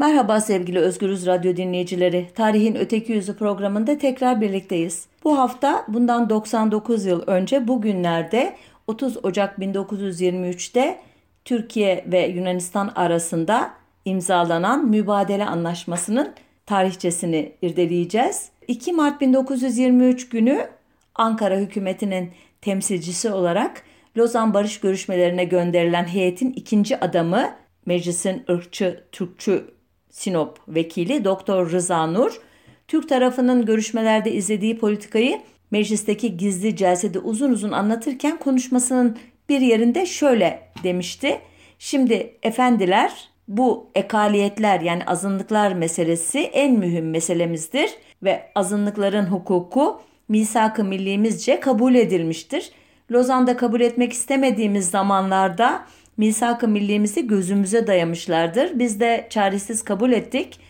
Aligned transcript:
Merhaba 0.00 0.40
sevgili 0.40 0.78
Özgürüz 0.78 1.26
Radyo 1.26 1.56
dinleyicileri. 1.56 2.26
Tarihin 2.34 2.74
Öteki 2.74 3.12
Yüzü 3.12 3.36
programında 3.36 3.98
tekrar 3.98 4.40
birlikteyiz. 4.40 5.06
Bu 5.24 5.38
hafta 5.38 5.84
bundan 5.88 6.30
99 6.30 7.04
yıl 7.04 7.22
önce 7.26 7.68
bugünlerde 7.68 8.56
30 8.86 9.24
Ocak 9.24 9.58
1923'te 9.58 11.00
Türkiye 11.44 12.04
ve 12.06 12.26
Yunanistan 12.26 12.92
arasında 12.94 13.70
imzalanan 14.04 14.86
mübadele 14.86 15.46
anlaşmasının 15.46 16.32
tarihçesini 16.66 17.52
irdeleyeceğiz. 17.62 18.48
2 18.68 18.92
Mart 18.92 19.20
1923 19.20 20.28
günü 20.28 20.68
Ankara 21.14 21.56
hükümetinin 21.56 22.30
temsilcisi 22.60 23.30
olarak 23.30 23.82
Lozan 24.16 24.54
Barış 24.54 24.80
görüşmelerine 24.80 25.44
gönderilen 25.44 26.04
heyetin 26.04 26.52
ikinci 26.52 27.00
adamı 27.00 27.50
meclisin 27.86 28.44
ırkçı 28.50 29.04
Türkçü 29.12 29.79
Sinop 30.10 30.58
vekili 30.68 31.24
Doktor 31.24 31.70
Rıza 31.70 32.06
Nur, 32.06 32.40
Türk 32.88 33.08
tarafının 33.08 33.66
görüşmelerde 33.66 34.32
izlediği 34.32 34.78
politikayı 34.78 35.40
meclisteki 35.70 36.36
gizli 36.36 36.76
celsede 36.76 37.18
uzun 37.18 37.50
uzun 37.50 37.72
anlatırken 37.72 38.38
konuşmasının 38.38 39.18
bir 39.48 39.60
yerinde 39.60 40.06
şöyle 40.06 40.62
demişti. 40.82 41.40
Şimdi 41.78 42.36
efendiler 42.42 43.30
bu 43.48 43.90
ekaliyetler 43.94 44.80
yani 44.80 45.04
azınlıklar 45.04 45.72
meselesi 45.72 46.38
en 46.38 46.74
mühim 46.74 47.10
meselemizdir 47.10 47.90
ve 48.22 48.42
azınlıkların 48.54 49.26
hukuku 49.26 50.00
misak-ı 50.28 50.84
millimizce 50.84 51.60
kabul 51.60 51.94
edilmiştir. 51.94 52.70
Lozan'da 53.12 53.56
kabul 53.56 53.80
etmek 53.80 54.12
istemediğimiz 54.12 54.90
zamanlarda 54.90 55.86
misak-ı 56.20 56.68
millimizi 56.68 57.26
gözümüze 57.26 57.86
dayamışlardır. 57.86 58.78
Biz 58.78 59.00
de 59.00 59.26
çaresiz 59.30 59.82
kabul 59.84 60.12
ettik. 60.12 60.60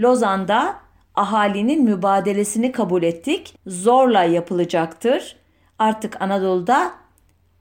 Lozan'da 0.00 0.76
ahalinin 1.14 1.84
mübadelesini 1.84 2.72
kabul 2.72 3.02
ettik. 3.02 3.56
Zorla 3.66 4.24
yapılacaktır. 4.24 5.36
Artık 5.78 6.22
Anadolu'da 6.22 6.92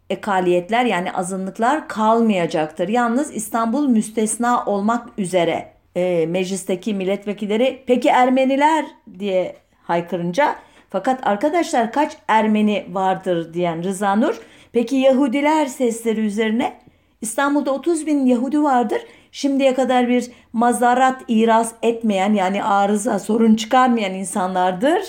ekaliyetler 0.10 0.86
yani 0.86 1.12
azınlıklar 1.12 1.88
kalmayacaktır. 1.88 2.88
Yalnız 2.88 3.36
İstanbul 3.36 3.88
müstesna 3.88 4.66
olmak 4.66 5.10
üzere 5.18 5.74
e, 5.96 6.26
meclisteki 6.26 6.94
milletvekilleri 6.94 7.84
peki 7.88 8.10
Ermeniler 8.10 8.86
diye 9.20 9.56
haykırınca 9.84 10.56
fakat 10.90 11.28
arkadaşlar 11.28 11.92
kaç 11.92 12.18
Ermeni 12.28 12.86
vardır 12.92 13.54
diyen 13.54 13.84
Rıza 13.84 14.16
Nur 14.16 14.40
peki 14.72 14.96
Yahudiler 14.96 15.66
sesleri 15.66 16.22
üzerine 16.22 16.89
İstanbul'da 17.22 17.72
30 17.72 18.06
bin 18.08 18.26
Yahudi 18.26 18.64
vardır. 18.64 19.02
Şimdiye 19.32 19.74
kadar 19.74 20.08
bir 20.08 20.32
mazarat 20.54 21.22
iraz 21.28 21.74
etmeyen 21.82 22.34
yani 22.34 22.64
arıza 22.64 23.20
sorun 23.20 23.56
çıkarmayan 23.56 24.14
insanlardır 24.14 25.02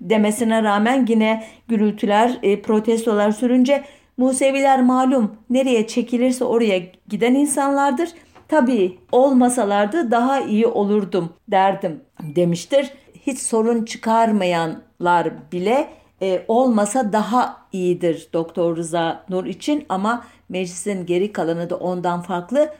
demesine 0.00 0.62
rağmen 0.62 1.06
yine 1.08 1.44
gürültüler, 1.68 2.38
e, 2.42 2.62
protestolar 2.62 3.32
sürünce 3.32 3.84
Museviler 4.16 4.82
malum 4.82 5.36
nereye 5.50 5.86
çekilirse 5.86 6.44
oraya 6.44 6.78
giden 7.08 7.34
insanlardır. 7.34 8.08
Tabii 8.48 8.98
olmasalardı 9.12 10.10
daha 10.10 10.40
iyi 10.40 10.66
olurdum 10.66 11.32
derdim 11.48 12.00
demiştir. 12.22 12.90
Hiç 13.26 13.38
sorun 13.38 13.84
çıkarmayanlar 13.84 15.52
bile 15.52 15.88
e, 16.22 16.44
olmasa 16.48 17.12
daha 17.12 17.56
iyidir 17.72 18.28
Doktor 18.32 18.76
Rıza 18.76 19.24
Nur 19.28 19.44
için 19.44 19.84
ama 19.88 20.24
meclisin 20.48 21.06
geri 21.06 21.32
kalanı 21.32 21.70
da 21.70 21.76
ondan 21.76 22.22
farklı 22.22 22.70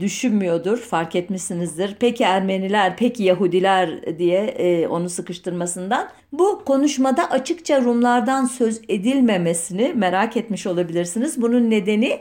düşünmüyordur 0.00 0.78
fark 0.78 1.16
etmişsinizdir. 1.16 1.96
Peki 2.00 2.24
Ermeniler, 2.24 2.96
peki 2.96 3.22
Yahudiler 3.22 4.18
diye 4.18 4.44
e, 4.44 4.88
onu 4.88 5.08
sıkıştırmasından. 5.08 6.08
Bu 6.32 6.62
konuşmada 6.64 7.30
açıkça 7.30 7.82
Rumlardan 7.82 8.44
söz 8.44 8.80
edilmemesini 8.88 9.92
merak 9.94 10.36
etmiş 10.36 10.66
olabilirsiniz. 10.66 11.42
Bunun 11.42 11.70
nedeni 11.70 12.20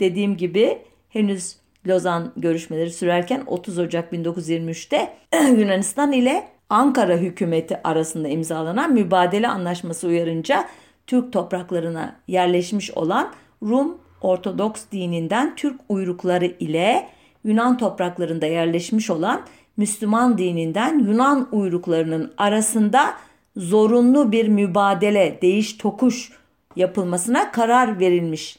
dediğim 0.00 0.36
gibi 0.36 0.78
henüz 1.08 1.56
Lozan 1.86 2.32
görüşmeleri 2.36 2.90
sürerken 2.90 3.42
30 3.46 3.78
Ocak 3.78 4.12
1923'te 4.12 5.12
Yunanistan 5.58 6.12
ile 6.12 6.48
Ankara 6.70 7.16
hükümeti 7.16 7.80
arasında 7.84 8.28
imzalanan 8.28 8.92
mübadele 8.92 9.48
anlaşması 9.48 10.06
uyarınca 10.06 10.68
Türk 11.06 11.32
topraklarına 11.32 12.16
yerleşmiş 12.28 12.90
olan 12.90 13.32
Rum 13.62 13.98
Ortodoks 14.22 14.82
dininden 14.92 15.56
Türk 15.56 15.80
uyrukları 15.88 16.46
ile 16.46 17.08
Yunan 17.44 17.78
topraklarında 17.78 18.46
yerleşmiş 18.46 19.10
olan 19.10 19.42
Müslüman 19.76 20.38
dininden 20.38 20.98
Yunan 20.98 21.48
uyruklarının 21.52 22.32
arasında 22.36 23.14
zorunlu 23.56 24.32
bir 24.32 24.48
mübadele, 24.48 25.38
değiş 25.42 25.76
tokuş 25.76 26.32
yapılmasına 26.76 27.52
karar 27.52 28.00
verilmiş 28.00 28.58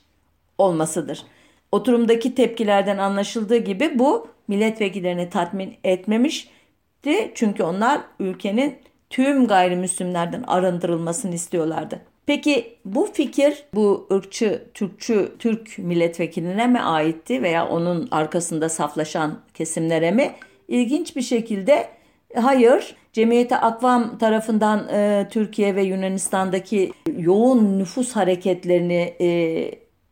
olmasıdır. 0.57 1.23
Oturumdaki 1.71 2.35
tepkilerden 2.35 2.97
anlaşıldığı 2.97 3.57
gibi 3.57 3.99
bu 3.99 4.27
milletvekillerini 4.47 5.29
tatmin 5.29 5.75
etmemişti. 5.83 7.31
Çünkü 7.35 7.63
onlar 7.63 8.01
ülkenin 8.19 8.75
tüm 9.09 9.47
gayrimüslimlerden 9.47 10.43
arındırılmasını 10.43 11.35
istiyorlardı. 11.35 12.01
Peki 12.29 12.77
bu 12.85 13.09
fikir 13.13 13.63
bu 13.73 14.07
ırkçı, 14.11 14.63
Türkçü, 14.73 15.31
Türk 15.39 15.77
milletvekiline 15.77 16.67
mi 16.67 16.79
aitti 16.79 17.43
veya 17.43 17.67
onun 17.67 18.07
arkasında 18.11 18.69
saflaşan 18.69 19.39
kesimlere 19.53 20.11
mi? 20.11 20.31
İlginç 20.67 21.15
bir 21.15 21.21
şekilde 21.21 21.87
hayır. 22.35 22.95
Cemiyete 23.13 23.57
Akvam 23.57 24.17
tarafından 24.17 24.87
e, 24.89 25.27
Türkiye 25.31 25.75
ve 25.75 25.83
Yunanistan'daki 25.83 26.91
yoğun 27.17 27.79
nüfus 27.79 28.11
hareketlerini 28.11 29.13
e, 29.21 29.25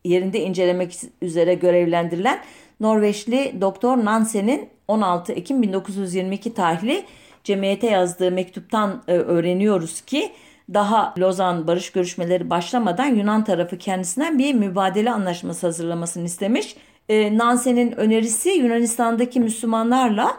yerinde 0.04 0.40
incelemek 0.40 0.94
üzere 1.22 1.54
görevlendirilen 1.54 2.40
Norveçli 2.80 3.60
Doktor 3.60 4.04
Nansen'in 4.04 4.68
16 4.88 5.32
Ekim 5.32 5.62
1922 5.62 6.54
tarihli 6.54 7.04
cemiyete 7.44 7.86
yazdığı 7.86 8.30
mektuptan 8.30 9.02
e, 9.08 9.12
öğreniyoruz 9.12 10.00
ki 10.00 10.30
daha 10.74 11.14
Lozan 11.18 11.66
barış 11.66 11.92
görüşmeleri 11.92 12.50
başlamadan 12.50 13.06
Yunan 13.06 13.44
tarafı 13.44 13.78
kendisinden 13.78 14.38
bir 14.38 14.54
mübadele 14.54 15.10
anlaşması 15.10 15.66
hazırlamasını 15.66 16.24
istemiş. 16.24 16.76
E, 17.08 17.38
Nansen'in 17.38 17.92
önerisi 17.92 18.50
Yunanistan'daki 18.50 19.40
Müslümanlarla 19.40 20.36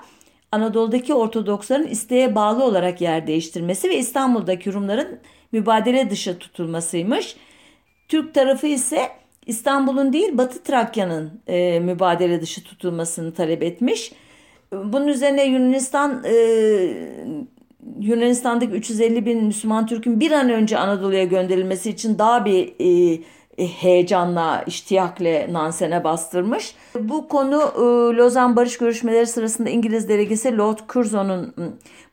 Anadolu'daki 0.51 1.13
Ortodoksların 1.13 1.87
isteğe 1.87 2.35
bağlı 2.35 2.63
olarak 2.63 3.01
yer 3.01 3.27
değiştirmesi 3.27 3.89
ve 3.89 3.97
İstanbul'daki 3.97 4.73
Rumların 4.73 5.19
mübadele 5.51 6.09
dışı 6.09 6.39
tutulmasıymış. 6.39 7.35
Türk 8.07 8.33
tarafı 8.33 8.67
ise 8.67 9.09
İstanbul'un 9.45 10.13
değil 10.13 10.37
Batı 10.37 10.63
Trakya'nın 10.63 11.41
e, 11.47 11.79
mübadele 11.79 12.41
dışı 12.41 12.63
tutulmasını 12.63 13.33
talep 13.33 13.63
etmiş. 13.63 14.11
Bunun 14.71 15.07
üzerine 15.07 15.43
Yunanistan 15.45 16.23
e, 16.23 16.33
Yunanistan'daki 17.99 18.71
350 18.71 19.25
bin 19.25 19.43
Müslüman 19.43 19.85
Türk'ün 19.85 20.19
bir 20.19 20.31
an 20.31 20.49
önce 20.49 20.77
Anadolu'ya 20.77 21.23
gönderilmesi 21.23 21.89
için 21.89 22.17
daha 22.17 22.45
bir 22.45 22.73
e, 22.79 23.19
e, 23.57 23.67
heyecanla, 23.67 24.63
iştiyakle 24.67 25.47
Nansen'e 25.51 26.03
bastırmış. 26.03 26.75
Bu 26.99 27.27
konu 27.27 27.55
e, 27.55 28.17
Lozan 28.17 28.55
Barış 28.55 28.77
Görüşmeleri 28.77 29.27
sırasında 29.27 29.69
İngiliz 29.69 30.09
delegesi 30.09 30.57
Lord 30.57 30.79
Curzon'un 30.89 31.53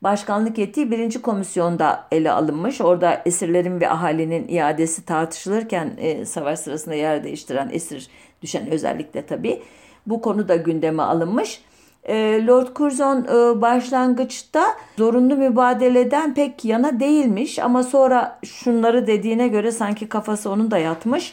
başkanlık 0.03 0.59
ettiği 0.59 0.91
birinci 0.91 1.23
komisyonda 1.23 2.05
ele 2.13 2.31
alınmış. 2.31 2.81
Orada 2.81 3.23
esirlerin 3.27 3.81
ve 3.81 3.91
ahalinin 3.91 4.49
iadesi 4.49 5.05
tartışılırken 5.05 5.93
e, 5.99 6.25
savaş 6.25 6.59
sırasında 6.59 6.95
yer 6.95 7.25
değiştiren 7.25 7.69
esir 7.73 8.09
düşen 8.43 8.71
özellikle 8.71 9.27
tabii. 9.27 9.63
Bu 10.07 10.21
konu 10.23 10.49
da 10.49 10.57
gündeme 10.57 11.03
alınmış. 11.03 11.61
Ee, 12.09 12.47
Lord 12.47 12.77
Curzon 12.77 13.25
e, 13.25 13.61
başlangıçta 13.61 14.65
zorunlu 14.99 15.37
mübadeleden 15.37 16.35
pek 16.35 16.65
yana 16.65 17.01
değilmiş 17.01 17.59
ama 17.59 17.83
sonra 17.83 18.39
şunları 18.45 19.07
dediğine 19.07 19.49
göre 19.49 19.73
sanki 19.73 20.09
kafası 20.09 20.51
onun 20.51 20.71
da 20.71 20.79
yatmış. 20.79 21.33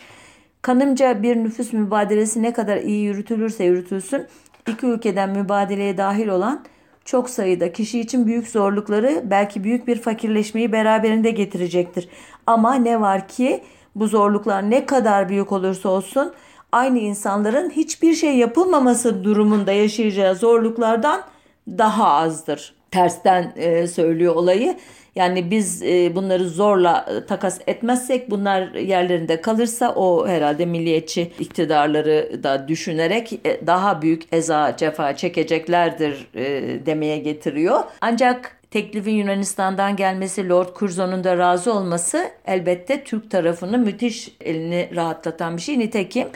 Kanımca 0.61 1.23
bir 1.23 1.35
nüfus 1.35 1.73
mübadelesi 1.73 2.43
ne 2.43 2.53
kadar 2.53 2.77
iyi 2.77 3.03
yürütülürse 3.03 3.63
yürütülsün 3.63 4.27
iki 4.67 4.85
ülkeden 4.85 5.29
mübadeleye 5.29 5.97
dahil 5.97 6.27
olan 6.27 6.63
çok 7.05 7.29
sayıda 7.29 7.71
kişi 7.71 7.99
için 7.99 8.25
büyük 8.25 8.47
zorlukları 8.47 9.21
belki 9.25 9.63
büyük 9.63 9.87
bir 9.87 10.01
fakirleşmeyi 10.01 10.71
beraberinde 10.71 11.31
getirecektir. 11.31 12.09
Ama 12.47 12.73
ne 12.73 13.01
var 13.01 13.27
ki 13.27 13.63
bu 13.95 14.07
zorluklar 14.07 14.69
ne 14.69 14.85
kadar 14.85 15.29
büyük 15.29 15.51
olursa 15.51 15.89
olsun 15.89 16.33
aynı 16.73 16.99
insanların 16.99 17.69
hiçbir 17.69 18.13
şey 18.13 18.35
yapılmaması 18.35 19.23
durumunda 19.23 19.71
yaşayacağı 19.71 20.35
zorluklardan 20.35 21.21
daha 21.67 22.07
azdır. 22.07 22.73
tersten 22.91 23.53
e, 23.55 23.87
söylüyor 23.87 24.35
olayı. 24.35 24.77
Yani 25.15 25.51
biz 25.51 25.83
e, 25.83 26.15
bunları 26.15 26.49
zorla 26.49 27.05
e, 27.09 27.25
takas 27.25 27.59
etmezsek 27.67 28.31
bunlar 28.31 28.73
yerlerinde 28.73 29.41
kalırsa 29.41 29.93
o 29.95 30.27
herhalde 30.27 30.65
milliyetçi 30.65 31.31
iktidarları 31.39 32.43
da 32.43 32.67
düşünerek 32.67 33.33
e, 33.33 33.67
daha 33.67 34.01
büyük 34.01 34.33
eza 34.33 34.77
cefa 34.77 35.15
çekeceklerdir 35.15 36.27
e, 36.35 36.45
demeye 36.85 37.17
getiriyor. 37.17 37.79
Ancak 38.01 38.57
teklifin 38.71 39.11
Yunanistan'dan 39.11 39.95
gelmesi, 39.95 40.49
Lord 40.49 40.75
Curzon'un 40.79 41.23
da 41.23 41.37
razı 41.37 41.73
olması 41.73 42.29
elbette 42.45 43.03
Türk 43.03 43.31
tarafını 43.31 43.77
müthiş 43.77 44.31
elini 44.41 44.89
rahatlatan 44.95 45.57
bir 45.57 45.61
şey. 45.61 45.79
Nitekim 45.79 46.27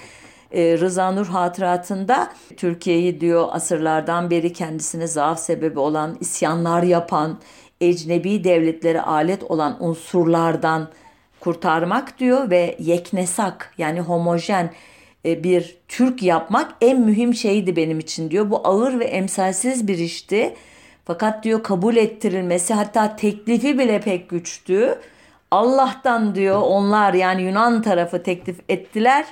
e, 0.52 0.78
Rıza 0.80 1.12
Nur 1.12 1.28
hatıratında 1.28 2.32
Türkiye'yi 2.58 3.22
diyor 3.22 3.48
asırlardan 3.52 4.32
beri 4.32 4.54
kendisine 4.54 5.08
zaaf 5.08 5.40
sebebi 5.40 5.80
olan, 5.80 6.18
isyanlar 6.20 6.84
yapan, 6.84 7.40
ecnebi 7.82 8.44
devletlere 8.44 9.02
alet 9.02 9.44
olan 9.44 9.78
unsurlardan 9.80 10.88
kurtarmak 11.40 12.20
diyor 12.20 12.50
ve 12.50 12.76
yeknesak 12.80 13.74
yani 13.78 14.00
homojen 14.00 14.72
e, 15.26 15.44
bir 15.44 15.78
Türk 15.88 16.24
yapmak 16.24 16.72
en 16.82 17.02
mühim 17.02 17.34
şeydi 17.34 17.76
benim 17.76 18.00
için 18.00 18.32
diyor. 18.32 18.50
Bu 18.50 18.68
ağır 18.68 19.00
ve 19.00 19.06
emsalsiz 19.06 19.88
bir 19.88 19.98
işti. 19.98 20.56
Fakat 21.06 21.44
diyor 21.44 21.64
kabul 21.64 21.96
ettirilmesi 21.96 22.74
hatta 22.74 23.16
teklifi 23.16 23.80
bile 23.80 24.02
pek 24.02 24.30
güçtü. 24.30 25.00
Allah'tan 25.52 26.36
diyor 26.36 26.62
onlar 26.62 27.14
yani 27.14 27.42
Yunan 27.42 27.82
tarafı 27.82 28.24
teklif 28.24 28.60
ettiler 28.70 29.26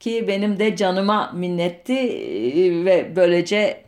ki 0.00 0.28
benim 0.28 0.58
de 0.58 0.76
canıma 0.76 1.32
minnetti 1.34 1.98
e, 1.98 2.84
ve 2.84 3.16
böylece 3.16 3.84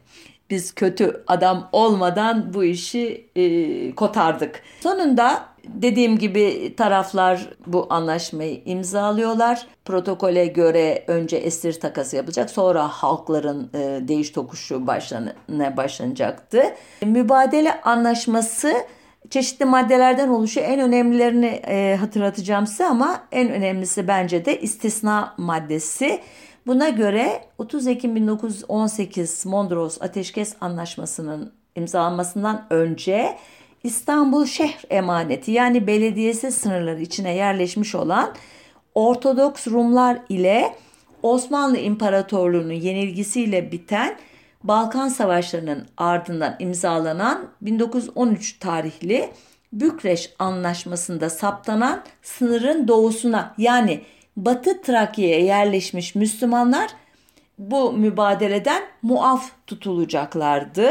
biz 0.51 0.75
kötü 0.75 1.25
adam 1.27 1.69
olmadan 1.73 2.55
bu 2.55 2.65
işi 2.65 3.31
e, 3.37 3.95
kotardık. 3.95 4.63
Sonunda 4.81 5.51
dediğim 5.65 6.19
gibi 6.19 6.75
taraflar 6.77 7.49
bu 7.67 7.87
anlaşmayı 7.91 8.63
imzalıyorlar. 8.65 9.67
Protokole 9.85 10.47
göre 10.47 11.05
önce 11.07 11.37
esir 11.37 11.81
takası 11.81 12.17
yapılacak 12.17 12.51
sonra 12.51 12.89
halkların 12.89 13.71
e, 13.75 14.09
değiş 14.09 14.31
tokuşu 14.31 14.87
başlanına 14.87 15.77
başlanacaktı. 15.77 16.63
Mübadele 17.03 17.81
anlaşması 17.81 18.75
çeşitli 19.31 19.65
maddelerden 19.65 20.29
oluşuyor. 20.29 20.67
En 20.69 20.81
önemlilerini 20.81 21.47
e, 21.47 21.97
hatırlatacağım 22.01 22.67
size 22.67 22.87
ama 22.87 23.23
en 23.33 23.51
önemlisi 23.51 24.09
bence 24.09 24.45
de 24.45 24.61
istisna 24.61 25.35
maddesi. 25.37 26.21
Buna 26.67 26.89
göre 26.89 27.45
30 27.59 27.87
Ekim 27.87 28.17
1918 28.17 29.47
Mondros 29.47 30.03
Ateşkes 30.03 30.57
Anlaşması'nın 30.61 31.53
imzalanmasından 31.77 32.67
önce 32.71 33.37
İstanbul 33.85 34.47
şehir 34.47 34.85
emaneti 34.91 35.51
yani 35.51 35.87
belediyesi 35.87 36.53
sınırları 36.53 37.01
içine 37.01 37.35
yerleşmiş 37.35 37.95
olan 37.95 38.35
Ortodoks 38.95 39.67
Rumlar 39.69 40.19
ile 40.29 40.75
Osmanlı 41.23 41.79
İmparatorluğu'nun 41.79 42.73
yenilgisiyle 42.73 43.73
biten 43.73 44.17
Balkan 44.65 45.09
Savaşları'nın 45.09 45.87
ardından 45.97 46.57
imzalanan 46.59 47.49
1913 47.61 48.59
tarihli 48.59 49.31
Bükreş 49.73 50.33
Anlaşması'nda 50.39 51.31
saptanan 51.31 52.03
sınırın 52.23 52.89
doğusuna 52.89 53.55
yani 53.59 54.01
Batı 54.37 54.83
Trakya'ya 54.83 55.41
yerleşmiş 55.41 56.15
Müslümanlar 56.15 56.91
bu 57.59 57.93
mübadeleden 57.93 58.83
muaf 59.03 59.51
tutulacaklardı. 59.67 60.91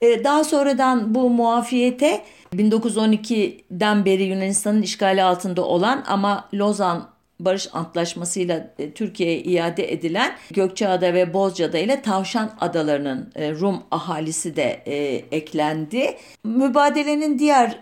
Ee, 0.00 0.24
daha 0.24 0.44
sonradan 0.44 1.14
bu 1.14 1.30
muafiyete 1.30 2.24
1912'den 2.52 4.04
beri 4.04 4.22
Yunanistan'ın 4.22 4.82
işgali 4.82 5.22
altında 5.22 5.64
olan 5.64 6.04
ama 6.06 6.48
Lozan 6.54 7.08
Barış 7.40 7.68
Antlaşması'yla 7.72 8.70
e, 8.78 8.90
Türkiye'ye 8.90 9.40
iade 9.40 9.92
edilen 9.92 10.32
Gökçeada 10.50 11.14
ve 11.14 11.34
Bozcaada 11.34 11.78
ile 11.78 12.02
Tavşan 12.02 12.50
Adaları'nın 12.60 13.32
e, 13.34 13.52
Rum 13.52 13.82
ahalisi 13.90 14.56
de 14.56 14.82
e, 14.86 14.94
eklendi. 15.36 16.16
Mübadelenin 16.44 17.38
diğer 17.38 17.78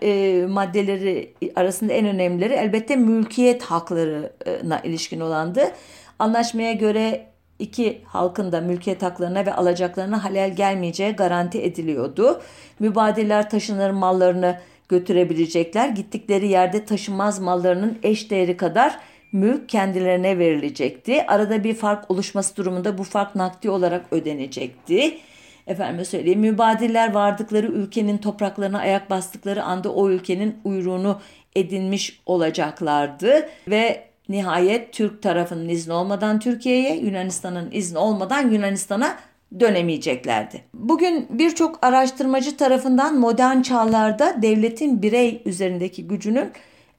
maddeleri 0.49 1.35
arasında 1.57 1.93
en 1.93 2.07
önemlileri 2.07 2.53
elbette 2.53 2.97
mülkiyet 2.97 3.63
haklarına 3.63 4.81
ilişkin 4.85 5.21
olandı. 5.21 5.71
Anlaşmaya 6.19 6.73
göre 6.73 7.27
iki 7.59 8.01
halkın 8.05 8.53
da 8.53 8.61
mülkiyet 8.61 9.03
haklarına 9.03 9.47
ve 9.47 9.55
alacaklarına 9.55 10.25
halel 10.25 10.57
gelmeyeceği 10.57 11.13
garanti 11.13 11.63
ediliyordu. 11.63 12.43
Mübadeleler 12.79 13.51
taşınır 13.51 13.91
mallarını 13.91 14.59
götürebilecekler. 14.89 15.89
Gittikleri 15.89 16.49
yerde 16.49 16.85
taşınmaz 16.85 17.39
mallarının 17.39 17.99
eş 18.03 18.31
değeri 18.31 18.57
kadar 18.57 18.99
mülk 19.35 19.69
kendilerine 19.69 20.39
verilecekti. 20.39 21.27
Arada 21.27 21.65
bir 21.65 21.75
fark 21.75 22.11
oluşması 22.11 22.57
durumunda 22.57 22.99
bu 22.99 23.05
fark 23.05 23.35
nakdi 23.35 23.71
olarak 23.71 24.07
ödenecekti. 24.11 25.19
Efendim 25.67 26.05
söyleyeyim 26.05 26.41
mübadiller 26.41 27.15
vardıkları 27.15 27.67
ülkenin 27.67 28.19
topraklarına 28.19 28.79
ayak 28.79 29.11
bastıkları 29.11 29.63
anda 29.63 29.93
o 29.93 30.11
ülkenin 30.11 30.57
uyruğunu 30.65 31.21
edinmiş 31.57 32.21
olacaklardı 32.27 33.49
ve 33.69 34.05
nihayet 34.29 34.93
Türk 34.93 35.23
tarafının 35.23 35.69
izni 35.69 35.93
olmadan 35.93 36.39
Türkiye'ye, 36.39 36.97
Yunanistan'ın 36.97 37.71
izni 37.73 37.99
olmadan 37.99 38.51
Yunanistan'a 38.51 39.17
dönemeyeceklerdi. 39.61 40.65
Bugün 40.75 41.27
birçok 41.31 41.85
araştırmacı 41.87 42.57
tarafından 42.57 43.19
modern 43.19 43.63
çağlarda 43.63 44.43
devletin 44.43 45.03
birey 45.03 45.43
üzerindeki 45.45 46.09
gücünün 46.09 46.51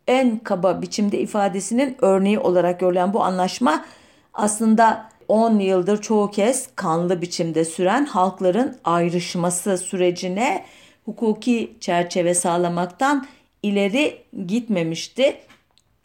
en 0.07 0.39
kaba 0.39 0.81
biçimde 0.81 1.19
ifadesinin 1.19 1.97
örneği 2.01 2.39
olarak 2.39 2.79
görülen 2.79 3.13
bu 3.13 3.23
anlaşma 3.23 3.85
aslında 4.33 5.09
10 5.27 5.59
yıldır 5.59 6.01
çoğu 6.01 6.31
kez 6.31 6.69
kanlı 6.75 7.21
biçimde 7.21 7.65
süren 7.65 8.05
halkların 8.05 8.77
ayrışması 8.83 9.77
sürecine 9.77 10.65
hukuki 11.05 11.75
çerçeve 11.79 12.33
sağlamaktan 12.33 13.27
ileri 13.63 14.17
gitmemişti. 14.47 15.35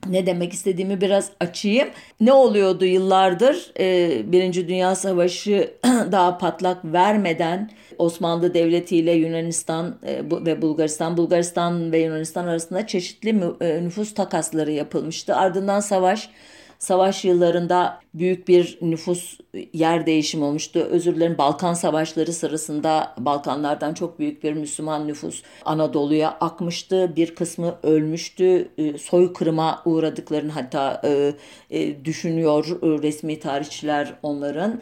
Ne 0.07 0.27
demek 0.27 0.53
istediğimi 0.53 1.01
biraz 1.01 1.31
açayım. 1.41 1.89
Ne 2.21 2.33
oluyordu 2.33 2.85
yıllardır? 2.85 3.73
Ee, 3.81 4.33
Birinci 4.33 4.69
Dünya 4.69 4.95
Savaşı 4.95 5.75
daha 6.13 6.39
patlak 6.39 6.85
vermeden 6.85 7.71
Osmanlı 8.01 8.55
Devleti 8.55 8.97
ile 8.97 9.13
Yunanistan 9.13 9.97
e, 10.07 10.23
ve 10.31 10.63
Bulgaristan, 10.63 11.17
Bulgaristan 11.17 11.93
ve 11.93 11.99
Yunanistan 11.99 12.47
arasında 12.47 12.87
çeşitli 12.87 13.45
e, 13.61 13.85
nüfus 13.85 14.15
takasları 14.15 14.71
yapılmıştı. 14.71 15.37
Ardından 15.37 15.81
savaş 15.81 16.31
Savaş 16.81 17.25
yıllarında 17.25 18.01
büyük 18.15 18.49
bir 18.49 18.79
nüfus 18.83 19.39
yer 19.73 20.07
değişimi 20.07 20.45
olmuştu. 20.45 20.79
Özür 20.79 21.17
dilerim 21.17 21.39
Balkan 21.39 21.75
Savaşları 21.75 22.33
sırasında 22.33 23.15
Balkanlardan 23.19 23.95
çok 23.95 24.19
büyük 24.19 24.45
bir 24.45 24.53
Müslüman 24.53 25.09
nüfus 25.09 25.43
Anadolu'ya 25.65 26.31
akmıştı. 26.31 27.17
Bir 27.17 27.35
kısmı 27.35 27.75
ölmüştü. 27.83 28.69
E, 28.79 28.99
soykırıma 28.99 29.83
uğradıklarını 29.85 30.53
hatta 30.53 31.03
e, 31.05 31.33
e, 31.71 32.05
düşünüyor 32.05 32.65
resmi 32.83 33.41
tarihçiler 33.41 34.15
onların. 34.23 34.81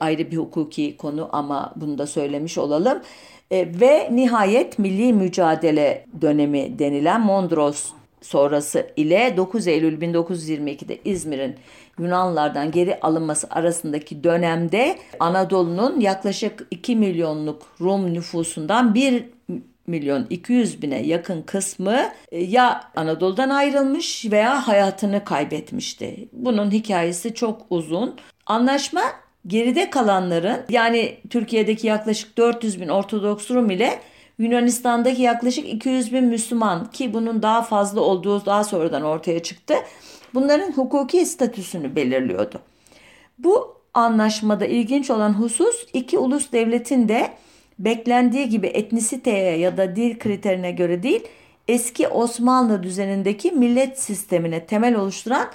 Ayrı 0.00 0.30
bir 0.30 0.36
hukuki 0.36 0.96
konu 0.96 1.28
ama 1.32 1.72
bunu 1.76 1.98
da 1.98 2.06
söylemiş 2.06 2.58
olalım. 2.58 3.02
Ve 3.52 4.08
nihayet 4.12 4.78
milli 4.78 5.12
mücadele 5.12 6.06
dönemi 6.20 6.78
denilen 6.78 7.20
Mondros 7.20 7.92
sonrası 8.22 8.86
ile 8.96 9.34
9 9.36 9.66
Eylül 9.66 10.00
1922'de 10.00 10.98
İzmir'in 11.04 11.56
Yunanlardan 11.98 12.70
geri 12.70 13.00
alınması 13.00 13.46
arasındaki 13.50 14.24
dönemde 14.24 14.98
Anadolu'nun 15.20 16.00
yaklaşık 16.00 16.66
2 16.70 16.96
milyonluk 16.96 17.62
Rum 17.80 18.14
nüfusundan 18.14 18.94
1 18.94 19.24
milyon 19.86 20.26
200 20.30 20.82
bine 20.82 21.02
yakın 21.02 21.42
kısmı 21.42 21.98
e, 22.32 22.42
ya 22.42 22.84
Anadolu'dan 22.96 23.50
ayrılmış 23.50 24.26
veya 24.30 24.68
hayatını 24.68 25.24
kaybetmişti. 25.24 26.28
Bunun 26.32 26.70
hikayesi 26.70 27.34
çok 27.34 27.62
uzun. 27.70 28.14
Anlaşma 28.46 29.02
geride 29.46 29.90
kalanların 29.90 30.60
yani 30.68 31.16
Türkiye'deki 31.30 31.86
yaklaşık 31.86 32.38
400 32.38 32.80
bin 32.80 32.88
Ortodoks 32.88 33.50
Rum 33.50 33.70
ile 33.70 33.98
Yunanistan'daki 34.42 35.22
yaklaşık 35.22 35.68
200 35.68 36.12
bin 36.12 36.24
Müslüman 36.24 36.90
ki 36.90 37.14
bunun 37.14 37.42
daha 37.42 37.62
fazla 37.62 38.00
olduğu 38.00 38.46
daha 38.46 38.64
sonradan 38.64 39.02
ortaya 39.02 39.42
çıktı. 39.42 39.74
Bunların 40.34 40.72
hukuki 40.72 41.26
statüsünü 41.26 41.96
belirliyordu. 41.96 42.60
Bu 43.38 43.76
anlaşmada 43.94 44.66
ilginç 44.66 45.10
olan 45.10 45.32
husus 45.32 45.86
iki 45.92 46.18
ulus 46.18 46.52
devletin 46.52 47.08
de 47.08 47.30
beklendiği 47.78 48.48
gibi 48.48 48.66
etnisiteye 48.66 49.58
ya 49.58 49.76
da 49.76 49.96
dil 49.96 50.18
kriterine 50.18 50.72
göre 50.72 51.02
değil 51.02 51.22
eski 51.68 52.08
Osmanlı 52.08 52.82
düzenindeki 52.82 53.50
millet 53.50 54.00
sistemine 54.00 54.66
temel 54.66 54.94
oluşturan 54.94 55.48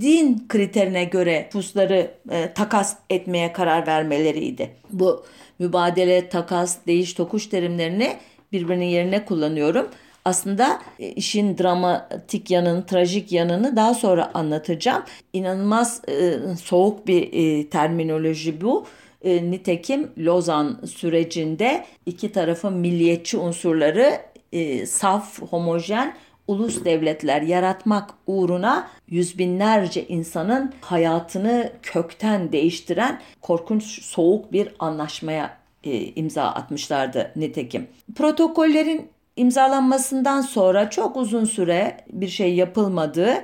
din 0.00 0.46
kriterine 0.48 1.04
göre 1.04 1.48
pusları 1.52 2.10
e, 2.30 2.52
takas 2.52 2.96
etmeye 3.10 3.52
karar 3.52 3.86
vermeleriydi. 3.86 4.70
Bu 4.90 5.24
mübadele, 5.58 6.28
takas, 6.28 6.76
değiş 6.86 7.14
tokuş 7.14 7.46
terimlerini 7.46 8.16
birbirinin 8.52 8.84
yerine 8.84 9.24
kullanıyorum. 9.24 9.88
Aslında 10.24 10.80
e, 10.98 11.08
işin 11.08 11.58
dramatik 11.58 12.50
yanını, 12.50 12.86
trajik 12.86 13.32
yanını 13.32 13.76
daha 13.76 13.94
sonra 13.94 14.30
anlatacağım. 14.34 15.02
İnanılmaz 15.32 16.02
e, 16.08 16.38
soğuk 16.62 17.06
bir 17.06 17.32
e, 17.32 17.68
terminoloji 17.68 18.60
bu. 18.60 18.86
E, 19.22 19.50
nitekim 19.50 20.10
Lozan 20.18 20.80
sürecinde 20.86 21.84
iki 22.06 22.32
tarafın 22.32 22.72
milliyetçi 22.72 23.36
unsurları 23.36 24.20
e, 24.52 24.86
saf, 24.86 25.42
homojen 25.42 26.14
ulus 26.48 26.84
devletler 26.84 27.42
yaratmak 27.42 28.10
uğruna 28.26 28.88
yüz 29.08 29.38
binlerce 29.38 30.06
insanın 30.06 30.72
hayatını 30.80 31.72
kökten 31.82 32.52
değiştiren 32.52 33.20
korkunç 33.40 34.02
soğuk 34.02 34.52
bir 34.52 34.68
anlaşmaya 34.78 35.57
e, 35.84 36.04
imza 36.04 36.42
atmışlardı 36.42 37.32
nitekim. 37.36 37.86
Protokollerin 38.14 39.08
imzalanmasından 39.36 40.40
sonra 40.40 40.90
çok 40.90 41.16
uzun 41.16 41.44
süre 41.44 41.96
bir 42.12 42.28
şey 42.28 42.54
yapılmadı. 42.54 43.34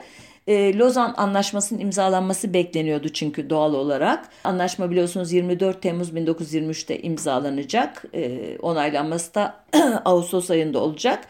E, 0.46 0.78
Lozan 0.78 1.14
Anlaşması'nın 1.16 1.80
imzalanması 1.80 2.54
bekleniyordu 2.54 3.08
çünkü 3.08 3.50
doğal 3.50 3.74
olarak. 3.74 4.28
Anlaşma 4.44 4.90
biliyorsunuz 4.90 5.32
24 5.32 5.82
Temmuz 5.82 6.10
1923'te 6.10 7.02
imzalanacak. 7.02 8.04
E, 8.14 8.40
onaylanması 8.58 9.34
da 9.34 9.64
Ağustos 10.04 10.50
ayında 10.50 10.78
olacak. 10.78 11.28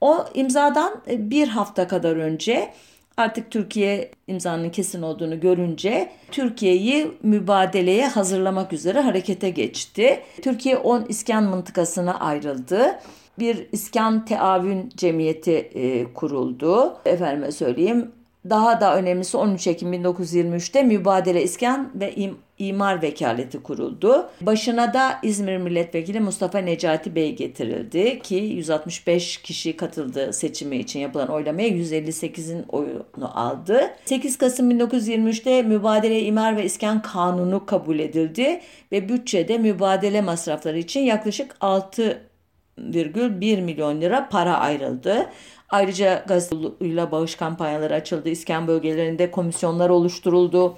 O 0.00 0.24
imzadan 0.34 1.02
bir 1.08 1.48
hafta 1.48 1.88
kadar 1.88 2.16
önce 2.16 2.72
artık 3.20 3.50
Türkiye 3.50 4.10
imzanın 4.26 4.70
kesin 4.70 5.02
olduğunu 5.02 5.40
görünce 5.40 6.10
Türkiye'yi 6.30 7.12
mübadeleye 7.22 8.08
hazırlamak 8.08 8.72
üzere 8.72 9.00
harekete 9.00 9.50
geçti. 9.50 10.20
Türkiye 10.42 10.76
10 10.76 11.04
iskan 11.08 11.44
mıntıkasına 11.44 12.20
ayrıldı 12.20 12.98
bir 13.38 13.66
iskan 13.72 14.24
teavün 14.24 14.88
cemiyeti 14.96 15.52
e, 15.52 16.12
kuruldu. 16.14 16.96
Efendime 17.04 17.52
söyleyeyim 17.52 18.12
daha 18.48 18.80
da 18.80 18.96
önemlisi 18.96 19.36
13 19.36 19.66
Ekim 19.66 19.94
1923'te 19.94 20.82
Mübadele 20.82 21.42
İskan 21.42 21.90
ve 21.94 22.14
İm 22.14 22.36
İmar 22.58 23.02
Vekaleti 23.02 23.62
kuruldu. 23.62 24.30
Başına 24.40 24.94
da 24.94 25.18
İzmir 25.22 25.56
Milletvekili 25.56 26.20
Mustafa 26.20 26.58
Necati 26.58 27.14
Bey 27.14 27.36
getirildi 27.36 28.20
ki 28.22 28.34
165 28.34 29.36
kişi 29.36 29.76
katıldı 29.76 30.32
seçimi 30.32 30.76
için 30.76 31.00
yapılan 31.00 31.28
oylamaya 31.28 31.68
158'in 31.68 32.64
oyunu 32.68 33.30
aldı. 33.34 33.90
8 34.04 34.38
Kasım 34.38 34.70
1923'te 34.70 35.62
Mübadele 35.62 36.22
İmar 36.22 36.56
ve 36.56 36.64
İskan 36.64 37.02
Kanunu 37.02 37.66
kabul 37.66 37.98
edildi 37.98 38.60
ve 38.92 39.08
bütçede 39.08 39.58
mübadele 39.58 40.20
masrafları 40.20 40.78
için 40.78 41.00
yaklaşık 41.00 41.56
6,1 41.60 43.60
milyon 43.60 44.00
lira 44.00 44.28
para 44.28 44.58
ayrıldı. 44.58 45.26
Ayrıca 45.70 46.24
gazeteciyle 46.28 47.10
bağış 47.12 47.34
kampanyaları 47.34 47.94
açıldı. 47.94 48.28
İskan 48.28 48.66
bölgelerinde 48.66 49.30
komisyonlar 49.30 49.90
oluşturuldu. 49.90 50.76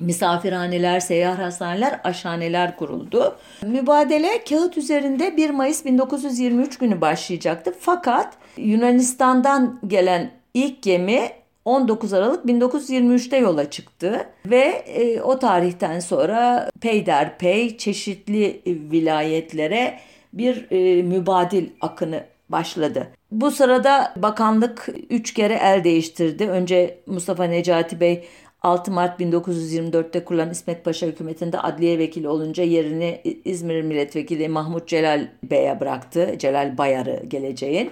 Misafirhaneler, 0.00 1.00
seyyar 1.00 1.36
hastaneler, 1.36 2.00
aşhaneler 2.04 2.76
kuruldu. 2.76 3.36
Mübadele 3.62 4.44
kağıt 4.48 4.78
üzerinde 4.78 5.36
1 5.36 5.50
Mayıs 5.50 5.84
1923 5.84 6.78
günü 6.78 7.00
başlayacaktı. 7.00 7.74
Fakat 7.80 8.34
Yunanistan'dan 8.56 9.80
gelen 9.86 10.30
ilk 10.54 10.82
gemi 10.82 11.30
19 11.64 12.12
Aralık 12.12 12.44
1923'te 12.44 13.36
yola 13.36 13.70
çıktı 13.70 14.26
ve 14.46 14.84
e, 14.86 15.20
o 15.20 15.38
tarihten 15.38 16.00
sonra 16.00 16.70
peyderpey 16.80 17.76
çeşitli 17.76 18.62
vilayetlere 18.66 19.98
bir 20.32 20.66
e, 20.70 21.02
mübadil 21.02 21.68
akını 21.80 22.24
başladı. 22.52 23.08
Bu 23.30 23.50
sırada 23.50 24.14
bakanlık 24.16 24.88
üç 25.10 25.34
kere 25.34 25.54
el 25.54 25.84
değiştirdi. 25.84 26.48
Önce 26.48 26.98
Mustafa 27.06 27.44
Necati 27.44 28.00
Bey 28.00 28.24
6 28.62 28.90
Mart 28.90 29.20
1924'te 29.20 30.24
kurulan 30.24 30.50
İsmet 30.50 30.84
Paşa 30.84 31.06
hükümetinde 31.06 31.58
adliye 31.58 31.98
vekili 31.98 32.28
olunca 32.28 32.64
yerini 32.64 33.20
İzmir 33.44 33.82
Milletvekili 33.82 34.48
Mahmut 34.48 34.88
Celal 34.88 35.28
Bey'e 35.42 35.80
bıraktı. 35.80 36.34
Celal 36.38 36.78
Bayar'ı 36.78 37.22
geleceğin. 37.28 37.90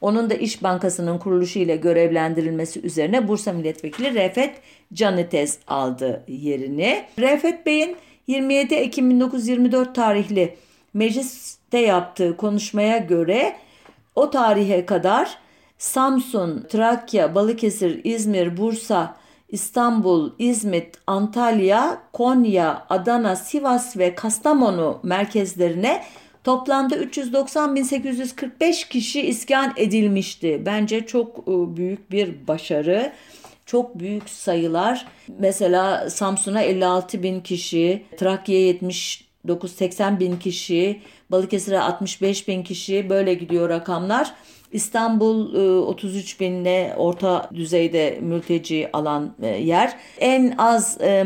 Onun 0.00 0.30
da 0.30 0.34
İş 0.34 0.62
Bankası'nın 0.62 1.18
kuruluşu 1.18 1.58
ile 1.58 1.76
görevlendirilmesi 1.76 2.80
üzerine 2.80 3.28
Bursa 3.28 3.52
Milletvekili 3.52 4.14
Refet 4.14 4.54
Canitez 4.92 5.58
aldı 5.66 6.24
yerini. 6.28 7.04
Refet 7.18 7.66
Bey'in 7.66 7.96
27 8.26 8.74
Ekim 8.74 9.10
1924 9.10 9.94
tarihli 9.94 10.56
mecliste 10.94 11.78
yaptığı 11.78 12.36
konuşmaya 12.36 12.98
göre 12.98 13.56
o 14.20 14.30
tarihe 14.30 14.86
kadar 14.86 15.38
Samsun, 15.78 16.66
Trakya, 16.68 17.34
Balıkesir, 17.34 18.00
İzmir, 18.04 18.56
Bursa, 18.56 19.16
İstanbul, 19.48 20.30
İzmit, 20.38 20.98
Antalya, 21.06 22.02
Konya, 22.12 22.86
Adana, 22.88 23.36
Sivas 23.36 23.96
ve 23.96 24.14
Kastamonu 24.14 25.00
merkezlerine 25.02 26.04
toplamda 26.44 26.96
390.845 26.96 28.88
kişi 28.88 29.20
iskan 29.20 29.72
edilmişti. 29.76 30.62
Bence 30.66 31.06
çok 31.06 31.38
e, 31.38 31.76
büyük 31.76 32.10
bir 32.10 32.48
başarı. 32.48 33.12
Çok 33.66 33.98
büyük 33.98 34.30
sayılar. 34.30 35.06
Mesela 35.38 36.10
Samsun'a 36.10 36.62
56 36.62 37.22
bin 37.22 37.40
kişi, 37.40 38.04
Trakya'ya 38.16 38.72
79-80 38.72 40.20
bin 40.20 40.36
kişi, 40.36 41.00
Balıkesir'e 41.30 41.80
65 41.80 42.48
bin 42.48 42.62
kişi 42.62 43.10
böyle 43.10 43.34
gidiyor 43.34 43.68
rakamlar. 43.68 44.34
İstanbul 44.72 45.54
33 45.86 46.34
e, 46.36 46.40
binle 46.40 46.94
orta 46.96 47.50
düzeyde 47.54 48.18
mülteci 48.20 48.90
alan 48.92 49.34
e, 49.42 49.46
yer. 49.46 49.96
En 50.18 50.54
az 50.58 51.00
e, 51.00 51.24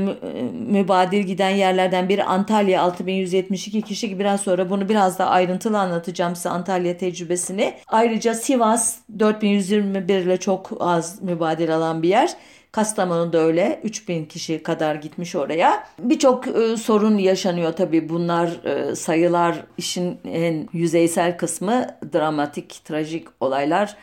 mübadil 0.68 1.22
giden 1.22 1.50
yerlerden 1.50 2.08
biri 2.08 2.24
Antalya 2.24 2.82
6172 2.82 3.82
kişi. 3.82 4.18
Biraz 4.18 4.40
sonra 4.40 4.70
bunu 4.70 4.88
biraz 4.88 5.18
da 5.18 5.26
ayrıntılı 5.26 5.78
anlatacağım 5.78 6.36
size 6.36 6.48
Antalya 6.48 6.96
tecrübesini. 6.96 7.74
Ayrıca 7.88 8.34
Sivas 8.34 8.96
4121 9.18 10.14
ile 10.14 10.36
çok 10.36 10.70
az 10.80 11.22
mübadil 11.22 11.76
alan 11.76 12.02
bir 12.02 12.08
yer. 12.08 12.30
Kastamonu'da 12.74 13.38
öyle 13.38 13.80
3000 13.84 14.24
kişi 14.24 14.62
kadar 14.62 14.94
gitmiş 14.94 15.34
oraya. 15.34 15.86
Birçok 15.98 16.48
e, 16.48 16.76
sorun 16.76 17.18
yaşanıyor 17.18 17.72
tabii 17.72 18.08
bunlar 18.08 18.64
e, 18.64 18.96
sayılar 18.96 19.56
işin 19.78 20.18
en 20.24 20.68
yüzeysel 20.72 21.36
kısmı 21.36 21.86
dramatik, 22.14 22.84
trajik 22.84 23.28
olaylar 23.40 23.96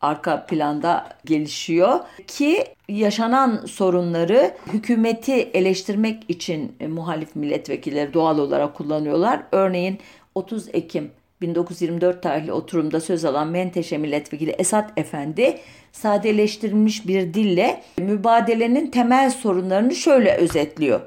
arka 0.00 0.46
planda 0.46 1.08
gelişiyor 1.24 2.00
ki 2.26 2.64
yaşanan 2.88 3.66
sorunları 3.66 4.54
hükümeti 4.72 5.32
eleştirmek 5.32 6.22
için 6.28 6.72
e, 6.80 6.86
muhalif 6.86 7.36
milletvekilleri 7.36 8.14
doğal 8.14 8.38
olarak 8.38 8.74
kullanıyorlar. 8.74 9.42
Örneğin 9.52 9.98
30 10.34 10.68
Ekim 10.72 11.10
1924 11.40 12.22
tarihli 12.22 12.52
oturumda 12.52 13.00
söz 13.00 13.24
alan 13.24 13.48
Menteşe 13.48 13.98
Milletvekili 13.98 14.50
Esat 14.50 14.92
Efendi 14.96 15.58
sadeleştirilmiş 15.92 17.08
bir 17.08 17.34
dille 17.34 17.82
mübadelenin 17.98 18.90
temel 18.90 19.30
sorunlarını 19.30 19.94
şöyle 19.94 20.36
özetliyor. 20.36 21.00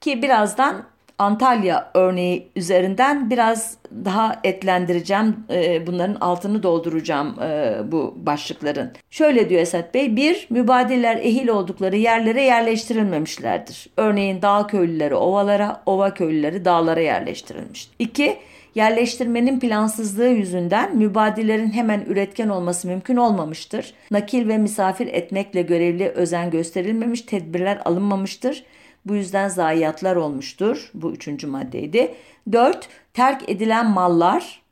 Ki 0.00 0.22
birazdan 0.22 0.91
Antalya 1.22 1.90
örneği 1.94 2.48
üzerinden 2.56 3.30
biraz 3.30 3.76
daha 4.04 4.40
etlendireceğim. 4.44 5.36
E, 5.50 5.86
bunların 5.86 6.14
altını 6.20 6.62
dolduracağım 6.62 7.42
e, 7.42 7.74
bu 7.92 8.14
başlıkların. 8.16 8.92
Şöyle 9.10 9.48
diyor 9.48 9.60
Esat 9.60 9.94
Bey. 9.94 10.16
Bir, 10.16 10.46
mübadiller 10.50 11.16
ehil 11.16 11.48
oldukları 11.48 11.96
yerlere 11.96 12.42
yerleştirilmemişlerdir. 12.42 13.86
Örneğin 13.96 14.42
dağ 14.42 14.66
köylüleri 14.66 15.14
ovalara, 15.14 15.82
ova 15.86 16.14
köylüleri 16.14 16.64
dağlara 16.64 17.00
yerleştirilmiştir. 17.00 17.94
İki, 17.98 18.38
Yerleştirmenin 18.74 19.60
plansızlığı 19.60 20.28
yüzünden 20.28 20.96
mübadilerin 20.96 21.70
hemen 21.70 22.00
üretken 22.00 22.48
olması 22.48 22.88
mümkün 22.88 23.16
olmamıştır. 23.16 23.94
Nakil 24.10 24.48
ve 24.48 24.58
misafir 24.58 25.06
etmekle 25.06 25.62
görevli 25.62 26.08
özen 26.08 26.50
gösterilmemiş, 26.50 27.22
tedbirler 27.22 27.82
alınmamıştır. 27.84 28.64
Bu 29.06 29.14
yüzden 29.14 29.48
zayiatlar 29.48 30.16
olmuştur. 30.16 30.90
Bu 30.94 31.12
üçüncü 31.12 31.46
maddeydi. 31.46 32.14
Dört, 32.52 32.88
terk 33.14 33.48
edilen 33.48 33.90
mallar 33.90 34.62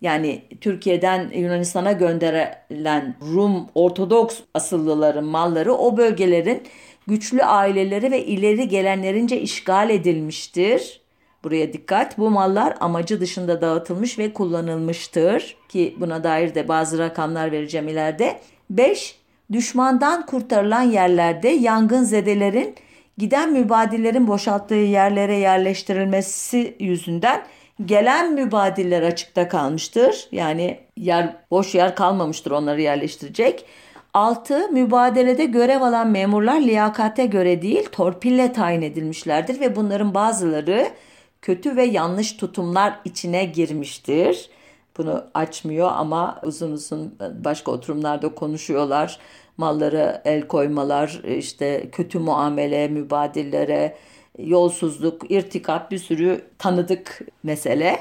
yani 0.00 0.42
Türkiye'den 0.60 1.30
Yunanistan'a 1.34 1.92
gönderilen 1.92 3.16
Rum 3.34 3.66
Ortodoks 3.74 4.40
asıllıların 4.54 5.24
malları 5.24 5.74
o 5.74 5.96
bölgelerin 5.96 6.62
güçlü 7.06 7.42
aileleri 7.42 8.10
ve 8.10 8.24
ileri 8.24 8.68
gelenlerince 8.68 9.40
işgal 9.40 9.90
edilmiştir. 9.90 11.00
Buraya 11.44 11.72
dikkat. 11.72 12.18
Bu 12.18 12.30
mallar 12.30 12.76
amacı 12.80 13.20
dışında 13.20 13.60
dağıtılmış 13.60 14.18
ve 14.18 14.32
kullanılmıştır 14.32 15.56
ki 15.68 15.96
buna 16.00 16.24
dair 16.24 16.54
de 16.54 16.68
bazı 16.68 16.98
rakamlar 16.98 17.52
vereceğim 17.52 17.88
ileride. 17.88 18.40
5. 18.70 19.18
Düşmandan 19.52 20.26
kurtarılan 20.26 20.82
yerlerde 20.82 21.48
yangın 21.48 22.04
zedelerin 22.04 22.74
giden 23.18 23.52
mübadillerin 23.52 24.28
boşalttığı 24.28 24.74
yerlere 24.74 25.36
yerleştirilmesi 25.36 26.76
yüzünden 26.80 27.42
Gelen 27.84 28.32
mübadiller 28.32 29.02
açıkta 29.02 29.48
kalmıştır. 29.48 30.28
Yani 30.32 30.80
yer 30.96 31.36
boş 31.50 31.74
yer 31.74 31.96
kalmamıştır 31.96 32.50
onları 32.50 32.80
yerleştirecek. 32.80 33.64
6. 34.14 34.68
Mübadelede 34.72 35.44
görev 35.44 35.80
alan 35.80 36.08
memurlar 36.08 36.60
liyakate 36.60 37.26
göre 37.26 37.62
değil 37.62 37.88
torpille 37.92 38.52
tayin 38.52 38.82
edilmişlerdir 38.82 39.60
ve 39.60 39.76
bunların 39.76 40.14
bazıları 40.14 40.88
kötü 41.42 41.76
ve 41.76 41.84
yanlış 41.84 42.32
tutumlar 42.32 42.98
içine 43.04 43.44
girmiştir. 43.44 44.50
Bunu 44.98 45.24
açmıyor 45.34 45.90
ama 45.92 46.40
uzun 46.44 46.72
uzun 46.72 47.14
başka 47.44 47.70
oturumlarda 47.70 48.34
konuşuyorlar. 48.34 49.18
Mallara 49.62 50.22
el 50.24 50.46
koymalar, 50.46 51.22
işte 51.38 51.90
kötü 51.92 52.18
muamele, 52.18 52.88
mübadillere, 52.88 53.96
yolsuzluk, 54.38 55.30
irtikap 55.30 55.90
bir 55.90 55.98
sürü 55.98 56.40
tanıdık 56.58 57.20
mesele. 57.42 57.98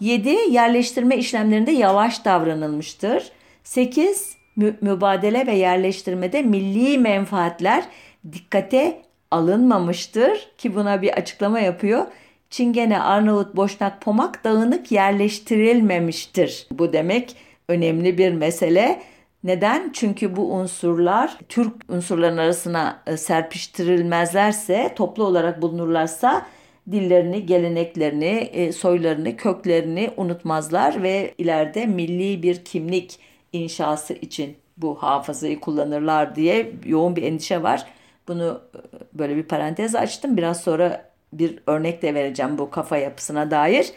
7. 0.00 0.28
Yerleştirme 0.50 1.16
işlemlerinde 1.16 1.70
yavaş 1.70 2.24
davranılmıştır. 2.24 3.32
8. 3.64 4.36
Mü- 4.56 4.76
mübadele 4.80 5.46
ve 5.46 5.52
yerleştirmede 5.52 6.42
milli 6.42 6.98
menfaatler 6.98 7.84
dikkate 8.32 9.02
alınmamıştır 9.30 10.50
ki 10.58 10.74
buna 10.74 11.02
bir 11.02 11.12
açıklama 11.12 11.60
yapıyor. 11.60 12.06
Çingene, 12.50 13.00
Arnavut, 13.00 13.56
Boşnak, 13.56 14.00
Pomak 14.00 14.44
dağınık 14.44 14.92
yerleştirilmemiştir. 14.92 16.66
Bu 16.70 16.92
demek 16.92 17.36
önemli 17.68 18.18
bir 18.18 18.32
mesele. 18.32 19.02
Neden? 19.44 19.90
Çünkü 19.92 20.36
bu 20.36 20.52
unsurlar 20.52 21.38
Türk 21.48 21.72
unsurların 21.88 22.36
arasına 22.36 23.02
e, 23.06 23.16
serpiştirilmezlerse, 23.16 24.92
toplu 24.96 25.24
olarak 25.24 25.62
bulunurlarsa 25.62 26.46
dillerini, 26.90 27.46
geleneklerini, 27.46 28.50
e, 28.52 28.72
soylarını, 28.72 29.36
köklerini 29.36 30.10
unutmazlar 30.16 31.02
ve 31.02 31.34
ileride 31.38 31.86
milli 31.86 32.42
bir 32.42 32.64
kimlik 32.64 33.18
inşası 33.52 34.12
için 34.14 34.56
bu 34.76 35.02
hafızayı 35.02 35.60
kullanırlar 35.60 36.36
diye 36.36 36.72
yoğun 36.84 37.16
bir 37.16 37.22
endişe 37.22 37.62
var. 37.62 37.86
Bunu 38.28 38.60
e, 38.74 38.78
böyle 39.18 39.36
bir 39.36 39.42
parantez 39.42 39.94
açtım. 39.94 40.36
Biraz 40.36 40.60
sonra 40.60 41.10
bir 41.32 41.58
örnek 41.66 42.02
de 42.02 42.14
vereceğim 42.14 42.58
bu 42.58 42.70
kafa 42.70 42.96
yapısına 42.96 43.50
dair. 43.50 43.92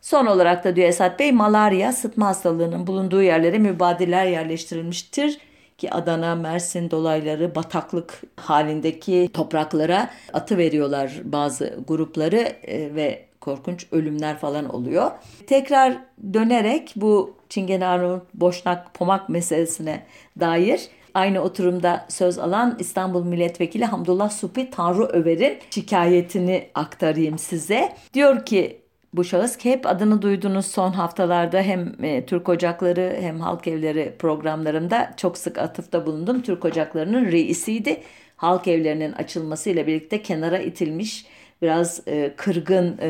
Son 0.00 0.26
olarak 0.26 0.64
da 0.64 0.76
diyor 0.76 0.88
Esat 0.88 1.18
Bey 1.18 1.32
malaria 1.32 1.92
sıtma 1.92 2.26
hastalığının 2.26 2.86
bulunduğu 2.86 3.22
yerlere 3.22 3.58
mübadiller 3.58 4.26
yerleştirilmiştir 4.26 5.38
ki 5.78 5.90
Adana, 5.90 6.34
Mersin 6.34 6.90
dolayları 6.90 7.54
bataklık 7.54 8.22
halindeki 8.36 9.30
topraklara 9.32 10.10
atı 10.32 10.58
veriyorlar 10.58 11.12
bazı 11.24 11.78
grupları 11.88 12.36
e, 12.62 12.94
ve 12.94 13.24
korkunç 13.40 13.86
ölümler 13.92 14.38
falan 14.38 14.74
oluyor. 14.74 15.10
Tekrar 15.46 15.96
dönerek 16.34 16.92
bu 16.96 17.36
Çingene 17.48 17.86
Arnavut 17.86 18.34
Boşnak 18.34 18.94
Pomak 18.94 19.28
meselesine 19.28 20.06
dair 20.40 20.88
aynı 21.14 21.40
oturumda 21.40 22.06
söz 22.08 22.38
alan 22.38 22.76
İstanbul 22.78 23.24
Milletvekili 23.24 23.84
Hamdullah 23.84 24.30
Supi 24.30 24.70
Tanrı 24.70 25.04
Över'in 25.04 25.58
şikayetini 25.70 26.68
aktarayım 26.74 27.38
size. 27.38 27.92
Diyor 28.14 28.44
ki 28.46 28.80
bu 29.12 29.24
şahıs 29.24 29.64
hep 29.64 29.86
adını 29.86 30.22
duyduğunuz 30.22 30.66
son 30.66 30.92
haftalarda 30.92 31.62
hem 31.62 32.04
e, 32.04 32.26
Türk 32.26 32.48
Ocakları 32.48 33.16
hem 33.20 33.40
Halk 33.40 33.66
Evleri 33.66 34.14
programlarında 34.18 35.14
çok 35.16 35.38
sık 35.38 35.58
atıfta 35.58 36.06
bulundum. 36.06 36.42
Türk 36.42 36.64
Ocakları'nın 36.64 37.32
reisiydi. 37.32 38.02
Halk 38.36 38.68
evlerinin 38.68 39.12
açılmasıyla 39.12 39.86
birlikte 39.86 40.22
kenara 40.22 40.58
itilmiş 40.58 41.26
biraz 41.62 42.02
e, 42.06 42.34
kırgın 42.36 42.98
e, 43.00 43.08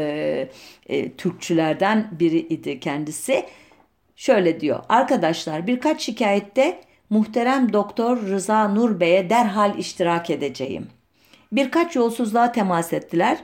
e, 0.87 1.13
Türkçülerden 1.13 2.09
biri 2.21 2.39
idi 2.39 2.81
kendisi. 2.81 3.45
Şöyle 4.17 4.61
diyor. 4.61 4.81
Arkadaşlar 4.89 5.67
birkaç 5.67 6.03
şikayette 6.03 6.81
muhterem 7.11 7.73
doktor 7.73 8.23
Rıza 8.23 8.69
Nur 8.69 9.01
Bey'e 9.01 9.31
derhal 9.31 9.79
iştirak 9.79 10.31
edeceğim. 10.31 10.87
Birkaç 11.53 11.97
yolsuzluğa 11.97 12.53
temas 12.53 12.93
ettiler. 12.93 13.39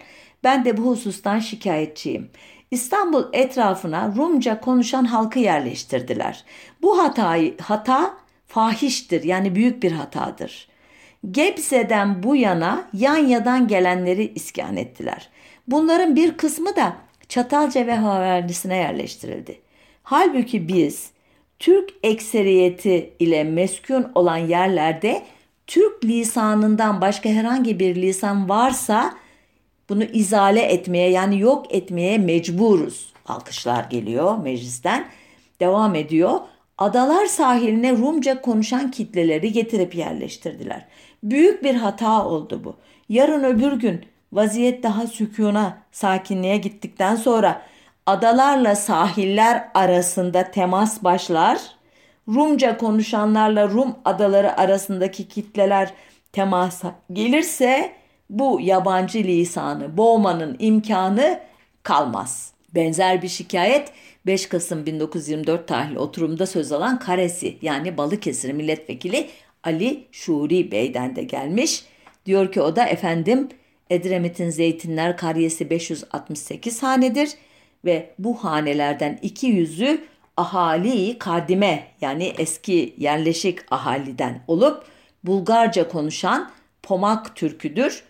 Ben 0.47 0.65
de 0.65 0.77
bu 0.77 0.83
husustan 0.83 1.39
şikayetçiyim. 1.39 2.31
İstanbul 2.71 3.25
etrafına 3.33 4.15
Rumca 4.17 4.61
konuşan 4.61 5.05
halkı 5.05 5.39
yerleştirdiler. 5.39 6.45
Bu 6.83 6.99
hatayı 6.99 7.55
hata 7.59 8.15
fahiştir 8.47 9.25
yani 9.25 9.55
büyük 9.55 9.83
bir 9.83 9.93
hatadır. 9.93 10.69
Gebze'den 11.31 12.23
bu 12.23 12.37
yana 12.37 12.89
Yanya'dan 12.93 13.69
gelenleri 13.69 14.33
iskan 14.35 14.77
ettiler. 14.77 15.29
Bunların 15.69 16.17
bir 16.17 16.37
kısmı 16.37 16.77
da 16.77 16.97
Çatalca 17.29 17.87
ve 17.87 17.97
Haverlisine 17.97 18.77
yerleştirildi. 18.77 19.61
Halbuki 20.03 20.69
biz 20.69 21.11
Türk 21.59 21.91
ekseriyeti 22.03 23.13
ile 23.19 23.45
meskun 23.45 24.13
olan 24.15 24.37
yerlerde 24.37 25.23
Türk 25.67 26.05
lisanından 26.05 27.01
başka 27.01 27.29
herhangi 27.29 27.81
bir 27.81 27.97
lisan 27.97 28.49
varsa 28.49 29.15
bunu 29.89 30.05
izale 30.05 30.61
etmeye 30.63 31.11
yani 31.11 31.41
yok 31.41 31.75
etmeye 31.75 32.19
mecburuz. 32.19 33.13
Alkışlar 33.27 33.85
geliyor 33.85 34.39
meclisten. 34.39 35.09
Devam 35.61 35.95
ediyor. 35.95 36.41
Adalar 36.79 37.27
sahiline 37.27 37.93
Rumca 37.93 38.41
konuşan 38.41 38.91
kitleleri 38.91 39.53
getirip 39.53 39.95
yerleştirdiler. 39.95 40.87
Büyük 41.23 41.65
bir 41.65 41.75
hata 41.75 42.27
oldu 42.27 42.61
bu. 42.65 42.77
Yarın 43.09 43.45
öbür 43.45 43.73
gün 43.73 44.07
vaziyet 44.33 44.83
daha 44.83 45.07
sükuna, 45.07 45.79
sakinliğe 45.93 46.57
gittikten 46.57 47.17
sonra 47.17 47.63
adalarla 48.07 48.77
sahiller 48.77 49.69
arasında 49.75 50.51
temas 50.51 51.05
başlar. 51.05 51.59
Rumca 52.29 52.79
konuşanlarla 52.79 53.69
Rum 53.69 53.95
adaları 54.05 54.57
arasındaki 54.59 55.29
kitleler 55.29 55.93
temasa 56.33 56.95
gelirse 57.13 57.93
bu 58.31 58.61
yabancı 58.61 59.19
lisanı 59.19 59.97
boğmanın 59.97 60.57
imkanı 60.59 61.41
kalmaz. 61.83 62.53
Benzer 62.75 63.23
bir 63.23 63.29
şikayet 63.29 63.93
5 64.27 64.47
Kasım 64.47 64.87
1924 64.87 65.69
tarihli 65.69 65.99
oturumda 65.99 66.47
söz 66.47 66.73
alan 66.73 66.99
Karesi 66.99 67.59
yani 67.63 67.97
Balıkesir 67.97 68.53
milletvekili 68.53 69.29
Ali 69.65 70.05
Şuri 70.13 70.71
Bey'den 70.71 71.17
de 71.17 71.23
gelmiş. 71.23 71.85
Diyor 72.27 72.53
ki 72.53 72.61
o 72.61 72.77
da 72.77 72.87
efendim 72.87 73.49
Edremit'in 73.91 74.51
Zeytinler 74.51 75.17
Karyesi 75.17 75.71
568 75.71 76.83
hanedir 76.83 77.31
ve 77.85 78.15
bu 78.19 78.45
hanelerden 78.45 79.19
200'ü 79.23 79.99
ahali 80.37 81.19
kadime 81.19 81.87
yani 82.01 82.33
eski 82.39 82.95
yerleşik 82.99 83.73
ahaliden 83.73 84.43
olup 84.49 84.85
Bulgarca 85.25 85.89
konuşan 85.89 86.51
Pomak 86.83 87.37
Türküdür. 87.37 88.03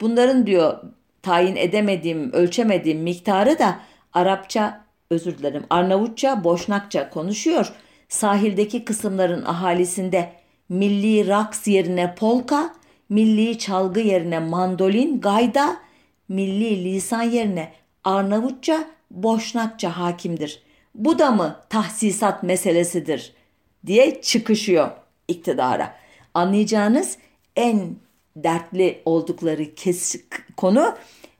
Bunların 0.00 0.46
diyor 0.46 0.82
tayin 1.22 1.56
edemediğim, 1.56 2.32
ölçemediğim 2.32 3.00
miktarı 3.00 3.58
da 3.58 3.80
Arapça, 4.12 4.84
özür 5.10 5.38
dilerim 5.38 5.64
Arnavutça, 5.70 6.44
Boşnakça 6.44 7.10
konuşuyor. 7.10 7.72
Sahildeki 8.08 8.84
kısımların 8.84 9.44
ahalisinde 9.44 10.32
milli 10.68 11.26
raks 11.26 11.68
yerine 11.68 12.14
polka, 12.14 12.74
milli 13.08 13.58
çalgı 13.58 14.00
yerine 14.00 14.38
mandolin, 14.38 15.20
gayda, 15.20 15.76
milli 16.28 16.84
lisan 16.84 17.22
yerine 17.22 17.72
Arnavutça, 18.04 18.84
Boşnakça 19.10 19.98
hakimdir. 19.98 20.62
Bu 20.94 21.18
da 21.18 21.30
mı 21.30 21.56
tahsisat 21.68 22.42
meselesidir 22.42 23.32
diye 23.86 24.22
çıkışıyor 24.22 24.90
iktidara. 25.28 25.94
Anlayacağınız 26.34 27.18
en 27.56 27.96
dertli 28.44 29.02
oldukları 29.04 29.74
kes 29.74 30.16
konu 30.56 30.94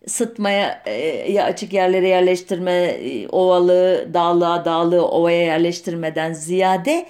sıtmaya 0.07 0.83
ya 1.29 1.45
açık 1.45 1.73
yerlere 1.73 2.09
yerleştirme, 2.09 2.97
ovalı, 3.33 4.11
dağlığa, 4.15 4.65
dağlı, 4.65 5.07
ovaya 5.07 5.43
yerleştirmeden 5.43 6.33
ziyade 6.33 7.07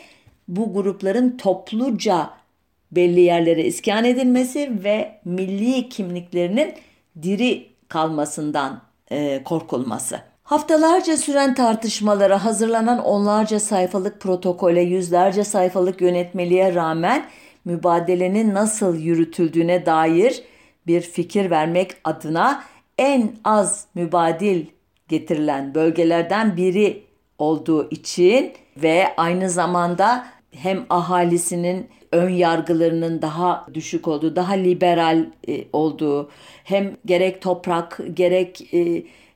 bu 0.48 0.72
grupların 0.72 1.36
topluca 1.36 2.30
belli 2.92 3.20
yerlere 3.20 3.64
iskan 3.64 4.04
edilmesi 4.04 4.84
ve 4.84 5.20
milli 5.24 5.88
kimliklerinin 5.88 6.74
diri 7.22 7.66
kalmasından 7.88 8.82
e, 9.10 9.42
korkulması. 9.44 10.20
Haftalarca 10.42 11.16
süren 11.16 11.54
tartışmalara 11.54 12.44
hazırlanan 12.44 12.98
onlarca 12.98 13.60
sayfalık 13.60 14.20
protokole, 14.20 14.80
yüzlerce 14.80 15.44
sayfalık 15.44 16.00
yönetmeliğe 16.00 16.74
rağmen 16.74 17.24
mübadelenin 17.64 18.54
nasıl 18.54 18.96
yürütüldüğüne 18.96 19.86
dair 19.86 20.42
bir 20.86 21.00
fikir 21.00 21.50
vermek 21.50 21.96
adına 22.04 22.64
en 22.98 23.32
az 23.44 23.86
mübadil 23.94 24.66
getirilen 25.08 25.74
bölgelerden 25.74 26.56
biri 26.56 27.02
olduğu 27.38 27.90
için 27.90 28.52
ve 28.76 29.06
aynı 29.16 29.50
zamanda 29.50 30.26
hem 30.50 30.86
ahalisinin 30.90 31.88
ön 32.12 32.28
yargılarının 32.28 33.22
daha 33.22 33.66
düşük 33.74 34.08
olduğu, 34.08 34.36
daha 34.36 34.52
liberal 34.52 35.26
e, 35.48 35.64
olduğu, 35.72 36.30
hem 36.64 36.96
gerek 37.06 37.42
toprak 37.42 38.00
gerek 38.14 38.74
e, 38.74 38.78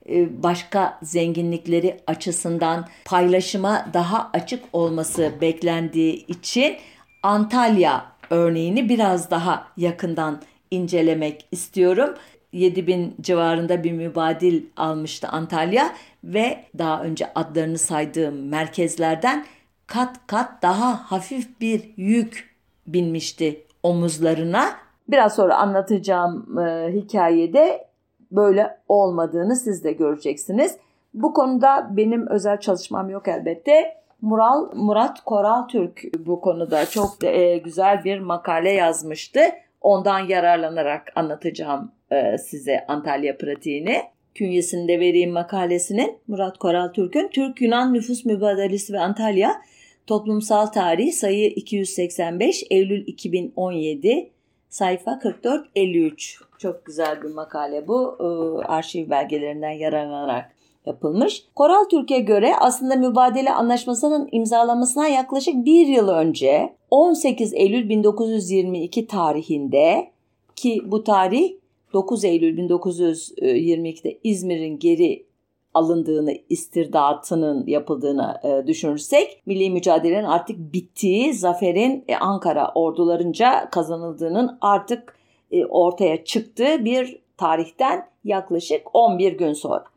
e, 0.08 0.42
başka 0.42 0.98
zenginlikleri 1.02 2.00
açısından 2.06 2.88
paylaşıma 3.04 3.86
daha 3.92 4.30
açık 4.32 4.64
olması 4.72 5.32
beklendiği 5.40 6.26
için 6.26 6.76
Antalya 7.22 8.13
örneğini 8.30 8.88
biraz 8.88 9.30
daha 9.30 9.66
yakından 9.76 10.40
incelemek 10.70 11.48
istiyorum. 11.52 12.14
7000 12.52 13.14
civarında 13.20 13.84
bir 13.84 13.92
mübadil 13.92 14.62
almıştı 14.76 15.28
Antalya 15.28 15.90
ve 16.24 16.64
daha 16.78 17.02
önce 17.02 17.32
adlarını 17.34 17.78
saydığım 17.78 18.48
merkezlerden 18.48 19.44
kat 19.86 20.26
kat 20.26 20.62
daha 20.62 21.12
hafif 21.12 21.60
bir 21.60 21.92
yük 21.96 22.54
binmişti 22.86 23.64
omuzlarına. 23.82 24.64
Biraz 25.08 25.34
sonra 25.34 25.56
anlatacağım 25.56 26.58
e, 26.58 26.92
hikayede 26.92 27.88
böyle 28.32 28.78
olmadığını 28.88 29.56
siz 29.56 29.84
de 29.84 29.92
göreceksiniz. 29.92 30.76
Bu 31.14 31.32
konuda 31.32 31.88
benim 31.90 32.26
özel 32.26 32.60
çalışmam 32.60 33.10
yok 33.10 33.28
elbette. 33.28 34.03
Mural 34.24 34.70
Murat 34.74 35.24
Koral 35.24 35.68
Türk 35.68 36.02
bu 36.18 36.40
konuda 36.40 36.86
çok 36.86 37.24
e, 37.24 37.56
güzel 37.58 38.04
bir 38.04 38.18
makale 38.18 38.70
yazmıştı. 38.70 39.40
Ondan 39.80 40.18
yararlanarak 40.18 41.12
anlatacağım 41.16 41.92
e, 42.12 42.38
size 42.38 42.84
Antalya 42.88 43.38
pratiğini. 43.38 44.02
Künyesinde 44.34 45.00
vereyim 45.00 45.32
makalesinin 45.32 46.18
Murat 46.28 46.58
Koral 46.58 46.88
Türk'ün 46.88 47.28
Türk-Yunan 47.28 47.94
Nüfus 47.94 48.24
Mübadelesi 48.24 48.92
ve 48.92 49.00
Antalya 49.00 49.62
Toplumsal 50.06 50.66
Tarih 50.66 51.12
sayı 51.12 51.46
285 51.50 52.64
Eylül 52.70 53.06
2017 53.06 54.30
sayfa 54.68 55.12
44-53. 55.12 56.40
Çok 56.58 56.84
güzel 56.84 57.22
bir 57.22 57.30
makale 57.34 57.88
bu. 57.88 58.16
E, 58.20 58.26
arşiv 58.66 59.10
belgelerinden 59.10 59.70
yararlanarak 59.70 60.53
yapılmış. 60.86 61.44
Koral 61.54 61.84
Türk'e 61.84 62.18
göre 62.18 62.56
aslında 62.60 62.96
mübadele 62.96 63.52
anlaşmasının 63.52 64.28
imzalanmasına 64.32 65.08
yaklaşık 65.08 65.54
bir 65.64 65.86
yıl 65.86 66.08
önce 66.08 66.74
18 66.90 67.54
Eylül 67.54 67.88
1922 67.88 69.06
tarihinde 69.06 70.10
ki 70.56 70.82
bu 70.84 71.04
tarih 71.04 71.52
9 71.92 72.24
Eylül 72.24 72.58
1922'de 72.58 74.18
İzmir'in 74.24 74.78
geri 74.78 75.26
alındığını, 75.74 76.34
istirdatının 76.48 77.66
yapıldığını 77.66 78.40
e, 78.44 78.66
düşünürsek 78.66 79.42
milli 79.46 79.70
mücadelenin 79.70 80.24
artık 80.24 80.72
bittiği, 80.72 81.34
zaferin 81.34 82.04
e, 82.08 82.16
Ankara 82.16 82.72
ordularınca 82.74 83.70
kazanıldığının 83.70 84.58
artık 84.60 85.16
e, 85.50 85.66
ortaya 85.66 86.24
çıktığı 86.24 86.84
bir 86.84 87.18
tarihten 87.36 88.06
yaklaşık 88.24 88.82
11 88.92 89.32
gün 89.32 89.52
sonra. 89.52 89.93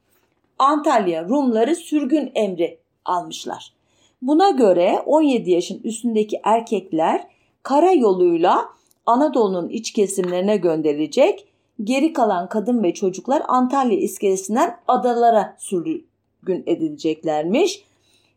Antalya 0.60 1.24
Rumları 1.30 1.76
sürgün 1.76 2.32
emri 2.36 2.80
almışlar. 3.06 3.74
Buna 4.22 4.50
göre 4.50 5.00
17 5.06 5.52
yaşın 5.52 5.82
üstündeki 5.84 6.39
erkekler 6.43 7.28
kara 7.63 7.91
yoluyla 7.91 8.65
Anadolu'nun 9.06 9.70
iç 9.70 9.91
kesimlerine 9.91 10.58
gönderilecek, 10.58 11.48
geri 11.84 12.13
kalan 12.13 12.50
kadın 12.50 12.84
ve 12.84 12.93
çocuklar 12.93 13.43
Antalya 13.48 13.98
iskelesinden 13.98 14.78
adalara 14.88 15.56
sürgün 15.60 16.63
edileceklermiş. 16.65 17.84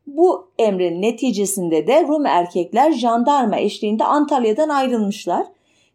Bu 0.06 0.48
emrin 0.58 1.02
neticesinde 1.02 1.86
de 1.86 2.06
Rum 2.08 2.26
erkekler 2.26 2.92
jandarma 2.92 3.56
eşliğinde 3.56 4.04
Antalya'dan 4.04 4.68
ayrılmışlar. 4.68 5.46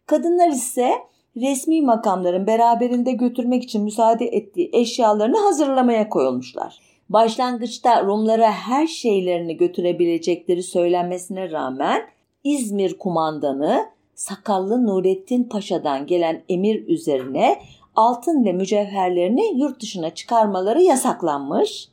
Kadınlar 0.06 0.50
ise 0.50 0.92
resmi 1.38 1.82
makamların 1.82 2.48
beraberinde 2.48 3.12
götürmek 3.12 3.64
için 3.64 3.84
müsaade 3.84 4.26
ettiği 4.26 4.70
eşyalarını 4.74 5.38
hazırlamaya 5.38 6.10
koyulmuşlar. 6.10 6.80
Başlangıçta 7.10 8.04
Rumlara 8.06 8.52
her 8.52 8.88
şeylerini 8.88 9.58
götürebilecekleri 9.58 10.64
söylenmesine 10.64 11.52
rağmen 11.52 12.02
İzmir 12.44 12.98
kumandanı 12.98 13.86
sakallı 14.16 14.86
Nurettin 14.86 15.44
Paşa'dan 15.44 16.08
gelen 16.08 16.44
emir 16.50 16.88
üzerine 16.88 17.62
altın 17.96 18.46
ve 18.46 18.54
mücevherlerini 18.54 19.60
yurt 19.60 19.82
dışına 19.82 20.10
çıkarmaları 20.10 20.82
yasaklanmış. 20.82 21.90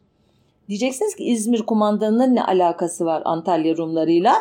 Diyeceksiniz 0.68 1.16
ki 1.16 1.24
İzmir 1.24 1.62
kumandanının 1.62 2.34
ne 2.34 2.44
alakası 2.44 3.04
var 3.04 3.22
Antalya 3.24 3.76
Rumlarıyla? 3.76 4.34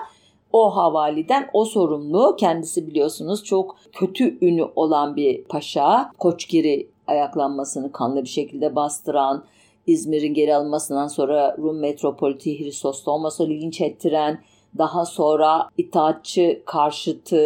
O 0.54 0.76
havaliden 0.76 1.50
o 1.54 1.66
sorumlu 1.66 2.36
kendisi 2.36 2.88
biliyorsunuz 2.88 3.44
çok 3.44 3.76
kötü 3.94 4.46
ünü 4.46 4.64
olan 4.76 5.16
bir 5.16 5.44
paşa. 5.44 6.12
Koçgiri 6.20 6.88
ayaklanmasını 7.08 7.92
kanlı 7.92 8.24
bir 8.24 8.30
şekilde 8.30 8.76
bastıran, 8.76 9.44
İzmir'in 9.88 10.34
geri 10.34 10.56
alınmasından 10.56 11.08
sonra 11.08 11.58
Rum 11.58 11.80
metropoliti 11.80 12.60
Hristostomos'u 12.60 13.50
linç 13.50 13.82
ettiren, 13.82 14.40
daha 14.78 15.06
sonra 15.06 15.70
itaatçı 15.78 16.62
karşıtı 16.66 17.38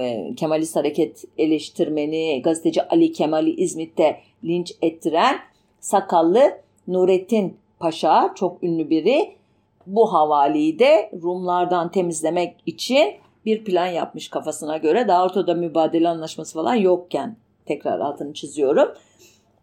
e, 0.00 0.34
Kemalist 0.36 0.76
hareket 0.76 1.24
eleştirmeni 1.38 2.42
gazeteci 2.42 2.88
Ali 2.88 3.12
Kemal'i 3.12 3.50
İzmit'te 3.50 4.20
linç 4.44 4.72
ettiren 4.82 5.36
sakallı 5.80 6.40
Nurettin 6.88 7.56
Paşa 7.78 8.32
çok 8.34 8.62
ünlü 8.62 8.90
biri 8.90 9.39
bu 9.86 10.12
havaliyi 10.12 10.78
de 10.78 11.10
Rumlardan 11.22 11.90
temizlemek 11.90 12.56
için 12.66 13.14
bir 13.44 13.64
plan 13.64 13.86
yapmış 13.86 14.28
kafasına 14.28 14.76
göre. 14.76 15.08
Daha 15.08 15.24
ortada 15.24 15.54
mübadele 15.54 16.08
anlaşması 16.08 16.54
falan 16.54 16.74
yokken 16.74 17.36
tekrar 17.66 18.00
altını 18.00 18.34
çiziyorum. 18.34 18.88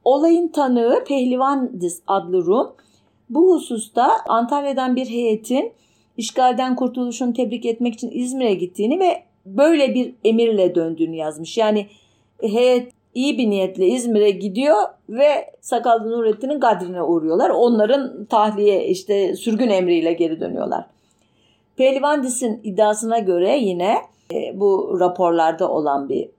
Olayın 0.04 0.48
tanığı 0.48 1.04
Pehlivandiz 1.08 2.02
adlı 2.08 2.46
Rum 2.46 2.76
bu 3.30 3.54
hususta 3.54 4.12
Antalya'dan 4.28 4.96
bir 4.96 5.06
heyetin 5.06 5.74
işgalden 6.18 6.76
kurtuluşunu 6.76 7.34
tebrik 7.34 7.66
etmek 7.66 7.94
için 7.94 8.12
İzmir'e 8.14 8.54
gittiğini 8.54 9.00
ve 9.00 9.24
böyle 9.46 9.96
bir 9.96 10.16
emirle 10.24 10.76
döndüğünü 10.76 11.16
yazmış. 11.16 11.58
Yani 11.58 11.88
heyet 12.42 12.92
iyi 13.18 13.38
bir 13.38 13.50
niyetle 13.50 13.88
İzmir'e 13.88 14.32
gidiyor 14.32 14.78
ve 15.10 15.54
Sakallı 15.62 16.12
Nurettin'in 16.12 16.60
gadrine 16.60 17.04
uğruyorlar. 17.04 17.50
Onların 17.50 18.26
tahliye 18.26 18.88
işte 18.88 19.36
sürgün 19.36 19.70
emriyle 19.70 20.14
geri 20.14 20.40
dönüyorlar. 20.40 20.86
Pehlivandis'in 21.78 22.62
iddiasına 22.64 23.20
göre 23.20 23.58
yine 23.58 23.98
e, 24.34 24.60
bu 24.60 24.98
raporlarda 25.00 25.72
olan 25.72 26.10
bir 26.10 26.30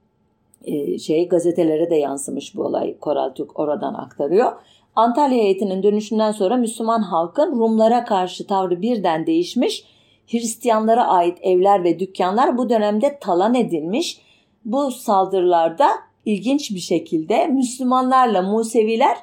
e, 0.64 0.98
şey 0.98 1.28
gazetelere 1.28 1.90
de 1.90 1.96
yansımış 1.96 2.56
bu 2.56 2.62
olay. 2.62 2.98
Koral 2.98 3.30
Türk 3.30 3.60
oradan 3.60 3.94
aktarıyor. 3.94 4.52
Antalya 4.96 5.38
heyetinin 5.38 5.82
dönüşünden 5.82 6.32
sonra 6.32 6.56
Müslüman 6.56 7.02
halkın 7.02 7.58
Rumlara 7.58 8.04
karşı 8.04 8.46
tavrı 8.46 8.82
birden 8.82 9.26
değişmiş. 9.26 9.84
Hristiyanlara 10.26 11.06
ait 11.06 11.38
evler 11.42 11.84
ve 11.84 11.98
dükkanlar 11.98 12.58
bu 12.58 12.68
dönemde 12.70 13.18
talan 13.20 13.54
edilmiş. 13.54 14.20
Bu 14.64 14.90
saldırılarda 14.90 16.07
ilginç 16.28 16.70
bir 16.70 16.80
şekilde 16.80 17.46
Müslümanlarla 17.46 18.42
Museviler 18.42 19.16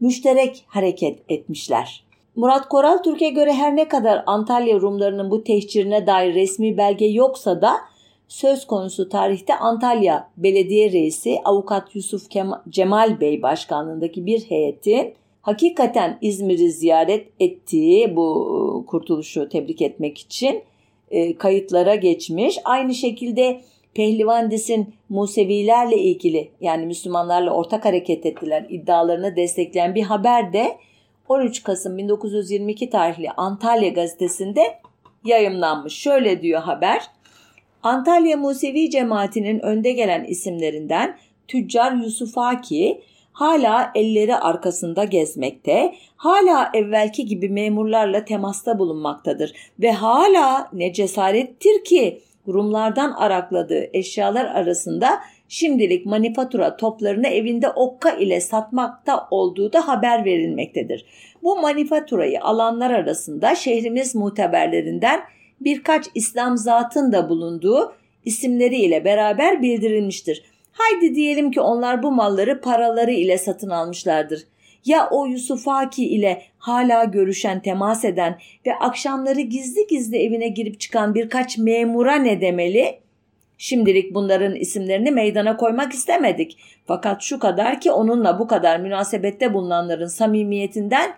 müşterek 0.00 0.64
hareket 0.66 1.18
etmişler. 1.28 2.04
Murat 2.36 2.68
Koral 2.68 2.98
Türk'e 2.98 3.28
göre 3.28 3.52
her 3.52 3.76
ne 3.76 3.88
kadar 3.88 4.22
Antalya 4.26 4.80
Rumlarının 4.80 5.30
bu 5.30 5.44
tehcirine 5.44 6.06
dair 6.06 6.34
resmi 6.34 6.76
belge 6.76 7.06
yoksa 7.06 7.62
da 7.62 7.76
söz 8.28 8.66
konusu 8.66 9.08
tarihte 9.08 9.54
Antalya 9.54 10.30
Belediye 10.36 10.92
Reisi 10.92 11.38
Avukat 11.44 11.94
Yusuf 11.94 12.22
Cemal 12.68 13.20
Bey 13.20 13.42
başkanlığındaki 13.42 14.26
bir 14.26 14.40
heyetin 14.40 15.14
hakikaten 15.42 16.18
İzmir'i 16.20 16.70
ziyaret 16.70 17.28
ettiği 17.40 18.16
bu 18.16 18.84
kurtuluşu 18.86 19.48
tebrik 19.48 19.82
etmek 19.82 20.18
için 20.18 20.62
e, 21.10 21.36
kayıtlara 21.36 21.94
geçmiş. 21.94 22.58
Aynı 22.64 22.94
şekilde 22.94 23.60
Pehlivandis'in 23.98 24.94
Musevilerle 25.08 25.96
ilgili 25.96 26.50
yani 26.60 26.86
Müslümanlarla 26.86 27.50
ortak 27.50 27.84
hareket 27.84 28.26
ettiler 28.26 28.66
iddialarını 28.68 29.36
destekleyen 29.36 29.94
bir 29.94 30.02
haber 30.02 30.52
de 30.52 30.76
13 31.28 31.62
Kasım 31.62 31.98
1922 31.98 32.90
tarihli 32.90 33.30
Antalya 33.30 33.88
gazetesinde 33.88 34.60
yayımlanmış. 35.24 35.94
Şöyle 35.94 36.42
diyor 36.42 36.60
haber. 36.60 37.02
Antalya 37.82 38.36
Musevi 38.36 38.90
cemaatinin 38.90 39.60
önde 39.60 39.92
gelen 39.92 40.24
isimlerinden 40.24 41.18
Tüccar 41.48 41.92
Yusuf 41.92 42.38
Aki 42.38 43.00
hala 43.32 43.90
elleri 43.94 44.36
arkasında 44.36 45.04
gezmekte, 45.04 45.94
hala 46.16 46.70
evvelki 46.74 47.26
gibi 47.26 47.48
memurlarla 47.48 48.24
temasta 48.24 48.78
bulunmaktadır 48.78 49.52
ve 49.80 49.92
hala 49.92 50.68
ne 50.72 50.92
cesarettir 50.92 51.84
ki 51.84 52.20
Rumlardan 52.48 53.10
arakladığı 53.10 53.86
eşyalar 53.92 54.44
arasında 54.44 55.20
şimdilik 55.48 56.06
manifatura 56.06 56.76
toplarını 56.76 57.28
evinde 57.28 57.70
okka 57.70 58.10
ile 58.10 58.40
satmakta 58.40 59.28
olduğu 59.30 59.72
da 59.72 59.88
haber 59.88 60.24
verilmektedir. 60.24 61.04
Bu 61.42 61.56
manifaturayı 61.60 62.42
alanlar 62.42 62.90
arasında 62.90 63.54
şehrimiz 63.54 64.14
muteberlerinden 64.14 65.20
birkaç 65.60 66.06
İslam 66.14 66.56
zatın 66.56 67.12
da 67.12 67.28
bulunduğu 67.28 67.92
isimleriyle 68.24 69.04
beraber 69.04 69.62
bildirilmiştir. 69.62 70.42
Haydi 70.72 71.14
diyelim 71.14 71.50
ki 71.50 71.60
onlar 71.60 72.02
bu 72.02 72.12
malları 72.12 72.60
paraları 72.60 73.12
ile 73.12 73.38
satın 73.38 73.70
almışlardır. 73.70 74.40
Ya 74.84 75.08
o 75.10 75.26
Yusuf 75.26 75.68
Aki 75.68 76.08
ile 76.08 76.42
hala 76.58 77.04
görüşen, 77.04 77.62
temas 77.62 78.04
eden 78.04 78.38
ve 78.66 78.74
akşamları 78.74 79.40
gizli 79.40 79.86
gizli 79.86 80.16
evine 80.16 80.48
girip 80.48 80.80
çıkan 80.80 81.14
birkaç 81.14 81.58
memura 81.58 82.14
ne 82.14 82.40
demeli? 82.40 82.98
Şimdilik 83.58 84.14
bunların 84.14 84.54
isimlerini 84.54 85.10
meydana 85.10 85.56
koymak 85.56 85.92
istemedik. 85.92 86.58
Fakat 86.86 87.22
şu 87.22 87.38
kadar 87.38 87.80
ki 87.80 87.92
onunla 87.92 88.38
bu 88.38 88.46
kadar 88.46 88.80
münasebette 88.80 89.54
bulunanların 89.54 90.06
samimiyetinden 90.06 91.10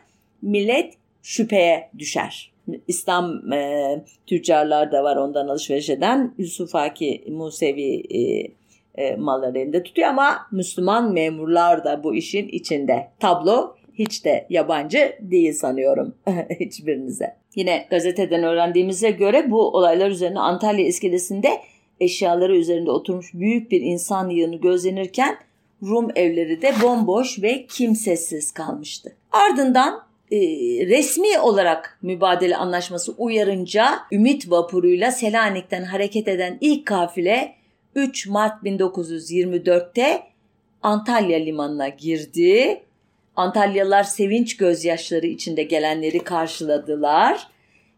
millet 0.42 0.94
şüpheye 1.23 1.90
düşer. 1.99 2.53
İslam 2.88 3.53
e, 3.53 4.05
tüccarlar 4.27 4.92
da 4.92 5.05
var 5.05 5.16
ondan 5.16 5.49
alışveriş 5.49 5.90
eden. 5.90 6.35
Yusuf 6.38 6.75
Aki 6.75 7.25
Musevi 7.29 8.03
e, 8.14 8.51
e, 8.94 9.16
malları 9.16 9.59
elinde 9.59 9.83
tutuyor 9.83 10.09
ama 10.09 10.46
Müslüman 10.53 11.12
memurlar 11.12 11.85
da 11.85 12.05
bu 12.05 12.14
işin 12.14 12.48
içinde. 12.48 13.09
Tablo 13.20 13.74
hiç 13.94 14.24
de 14.24 14.46
yabancı 14.50 15.16
değil 15.20 15.53
sanıyorum 15.53 16.14
hiçbirinize. 16.61 17.37
Yine 17.55 17.87
gazeteden 17.90 18.42
öğrendiğimize 18.42 19.11
göre 19.11 19.50
bu 19.50 19.68
olaylar 19.68 20.11
üzerine 20.11 20.40
Antalya 20.40 20.87
iskelesinde 20.87 21.48
eşyaları 22.00 22.57
üzerinde 22.57 22.90
oturmuş 22.90 23.35
büyük 23.35 23.70
bir 23.70 23.81
insan 23.81 24.29
yığını 24.29 24.57
gözlenirken 24.57 25.37
Rum 25.83 26.09
evleri 26.16 26.62
de 26.62 26.72
bomboş 26.83 27.42
ve 27.42 27.66
kimsesiz 27.66 28.53
kalmıştı. 28.53 29.12
Ardından 29.33 30.03
e, 30.33 30.38
resmi 30.87 31.38
olarak 31.38 31.98
mübadele 32.03 32.57
anlaşması 32.57 33.12
uyarınca 33.12 33.98
Ümit 34.12 34.50
vapuruyla 34.50 35.12
Selanik'ten 35.12 35.83
hareket 35.83 36.29
eden 36.29 36.59
ilk 36.61 36.87
kafile 36.87 37.55
3 37.94 38.26
Mart 38.26 38.62
1924'te 38.62 40.22
Antalya 40.83 41.38
limanına 41.38 41.88
girdi. 41.88 42.83
Antalyalılar 43.37 44.05
sevinç 44.05 44.57
gözyaşları 44.57 45.26
içinde 45.26 45.62
gelenleri 45.62 46.24
karşıladılar. 46.24 47.48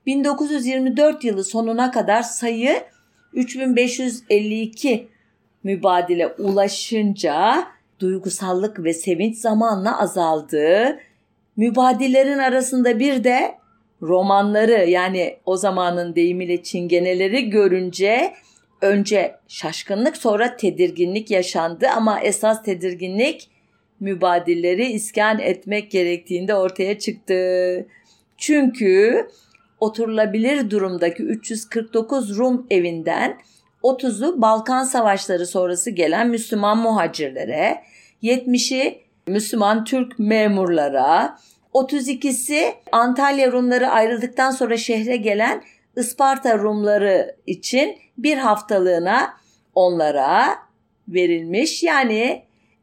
1924 0.07 1.25
yılı 1.25 1.45
sonuna 1.45 1.91
kadar 1.91 2.23
sayı 2.23 2.83
3552 3.33 5.09
mübadele 5.63 6.27
ulaşınca 6.27 7.65
duygusallık 8.01 8.85
ve 8.85 8.93
sevinç 8.93 9.37
zamanla 9.37 10.01
azaldı. 10.01 10.99
Mübadillerin 11.57 12.39
arasında 12.39 12.99
bir 12.99 13.25
de 13.25 13.55
romanları 14.03 14.91
yani 14.91 15.37
o 15.47 15.57
zamanın 15.57 16.15
deyimiyle 16.15 16.63
çingeneleri 16.63 17.51
görünce 17.51 18.35
önce 18.83 19.37
şaşkınlık 19.49 20.17
sonra 20.17 20.57
tedirginlik 20.57 21.31
yaşandı 21.31 21.87
ama 21.97 22.21
esas 22.21 22.63
tedirginlik 22.63 23.51
mübadilleri 24.01 24.87
iskan 24.87 25.39
etmek 25.39 25.91
gerektiğinde 25.91 26.55
ortaya 26.55 26.99
çıktı. 26.99 27.87
Çünkü 28.39 29.27
oturulabilir 29.81 30.71
durumdaki 30.71 31.23
349 31.23 32.39
Rum 32.39 32.67
evinden 32.71 33.39
30'u 33.83 34.43
Balkan 34.43 34.85
Savaşları 34.85 35.47
sonrası 35.47 35.91
gelen 35.91 36.29
Müslüman 36.29 36.79
muhacirlere, 36.79 37.83
70'i 38.23 39.03
Müslüman 39.27 39.85
Türk 39.85 40.19
memurlara, 40.19 41.39
32'si 41.75 42.75
Antalya 42.93 43.53
Rumları 43.53 43.89
ayrıldıktan 43.89 44.51
sonra 44.51 44.77
şehre 44.77 45.17
gelen 45.17 45.63
Isparta 45.97 46.59
Rumları 46.59 47.37
için 47.47 47.97
bir 48.19 48.37
haftalığına 48.37 49.37
onlara 49.75 50.59
verilmiş. 51.09 51.83
Yani 51.83 52.43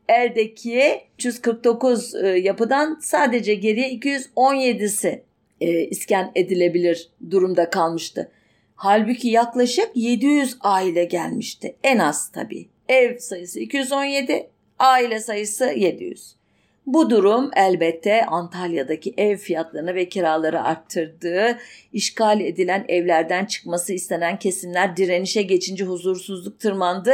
eldeki 0.10 1.02
349 1.17 2.15
e, 2.15 2.28
yapıdan 2.28 3.00
sadece 3.02 3.56
geriye 3.56 3.93
217'si 3.93 5.22
e, 5.62 5.82
iskan 5.82 6.32
edilebilir 6.36 7.10
durumda 7.30 7.69
kalmıştı. 7.69 8.32
Halbuki 8.76 9.28
yaklaşık 9.28 9.89
700 9.95 10.58
aile 10.62 11.06
gelmişti. 11.06 11.76
En 11.84 12.00
az 12.00 12.32
tabii. 12.32 12.69
Ev 12.89 13.17
sayısı 13.17 13.60
217, 13.60 14.50
aile 14.80 15.19
sayısı 15.19 15.65
700. 15.65 16.38
Bu 16.86 17.10
durum 17.10 17.52
elbette 17.56 18.26
Antalya'daki 18.26 19.13
ev 19.18 19.38
fiyatlarını 19.38 19.96
ve 19.96 20.10
kiraları 20.10 20.63
arttırdı. 20.63 21.58
İşgal 21.94 22.42
edilen 22.42 22.86
evlerden 22.88 23.46
çıkması 23.46 23.94
istenen 23.94 24.39
kesimler 24.39 24.98
direnişe 24.98 25.42
geçince 25.42 25.86
huzursuzluk 25.86 26.60
tırmandı. 26.60 27.12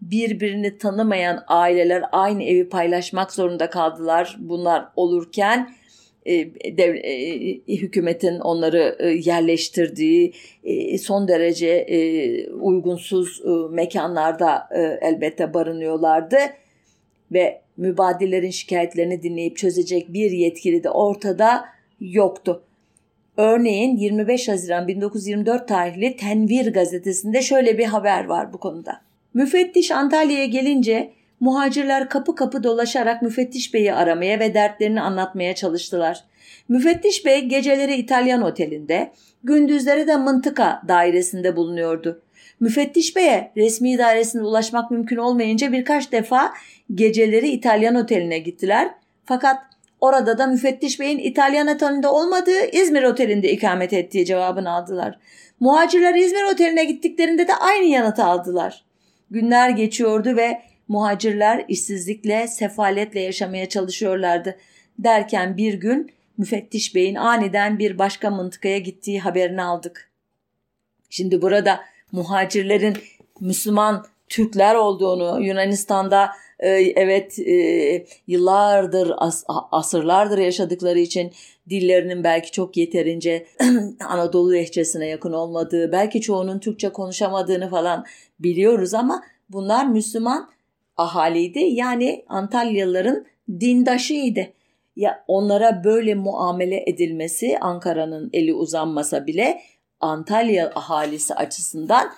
Birbirini 0.00 0.78
tanımayan 0.78 1.44
aileler 1.46 2.04
aynı 2.12 2.44
evi 2.44 2.68
paylaşmak 2.68 3.32
zorunda 3.32 3.70
kaldılar. 3.70 4.36
Bunlar 4.38 4.88
olurken 4.96 5.74
e, 6.26 6.54
dev, 6.76 6.94
e, 6.94 7.76
hükümetin 7.76 8.40
onları 8.40 8.96
e, 8.98 9.08
yerleştirdiği 9.08 10.32
e, 10.64 10.98
son 10.98 11.28
derece 11.28 11.68
e, 11.68 12.50
uygunsuz 12.50 13.42
e, 13.44 13.74
mekanlarda 13.74 14.68
e, 14.70 15.08
elbette 15.08 15.54
barınıyorlardı 15.54 16.38
ve 17.32 17.63
mübadillerin 17.76 18.50
şikayetlerini 18.50 19.22
dinleyip 19.22 19.56
çözecek 19.56 20.12
bir 20.12 20.30
yetkili 20.30 20.84
de 20.84 20.90
ortada 20.90 21.64
yoktu. 22.00 22.62
Örneğin 23.36 23.96
25 23.96 24.48
Haziran 24.48 24.88
1924 24.88 25.68
tarihli 25.68 26.16
Tenvir 26.16 26.72
gazetesinde 26.72 27.42
şöyle 27.42 27.78
bir 27.78 27.84
haber 27.84 28.24
var 28.24 28.52
bu 28.52 28.58
konuda. 28.58 29.00
Müfettiş 29.34 29.90
Antalya'ya 29.90 30.46
gelince 30.46 31.12
muhacirler 31.40 32.08
kapı 32.08 32.34
kapı 32.34 32.64
dolaşarak 32.64 33.22
müfettiş 33.22 33.74
beyi 33.74 33.94
aramaya 33.94 34.40
ve 34.40 34.54
dertlerini 34.54 35.00
anlatmaya 35.00 35.54
çalıştılar. 35.54 36.24
Müfettiş 36.68 37.26
bey 37.26 37.44
geceleri 37.44 37.94
İtalyan 37.94 38.42
otelinde, 38.42 39.12
gündüzleri 39.44 40.06
de 40.06 40.16
mıntıka 40.16 40.82
dairesinde 40.88 41.56
bulunuyordu. 41.56 42.22
Müfettiş 42.64 43.16
beye 43.16 43.52
resmi 43.56 43.98
dairesine 43.98 44.42
ulaşmak 44.42 44.90
mümkün 44.90 45.16
olmayınca 45.16 45.72
birkaç 45.72 46.12
defa 46.12 46.54
geceleri 46.94 47.48
İtalyan 47.48 47.94
oteline 47.94 48.38
gittiler. 48.38 48.90
Fakat 49.24 49.56
orada 50.00 50.38
da 50.38 50.46
müfettiş 50.46 51.00
beyin 51.00 51.18
İtalyan 51.18 51.68
otelinde 51.68 52.08
olmadığı 52.08 52.70
İzmir 52.72 53.02
otelinde 53.02 53.52
ikamet 53.52 53.92
ettiği 53.92 54.26
cevabını 54.26 54.70
aldılar. 54.70 55.18
Muhacirler 55.60 56.14
İzmir 56.14 56.42
oteline 56.52 56.84
gittiklerinde 56.84 57.48
de 57.48 57.54
aynı 57.54 57.84
yanıtı 57.84 58.24
aldılar. 58.24 58.84
Günler 59.30 59.70
geçiyordu 59.70 60.36
ve 60.36 60.62
muhacirler 60.88 61.64
işsizlikle, 61.68 62.48
sefaletle 62.48 63.20
yaşamaya 63.20 63.68
çalışıyorlardı. 63.68 64.56
Derken 64.98 65.56
bir 65.56 65.74
gün 65.74 66.12
müfettiş 66.38 66.94
beyin 66.94 67.14
aniden 67.14 67.78
bir 67.78 67.98
başka 67.98 68.30
mıntıkaya 68.30 68.78
gittiği 68.78 69.20
haberini 69.20 69.62
aldık. 69.62 70.10
Şimdi 71.10 71.42
burada 71.42 71.80
muhacirlerin 72.14 72.96
Müslüman 73.40 74.04
Türkler 74.28 74.74
olduğunu, 74.74 75.40
Yunanistan'da 75.42 76.30
e, 76.60 76.68
evet 76.70 77.38
e, 77.38 78.06
yıllardır, 78.26 79.12
as, 79.16 79.44
asırlardır 79.72 80.38
yaşadıkları 80.38 80.98
için 80.98 81.32
dillerinin 81.70 82.24
belki 82.24 82.52
çok 82.52 82.76
yeterince 82.76 83.46
Anadolu 84.08 84.52
lehçesine 84.52 85.06
yakın 85.06 85.32
olmadığı, 85.32 85.92
belki 85.92 86.20
çoğunun 86.20 86.58
Türkçe 86.58 86.88
konuşamadığını 86.88 87.70
falan 87.70 88.04
biliyoruz 88.40 88.94
ama 88.94 89.22
bunlar 89.48 89.86
Müslüman 89.86 90.50
ahaliydi. 90.96 91.58
Yani 91.58 92.24
Antalyalıların 92.28 93.26
dindaşıydı. 93.60 94.46
Ya 94.96 95.24
onlara 95.28 95.84
böyle 95.84 96.14
muamele 96.14 96.84
edilmesi 96.86 97.58
Ankara'nın 97.60 98.30
eli 98.32 98.54
uzanmasa 98.54 99.26
bile 99.26 99.60
Antalya 100.04 100.72
ahalisi 100.74 101.34
açısından 101.34 102.12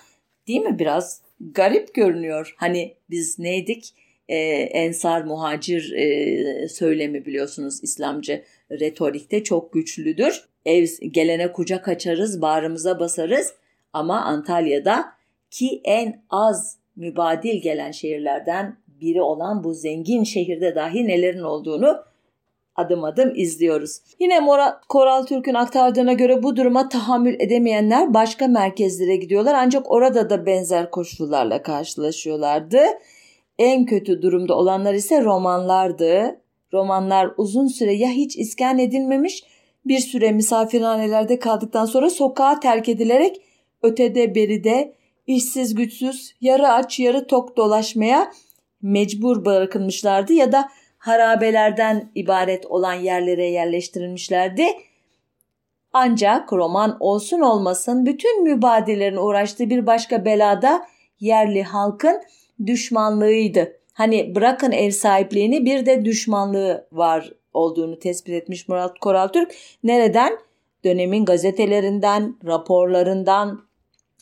değil 0.47 0.61
mi 0.61 0.79
biraz 0.79 1.21
garip 1.39 1.93
görünüyor. 1.93 2.55
Hani 2.57 2.95
biz 3.09 3.39
neydik? 3.39 3.93
Ee, 4.29 4.37
ensar 4.73 5.21
muhacir 5.21 5.93
e, 5.93 6.67
söylemi 6.67 7.25
biliyorsunuz 7.25 7.83
İslamcı 7.83 8.43
retorikte 8.71 9.43
çok 9.43 9.73
güçlüdür. 9.73 10.43
Ev 10.65 10.87
gelene 11.11 11.51
kucak 11.51 11.87
açarız, 11.87 12.41
bağrımıza 12.41 12.99
basarız 12.99 13.53
ama 13.93 14.21
Antalya'da 14.21 15.05
ki 15.51 15.81
en 15.83 16.23
az 16.29 16.77
mübadil 16.95 17.61
gelen 17.61 17.91
şehirlerden 17.91 18.77
biri 18.87 19.21
olan 19.21 19.63
bu 19.63 19.73
zengin 19.73 20.23
şehirde 20.23 20.75
dahi 20.75 21.07
nelerin 21.07 21.43
olduğunu 21.43 22.03
adım 22.77 23.03
adım 23.03 23.35
izliyoruz. 23.35 23.99
Yine 24.19 24.39
Mora, 24.39 24.81
Koral 24.89 25.25
Türk'ün 25.25 25.53
aktardığına 25.53 26.13
göre 26.13 26.43
bu 26.43 26.55
duruma 26.55 26.89
tahammül 26.89 27.35
edemeyenler 27.39 28.13
başka 28.13 28.47
merkezlere 28.47 29.15
gidiyorlar 29.15 29.53
ancak 29.53 29.91
orada 29.91 30.29
da 30.29 30.45
benzer 30.45 30.91
koşullarla 30.91 31.61
karşılaşıyorlardı. 31.61 32.79
En 33.59 33.85
kötü 33.85 34.21
durumda 34.21 34.55
olanlar 34.55 34.93
ise 34.93 35.23
romanlardı. 35.23 36.41
Romanlar 36.73 37.31
uzun 37.37 37.67
süre 37.67 37.93
ya 37.93 38.09
hiç 38.09 38.37
iskan 38.37 38.79
edilmemiş 38.79 39.43
bir 39.85 39.99
süre 39.99 40.31
misafirhanelerde 40.31 41.39
kaldıktan 41.39 41.85
sonra 41.85 42.09
sokağa 42.09 42.59
terk 42.59 42.89
edilerek 42.89 43.41
ötede 43.83 44.35
beride 44.35 44.93
işsiz 45.27 45.75
güçsüz 45.75 46.35
yarı 46.41 46.67
aç 46.67 46.99
yarı 46.99 47.27
tok 47.27 47.57
dolaşmaya 47.57 48.31
mecbur 48.81 49.45
bırakılmışlardı 49.45 50.33
ya 50.33 50.51
da 50.51 50.69
harabelerden 50.97 52.11
ibaret 52.15 52.65
olan 52.65 52.93
yerlere 52.93 53.45
yerleştirilmişlerdi. 53.45 54.65
Ancak 55.93 56.53
roman 56.53 56.97
olsun 56.99 57.39
olmasın 57.39 58.05
bütün 58.05 58.43
mübadelerin 58.43 59.17
uğraştığı 59.17 59.69
bir 59.69 59.85
başka 59.85 60.25
belada 60.25 60.87
yerli 61.19 61.63
halkın 61.63 62.21
düşmanlığıydı. 62.65 63.77
Hani 63.93 64.35
bırakın 64.35 64.71
ev 64.71 64.91
sahipliğini 64.91 65.65
bir 65.65 65.85
de 65.85 66.05
düşmanlığı 66.05 66.87
var 66.91 67.31
olduğunu 67.53 67.99
tespit 67.99 68.33
etmiş 68.33 68.67
Murat 68.67 68.99
Koral 68.99 69.27
Türk. 69.27 69.55
Nereden? 69.83 70.37
Dönemin 70.83 71.25
gazetelerinden, 71.25 72.35
raporlarından, 72.45 73.61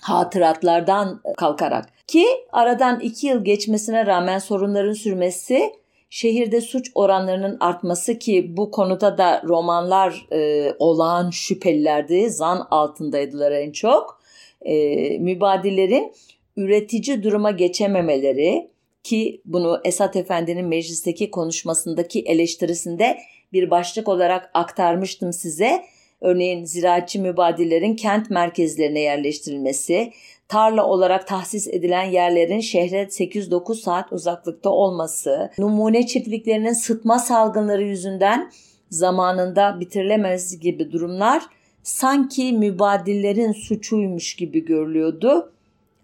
hatıratlardan 0.02 1.22
kalkarak. 1.38 1.86
Ki 2.08 2.26
aradan 2.52 3.00
iki 3.00 3.28
yıl 3.28 3.44
geçmesine 3.44 4.06
rağmen 4.06 4.40
sorunların 4.40 4.94
sürmesi 4.94 5.74
şehirde 6.16 6.62
suç 6.62 6.92
oranlarının 6.96 7.58
artması 7.60 8.20
ki 8.20 8.58
bu 8.58 8.72
konuda 8.72 9.18
da 9.18 9.42
romanlar 9.48 10.28
e, 10.32 10.72
olağan 10.80 11.30
şüphelilerdi, 11.30 12.30
zan 12.30 12.68
altındaydılar 12.72 13.52
en 13.52 13.72
çok. 13.72 14.22
E, 14.62 14.76
mübadillerin 15.20 16.14
üretici 16.58 17.24
duruma 17.24 17.52
geçememeleri 17.52 18.70
ki 19.04 19.42
bunu 19.46 19.82
Esat 19.86 20.16
Efendi'nin 20.16 20.66
meclisteki 20.66 21.32
konuşmasındaki 21.32 22.22
eleştirisinde 22.22 23.18
bir 23.54 23.70
başlık 23.70 24.08
olarak 24.08 24.52
aktarmıştım 24.54 25.34
size. 25.34 25.86
Örneğin 26.22 26.66
ziraatçı 26.66 27.22
mübadillerin 27.22 27.96
kent 27.96 28.30
merkezlerine 28.30 29.00
yerleştirilmesi, 29.00 30.12
tarla 30.48 30.86
olarak 30.86 31.28
tahsis 31.28 31.68
edilen 31.68 32.04
yerlerin 32.04 32.60
şehre 32.60 33.04
8-9 33.04 33.76
saat 33.76 34.14
uzaklıkta 34.14 34.70
olması, 34.70 35.52
numune 35.58 36.08
çiftliklerinin 36.08 36.74
sıtma 36.74 37.20
salgınları 37.20 37.84
yüzünden 37.84 38.52
zamanında 38.90 39.80
bitirilemez 39.80 40.60
gibi 40.60 40.92
durumlar 40.92 41.44
sanki 41.84 42.54
mübadillerin 42.54 43.52
suçuymuş 43.52 44.36
gibi 44.36 44.66
görülüyordu. 44.66 45.52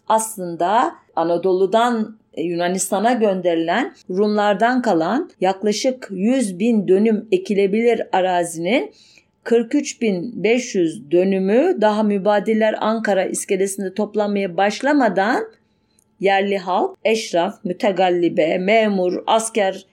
Aslında 0.07 0.95
Anadolu'dan 1.15 2.17
Yunanistan'a 2.37 3.13
gönderilen 3.13 3.95
Rumlardan 4.09 4.81
kalan 4.81 5.29
yaklaşık 5.41 6.07
100 6.11 6.59
bin 6.59 6.87
dönüm 6.87 7.27
ekilebilir 7.31 8.01
arazinin 8.11 8.93
43.500 9.45 11.11
dönümü 11.11 11.77
daha 11.81 12.03
mübadiller 12.03 12.75
Ankara 12.79 13.25
iskelesinde 13.25 13.93
toplanmaya 13.93 14.57
başlamadan 14.57 15.43
yerli 16.19 16.57
halk, 16.57 16.97
eşraf, 17.03 17.65
mütegallibe, 17.65 18.57
memur, 18.57 19.23
asker 19.27 19.85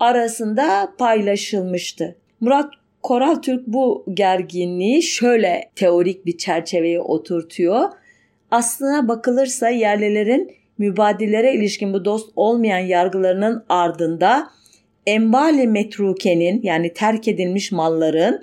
arasında 0.00 0.92
paylaşılmıştı. 0.98 2.16
Murat 2.40 2.70
Koral 3.02 3.34
Türk 3.34 3.66
bu 3.66 4.04
gerginliği 4.14 5.02
şöyle 5.02 5.70
teorik 5.74 6.26
bir 6.26 6.38
çerçeveye 6.38 7.00
oturtuyor. 7.00 7.88
Aslına 8.50 9.08
bakılırsa 9.08 9.68
yerlilerin 9.68 10.52
mübadillere 10.78 11.54
ilişkin 11.54 11.92
bu 11.92 12.04
dost 12.04 12.32
olmayan 12.36 12.78
yargılarının 12.78 13.64
ardında 13.68 14.48
embali 15.06 15.66
metrukenin 15.66 16.60
yani 16.62 16.92
terk 16.92 17.28
edilmiş 17.28 17.72
malların 17.72 18.42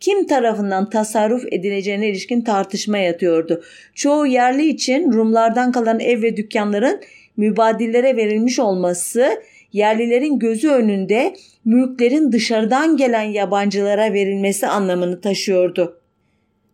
kim 0.00 0.26
tarafından 0.26 0.90
tasarruf 0.90 1.44
edileceğine 1.52 2.08
ilişkin 2.08 2.40
tartışma 2.40 2.98
yatıyordu. 2.98 3.62
Çoğu 3.94 4.26
yerli 4.26 4.68
için 4.68 5.12
Rumlardan 5.12 5.72
kalan 5.72 6.00
ev 6.00 6.22
ve 6.22 6.36
dükkanların 6.36 7.00
mübadillere 7.36 8.16
verilmiş 8.16 8.58
olması 8.58 9.42
yerlilerin 9.72 10.38
gözü 10.38 10.68
önünde 10.68 11.34
mülklerin 11.64 12.32
dışarıdan 12.32 12.96
gelen 12.96 13.22
yabancılara 13.22 14.12
verilmesi 14.12 14.66
anlamını 14.66 15.20
taşıyordu. 15.20 16.00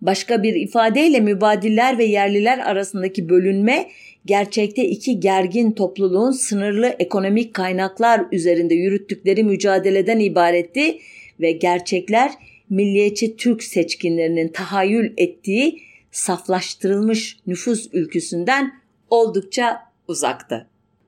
Başka 0.01 0.43
bir 0.43 0.55
ifadeyle 0.55 1.21
mübadiller 1.21 1.99
ve 1.99 2.05
yerliler 2.05 2.59
arasındaki 2.59 3.29
bölünme 3.29 3.87
gerçekte 4.27 4.85
iki 4.85 5.21
gergin 5.21 5.73
topluluğun 5.73 6.31
sınırlı 6.31 6.87
ekonomik 6.99 7.55
kaynaklar 7.55 8.21
üzerinde 8.33 8.75
yürüttükleri 8.75 9.45
mücadeleden 9.45 10.19
ibaretti 10.19 10.99
ve 11.41 11.53
gerçekler 11.53 12.31
milliyetçi 12.71 13.37
Türk 13.37 13.63
seçkinlerinin 13.63 14.49
tahayyül 14.49 15.13
ettiği 15.17 15.83
saflaştırılmış 16.11 17.37
nüfus 17.47 17.89
ülküsünden 17.93 18.73
oldukça 19.11 19.81
uzaktı. 20.09 20.67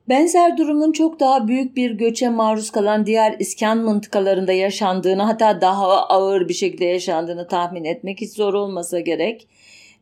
Benzer 0.09 0.57
durumun 0.57 0.91
çok 0.91 1.19
daha 1.19 1.47
büyük 1.47 1.75
bir 1.75 1.91
göçe 1.91 2.29
maruz 2.29 2.69
kalan 2.69 3.05
diğer 3.05 3.35
iskan 3.39 3.77
mıntıkalarında 3.77 4.53
yaşandığını 4.53 5.23
hatta 5.23 5.61
daha 5.61 6.07
ağır 6.07 6.49
bir 6.49 6.53
şekilde 6.53 6.85
yaşandığını 6.85 7.47
tahmin 7.47 7.83
etmek 7.83 8.21
hiç 8.21 8.31
zor 8.31 8.53
olmasa 8.53 8.99
gerek. 8.99 9.47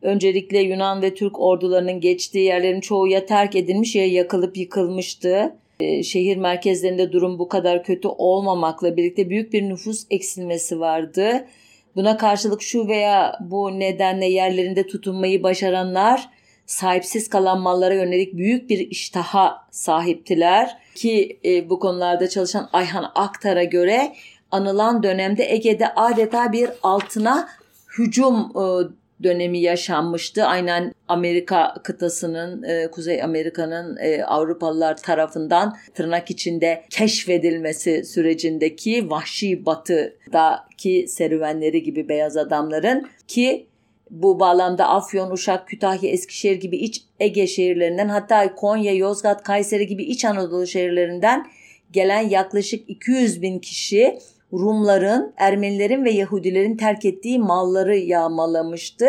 Öncelikle 0.02 0.58
Yunan 0.58 1.02
ve 1.02 1.14
Türk 1.14 1.40
ordularının 1.40 2.00
geçtiği 2.00 2.44
yerlerin 2.44 2.80
çoğu 2.80 3.08
ya 3.08 3.26
terk 3.26 3.56
edilmiş 3.56 3.94
ya 3.94 4.06
yakılıp 4.06 4.56
yıkılmıştı. 4.56 5.56
Ee, 5.80 6.02
şehir 6.02 6.36
merkezlerinde 6.36 7.12
durum 7.12 7.38
bu 7.38 7.48
kadar 7.48 7.84
kötü 7.84 8.08
olmamakla 8.08 8.96
birlikte 8.96 9.30
büyük 9.30 9.52
bir 9.52 9.62
nüfus 9.62 10.06
eksilmesi 10.10 10.80
vardı. 10.80 11.46
Buna 11.96 12.16
karşılık 12.16 12.62
şu 12.62 12.88
veya 12.88 13.38
bu 13.40 13.78
nedenle 13.78 14.26
yerlerinde 14.26 14.86
tutunmayı 14.86 15.42
başaranlar 15.42 16.28
sahipsiz 16.66 17.28
kalan 17.28 17.60
mallara 17.60 17.94
yönelik 17.94 18.36
büyük 18.36 18.70
bir 18.70 18.78
iştaha 18.78 19.68
sahiptiler 19.70 20.76
ki 20.94 21.40
e, 21.44 21.70
bu 21.70 21.78
konularda 21.78 22.28
çalışan 22.28 22.68
Ayhan 22.72 23.12
Aktar'a 23.14 23.64
göre 23.64 24.14
anılan 24.50 25.02
dönemde 25.02 25.52
Ege'de 25.52 25.94
adeta 25.94 26.52
bir 26.52 26.70
altına 26.82 27.48
hücum 27.98 28.52
e, 28.56 28.62
dönemi 29.22 29.58
yaşanmıştı. 29.58 30.44
Aynen 30.44 30.92
Amerika 31.08 31.74
kıtasının, 31.84 32.62
e, 32.62 32.90
Kuzey 32.90 33.22
Amerika'nın 33.22 33.96
e, 33.96 34.24
Avrupalılar 34.24 34.96
tarafından 34.96 35.76
tırnak 35.94 36.30
içinde 36.30 36.84
keşfedilmesi 36.90 38.04
sürecindeki 38.04 39.10
vahşi 39.10 39.66
batıdaki 39.66 41.08
serüvenleri 41.08 41.82
gibi 41.82 42.08
beyaz 42.08 42.36
adamların 42.36 43.06
ki 43.28 43.66
bu 44.10 44.40
bağlamda 44.40 44.88
Afyon, 44.88 45.30
Uşak, 45.30 45.68
Kütahya, 45.68 46.10
Eskişehir 46.10 46.56
gibi 46.56 46.76
iç 46.76 47.02
Ege 47.20 47.46
şehirlerinden 47.46 48.08
hatta 48.08 48.54
Konya, 48.54 48.94
Yozgat, 48.94 49.42
Kayseri 49.42 49.86
gibi 49.86 50.04
iç 50.04 50.24
Anadolu 50.24 50.66
şehirlerinden 50.66 51.46
gelen 51.92 52.28
yaklaşık 52.28 52.90
200 52.90 53.42
bin 53.42 53.58
kişi 53.58 54.18
Rumların, 54.52 55.32
Ermenilerin 55.36 56.04
ve 56.04 56.10
Yahudilerin 56.10 56.76
terk 56.76 57.04
ettiği 57.04 57.38
malları 57.38 57.96
yağmalamıştı. 57.96 59.06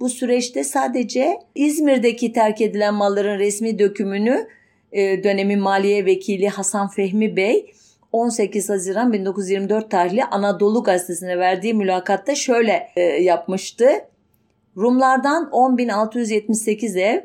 Bu 0.00 0.08
süreçte 0.08 0.64
sadece 0.64 1.38
İzmir'deki 1.54 2.32
terk 2.32 2.60
edilen 2.60 2.94
malların 2.94 3.38
resmi 3.38 3.78
dökümünü 3.78 4.46
e, 4.92 5.24
dönemin 5.24 5.58
Maliye 5.58 6.06
Vekili 6.06 6.48
Hasan 6.48 6.88
Fehmi 6.88 7.36
Bey 7.36 7.72
18 8.12 8.70
Haziran 8.70 9.12
1924 9.12 9.90
tarihli 9.90 10.24
Anadolu 10.24 10.82
Gazetesi'ne 10.82 11.38
verdiği 11.38 11.74
mülakatta 11.74 12.34
şöyle 12.34 12.88
e, 12.96 13.00
yapmıştı. 13.02 13.86
Rumlardan 14.76 15.50
10.678 15.52 17.00
ev, 17.00 17.20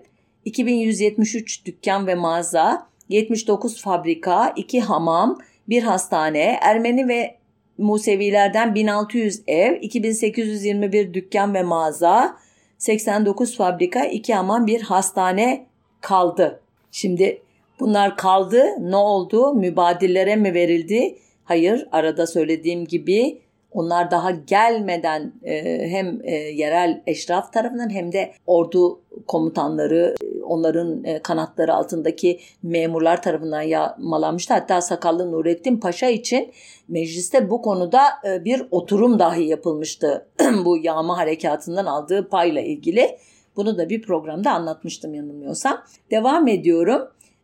2173 0.45 1.65
dükkan 1.65 2.07
ve 2.07 2.15
mağaza, 2.15 2.87
79 3.09 3.81
fabrika, 3.81 4.53
2 4.55 4.81
hamam, 4.81 5.39
bir 5.69 5.83
hastane, 5.83 6.59
Ermeni 6.61 7.07
ve 7.07 7.35
Musevilerden 7.77 8.75
1600 8.75 9.41
ev, 9.47 9.81
2821 9.81 11.13
dükkan 11.13 11.53
ve 11.53 11.63
mağaza, 11.63 12.37
89 12.77 13.57
fabrika, 13.57 14.05
2 14.05 14.33
hamam, 14.33 14.67
bir 14.67 14.81
hastane 14.81 15.65
kaldı. 16.01 16.61
Şimdi 16.91 17.41
bunlar 17.79 18.17
kaldı. 18.17 18.65
Ne 18.79 18.95
oldu? 18.95 19.53
Mübadillere 19.53 20.35
mi 20.35 20.53
verildi? 20.53 21.15
Hayır, 21.43 21.87
arada 21.91 22.27
söylediğim 22.27 22.85
gibi 22.85 23.41
onlar 23.71 24.11
daha 24.11 24.31
gelmeden 24.31 25.33
e, 25.43 25.87
hem 25.89 26.21
e, 26.23 26.35
yerel 26.35 27.01
eşraf 27.07 27.53
tarafından 27.53 27.89
hem 27.89 28.11
de 28.11 28.33
ordu 28.47 28.99
komutanları 29.27 30.15
onların 30.45 31.03
e, 31.03 31.21
kanatları 31.21 31.73
altındaki 31.73 32.39
memurlar 32.63 33.21
tarafından 33.21 33.61
yağmalanmıştı. 33.61 34.53
Hatta 34.53 34.81
Sakallı 34.81 35.31
Nurettin 35.31 35.77
Paşa 35.77 36.09
için 36.09 36.51
mecliste 36.87 37.49
bu 37.49 37.61
konuda 37.61 38.01
e, 38.27 38.45
bir 38.45 38.67
oturum 38.71 39.19
dahi 39.19 39.43
yapılmıştı. 39.43 40.27
bu 40.65 40.77
yağma 40.77 41.17
harekatından 41.17 41.85
aldığı 41.85 42.29
payla 42.29 42.61
ilgili. 42.61 43.17
Bunu 43.55 43.77
da 43.77 43.89
bir 43.89 44.01
programda 44.01 44.51
anlatmıştım 44.51 45.13
yanılmıyorsam. 45.13 45.83
Devam 46.11 46.47
ediyorum. 46.47 47.01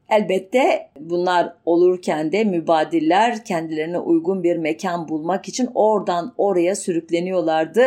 Elbette 0.10 0.90
bunlar 1.00 1.54
olurken 1.66 2.32
de 2.32 2.44
mübadiller 2.44 3.46
kendilerine 3.46 4.00
uygun 4.00 4.44
bir 4.44 4.58
mekan 4.58 5.10
bulmak 5.10 5.48
için 5.48 5.70
oradan 5.76 6.34
oraya 6.38 6.76
sürükleniyorlardı. 6.76 7.82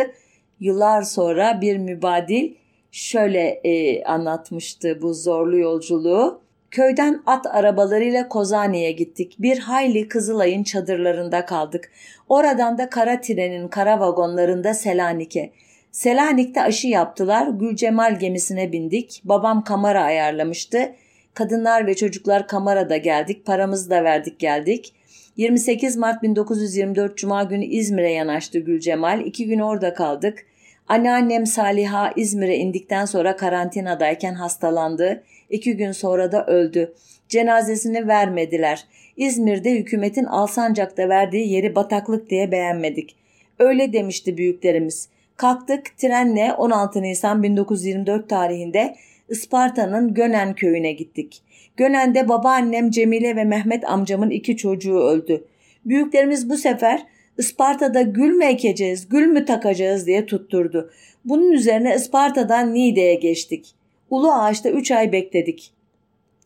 Yıllar 0.59 1.01
sonra 1.01 1.61
bir 1.61 1.77
mübadil 1.77 2.53
şöyle 2.95 3.61
e, 3.63 4.03
anlatmıştı 4.03 5.01
bu 5.01 5.13
zorlu 5.13 5.57
yolculuğu. 5.57 6.41
Köyden 6.71 7.21
at 7.25 7.45
arabalarıyla 7.45 8.29
Kozani'ye 8.29 8.91
gittik. 8.91 9.35
Bir 9.39 9.59
hayli 9.59 10.07
Kızılay'ın 10.07 10.63
çadırlarında 10.63 11.45
kaldık. 11.45 11.91
Oradan 12.29 12.77
da 12.77 12.89
kara 12.89 13.21
trenin 13.21 13.67
kara 13.67 13.99
vagonlarında 13.99 14.73
Selanik'e. 14.73 15.51
Selanik'te 15.91 16.61
aşı 16.61 16.87
yaptılar. 16.87 17.47
Gülcemal 17.47 18.19
gemisine 18.19 18.71
bindik. 18.71 19.21
Babam 19.25 19.63
kamera 19.63 20.03
ayarlamıştı. 20.03 20.91
Kadınlar 21.33 21.87
ve 21.87 21.95
çocuklar 21.95 22.47
kamerada 22.47 22.97
geldik. 22.97 23.45
Paramızı 23.45 23.89
da 23.89 24.03
verdik 24.03 24.39
geldik. 24.39 24.93
28 25.37 25.97
Mart 25.97 26.23
1924 26.23 27.17
Cuma 27.17 27.43
günü 27.43 27.65
İzmir'e 27.65 28.11
yanaştı 28.11 28.59
Gülcemal. 28.59 29.25
İki 29.25 29.45
gün 29.45 29.59
orada 29.59 29.93
kaldık. 29.93 30.45
Anneannem 30.87 31.45
Saliha 31.45 32.13
İzmir'e 32.15 32.55
indikten 32.55 33.05
sonra 33.05 33.35
karantinadayken 33.35 34.33
hastalandı. 34.33 35.23
İki 35.49 35.77
gün 35.77 35.91
sonra 35.91 36.31
da 36.31 36.45
öldü. 36.45 36.93
Cenazesini 37.29 38.07
vermediler. 38.07 38.85
İzmir'de 39.17 39.71
hükümetin 39.71 40.25
Alsancak'ta 40.25 41.09
verdiği 41.09 41.53
yeri 41.53 41.75
bataklık 41.75 42.29
diye 42.29 42.51
beğenmedik. 42.51 43.15
Öyle 43.59 43.93
demişti 43.93 44.37
büyüklerimiz. 44.37 45.09
Kalktık 45.37 45.97
trenle 45.97 46.53
16 46.53 47.01
Nisan 47.01 47.43
1924 47.43 48.29
tarihinde 48.29 48.95
Isparta'nın 49.29 50.13
Gönen 50.13 50.53
köyüne 50.53 50.91
gittik. 50.91 51.41
Gönen'de 51.77 52.29
babaannem 52.29 52.91
Cemile 52.91 53.35
ve 53.35 53.43
Mehmet 53.43 53.89
amcamın 53.89 54.29
iki 54.29 54.57
çocuğu 54.57 54.99
öldü. 54.99 55.43
Büyüklerimiz 55.85 56.49
bu 56.49 56.57
sefer 56.57 57.05
Isparta'da 57.37 58.01
gül 58.01 58.31
mü 58.31 58.45
ekeceğiz, 58.45 59.09
gül 59.09 59.27
mü 59.27 59.45
takacağız 59.45 60.07
diye 60.07 60.25
tutturdu. 60.25 60.91
Bunun 61.25 61.51
üzerine 61.51 61.95
Isparta'dan 61.95 62.73
Niğde'ye 62.73 63.15
geçtik. 63.15 63.75
Ulu 64.09 64.31
Ağaç'ta 64.31 64.69
üç 64.69 64.91
ay 64.91 65.11
bekledik. 65.11 65.71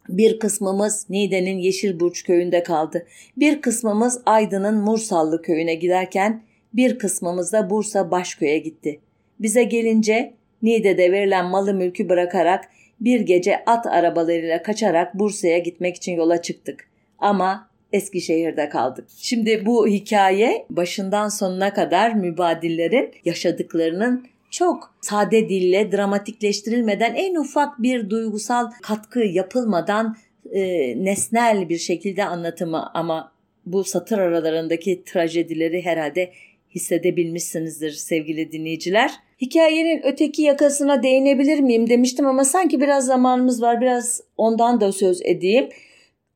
Bir 0.10 0.40
kısmımız 0.40 1.06
Niğde'nin 1.10 1.58
Yeşilburç 1.58 2.24
köyünde 2.24 2.64
kaldı. 2.64 3.06
Bir 3.38 3.62
kısmımız 3.62 4.22
Aydın'ın 4.26 4.78
Mursallı 4.78 5.42
köyüne 5.42 5.76
giderken 5.76 6.42
bir 6.74 7.00
kısmımız 7.00 7.54
da 7.54 7.70
Bursa 7.70 8.12
Başköy'e 8.12 8.58
gitti. 8.58 9.00
Bize 9.40 9.64
gelince 9.64 10.34
Niğde'de 10.62 11.12
verilen 11.12 11.46
malı 11.46 11.74
mülkü 11.74 12.10
bırakarak 12.10 12.66
bir 13.00 13.20
gece 13.20 13.66
at 13.66 13.88
arabalarıyla 13.88 14.64
kaçarak 14.64 15.16
Bursa'ya 15.20 15.58
gitmek 15.58 15.96
için 15.96 16.16
yola 16.16 16.42
çıktık. 16.42 16.88
Ama 17.20 17.69
Eskişehir'de 17.94 18.70
kaldık. 18.70 19.08
Şimdi 19.18 19.66
bu 19.66 19.88
hikaye 19.88 20.66
başından 20.70 21.30
sonuna 21.30 21.74
kadar 21.74 22.14
mübadillerin 22.14 23.12
yaşadıklarının 23.26 24.28
çok 24.50 24.96
sade 25.02 25.50
dille 25.50 25.92
dramatikleştirilmeden 25.92 27.16
en 27.16 27.36
ufak 27.36 27.82
bir 27.82 28.10
duygusal 28.10 28.72
katkı 28.82 29.20
yapılmadan 29.20 30.18
e, 30.52 30.64
nesnel 31.06 31.70
bir 31.70 31.78
şekilde 31.78 32.26
anlatımı 32.26 32.90
ama 32.94 33.32
bu 33.66 33.84
satır 33.84 34.18
aralarındaki 34.18 35.04
trajedileri 35.04 35.86
herhalde 35.86 36.32
hissedebilmişsinizdir 36.76 37.92
sevgili 37.92 38.52
dinleyiciler. 38.52 39.12
Hikayenin 39.42 40.02
öteki 40.04 40.42
yakasına 40.42 41.04
değinebilir 41.04 41.60
miyim 41.60 41.90
demiştim 41.90 42.26
ama 42.26 42.46
sanki 42.46 42.82
biraz 42.82 43.06
zamanımız 43.06 43.62
var 43.62 43.82
biraz 43.82 44.22
ondan 44.38 44.82
da 44.82 44.92
söz 44.92 45.22
edeyim. 45.26 45.70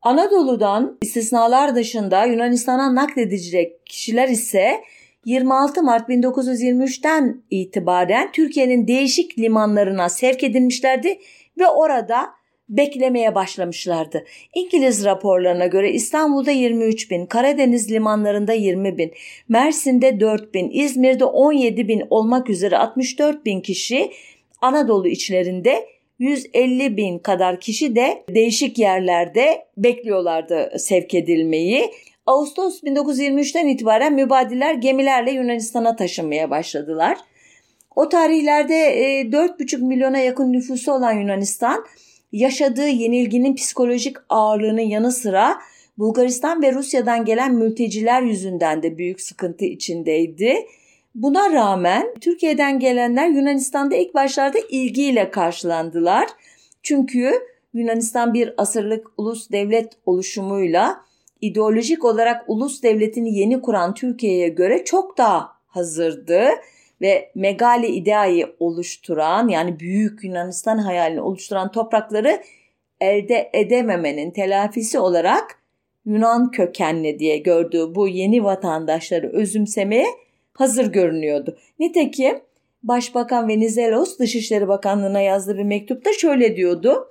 Anadolu'dan 0.04 0.98
istisnalar 1.02 1.76
dışında 1.76 2.26
Yunanistan'a 2.26 2.96
nakledilecek 2.96 3.86
kişiler 3.86 4.28
ise 4.28 4.82
26 5.26 5.84
Mart 5.84 6.10
1923'ten 6.10 7.44
itibaren 7.50 8.32
Türkiye'nin 8.32 8.88
değişik 8.88 9.40
limanlarına 9.40 10.10
sevk 10.10 10.44
edilmişlerdi 10.44 11.20
ve 11.60 11.68
orada 11.68 12.30
beklemeye 12.70 13.36
başlamışlardı. 13.36 14.26
İngiliz 14.56 15.06
raporlarına 15.06 15.66
göre 15.66 15.92
İstanbul'da 15.92 16.52
23 16.52 17.12
bin, 17.12 17.26
Karadeniz 17.26 17.92
limanlarında 17.92 18.54
20 18.54 18.98
bin, 18.98 19.12
Mersin'de 19.50 20.20
4 20.20 20.54
bin, 20.54 20.70
İzmir'de 20.74 21.26
17 21.26 21.88
bin 21.88 22.04
olmak 22.10 22.50
üzere 22.50 22.78
64 22.78 23.46
bin 23.46 23.62
kişi 23.62 24.12
Anadolu 24.62 25.08
içlerinde 25.08 25.86
150 26.24 26.98
bin 26.98 27.20
kadar 27.20 27.60
kişi 27.60 27.96
de 27.96 28.24
değişik 28.30 28.80
yerlerde 28.80 29.66
bekliyorlardı 29.78 30.72
sevk 30.78 31.14
edilmeyi. 31.14 31.92
Ağustos 32.26 32.84
1923'ten 32.84 33.68
itibaren 33.68 34.14
mübadiller 34.14 34.74
gemilerle 34.74 35.32
Yunanistan'a 35.32 35.96
taşınmaya 35.96 36.50
başladılar. 36.50 37.18
O 37.96 38.10
tarihlerde 38.10 38.74
4,5 39.22 39.76
e, 39.76 39.78
milyona 39.78 40.18
yakın 40.18 40.54
nüfusu 40.54 40.92
olan 40.92 41.14
Yunanistan 41.14 41.86
yaşadığı 42.32 42.88
yenilginin 42.88 43.56
psikolojik 43.56 44.18
ağırlığının 44.30 44.82
yanı 44.82 45.12
sıra 45.12 45.56
Bulgaristan 45.98 46.62
ve 46.62 46.74
Rusya'dan 46.74 47.26
gelen 47.26 47.56
mülteciler 47.56 48.22
yüzünden 48.22 48.84
de 48.84 48.98
büyük 48.98 49.22
sıkıntı 49.22 49.66
içindeydi. 49.66 50.56
Buna 51.16 51.54
rağmen 51.54 52.14
Türkiye'den 52.22 52.80
gelenler 52.80 53.28
Yunanistan'da 53.28 53.96
ilk 53.96 54.14
başlarda 54.14 54.58
ilgiyle 54.70 55.32
karşılandılar. 55.32 56.30
Çünkü 56.84 57.32
Yunanistan 57.74 58.34
bir 58.34 58.54
asırlık 58.58 59.08
ulus 59.18 59.52
devlet 59.52 59.94
oluşumuyla 60.06 61.02
ideolojik 61.42 62.06
olarak 62.06 62.44
ulus 62.48 62.84
devletini 62.84 63.38
yeni 63.38 63.62
kuran 63.62 63.94
Türkiye'ye 63.94 64.50
göre 64.50 64.84
çok 64.84 65.18
daha 65.18 65.52
hazırdı 65.68 66.48
ve 67.02 67.32
Megali 67.36 67.88
ideayı 67.88 68.56
oluşturan 68.60 69.48
yani 69.48 69.80
büyük 69.80 70.24
Yunanistan 70.24 70.78
hayalini 70.78 71.22
oluşturan 71.22 71.72
toprakları 71.72 72.42
elde 73.02 73.50
edememenin 73.54 74.32
telafisi 74.32 75.00
olarak 75.00 75.60
Yunan 76.06 76.52
kökenli 76.52 77.20
diye 77.20 77.38
gördüğü 77.38 77.96
bu 77.96 78.08
yeni 78.08 78.44
vatandaşları 78.44 79.32
özümsemeye 79.32 80.08
hazır 80.54 80.92
görünüyordu. 80.92 81.58
Nitekim 81.80 82.40
Başbakan 82.84 83.48
Venizelos 83.48 84.20
Dışişleri 84.20 84.68
Bakanlığı'na 84.68 85.22
yazdığı 85.22 85.58
bir 85.58 85.64
mektupta 85.64 86.14
şöyle 86.14 86.56
diyordu. 86.56 87.10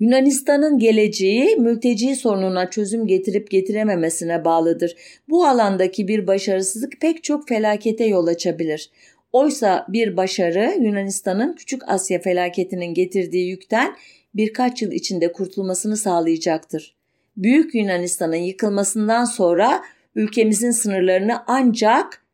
Yunanistan'ın 0.00 0.78
geleceği 0.78 1.56
mülteci 1.56 2.16
sorununa 2.16 2.70
çözüm 2.70 3.06
getirip 3.06 3.50
getirememesine 3.50 4.44
bağlıdır. 4.44 4.96
Bu 5.28 5.46
alandaki 5.46 6.08
bir 6.08 6.26
başarısızlık 6.26 7.00
pek 7.00 7.24
çok 7.24 7.48
felakete 7.48 8.04
yol 8.04 8.26
açabilir. 8.26 8.90
Oysa 9.32 9.86
bir 9.88 10.16
başarı 10.16 10.74
Yunanistan'ın 10.80 11.54
Küçük 11.54 11.88
Asya 11.88 12.20
felaketinin 12.20 12.94
getirdiği 12.94 13.48
yükten 13.48 13.96
birkaç 14.34 14.82
yıl 14.82 14.92
içinde 14.92 15.32
kurtulmasını 15.32 15.96
sağlayacaktır. 15.96 16.96
Büyük 17.36 17.74
Yunanistan'ın 17.74 18.36
yıkılmasından 18.36 19.24
sonra 19.24 19.82
ülkemizin 20.14 20.70
sınırlarını 20.70 21.42
ancak 21.46 22.24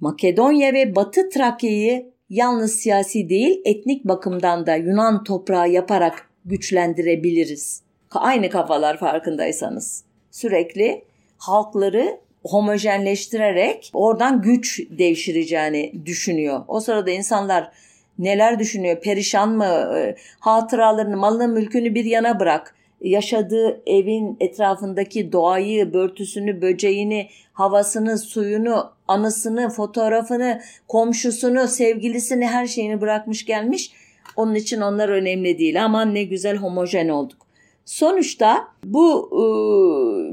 Makedonya 0.00 0.72
ve 0.72 0.96
Batı 0.96 1.28
Trakya'yı 1.28 2.06
yalnız 2.30 2.74
siyasi 2.74 3.28
değil 3.28 3.60
etnik 3.64 4.04
bakımdan 4.04 4.66
da 4.66 4.74
Yunan 4.74 5.24
toprağı 5.24 5.70
yaparak 5.70 6.30
güçlendirebiliriz. 6.44 7.82
Aynı 8.10 8.50
kafalar 8.50 8.98
farkındaysanız. 8.98 10.04
Sürekli 10.30 11.04
halkları 11.38 12.20
homojenleştirerek 12.44 13.90
oradan 13.92 14.42
güç 14.42 14.80
devşireceğini 14.90 16.06
düşünüyor. 16.06 16.60
O 16.68 16.80
sırada 16.80 17.10
insanlar 17.10 17.72
neler 18.18 18.58
düşünüyor? 18.58 19.00
Perişan 19.00 19.50
mı? 19.50 19.92
Ee, 19.96 20.16
hatıralarını, 20.40 21.16
malını, 21.16 21.48
mülkünü 21.48 21.94
bir 21.94 22.04
yana 22.04 22.40
bırak. 22.40 22.74
Yaşadığı 23.00 23.82
evin 23.86 24.36
etrafındaki 24.40 25.32
doğayı, 25.32 25.94
börtüsünü, 25.94 26.62
böceğini, 26.62 27.28
havasını, 27.52 28.18
suyunu, 28.18 28.90
anısını, 29.08 29.68
fotoğrafını, 29.68 30.60
komşusunu, 30.88 31.68
sevgilisini, 31.68 32.46
her 32.46 32.66
şeyini 32.66 33.00
bırakmış 33.00 33.44
gelmiş 33.44 33.92
onun 34.38 34.54
için 34.54 34.80
onlar 34.80 35.08
önemli 35.08 35.58
değil. 35.58 35.84
Aman 35.84 36.14
ne 36.14 36.24
güzel 36.24 36.56
homojen 36.56 37.08
olduk. 37.08 37.38
Sonuçta 37.84 38.68
bu 38.84 39.30
e, 39.32 39.42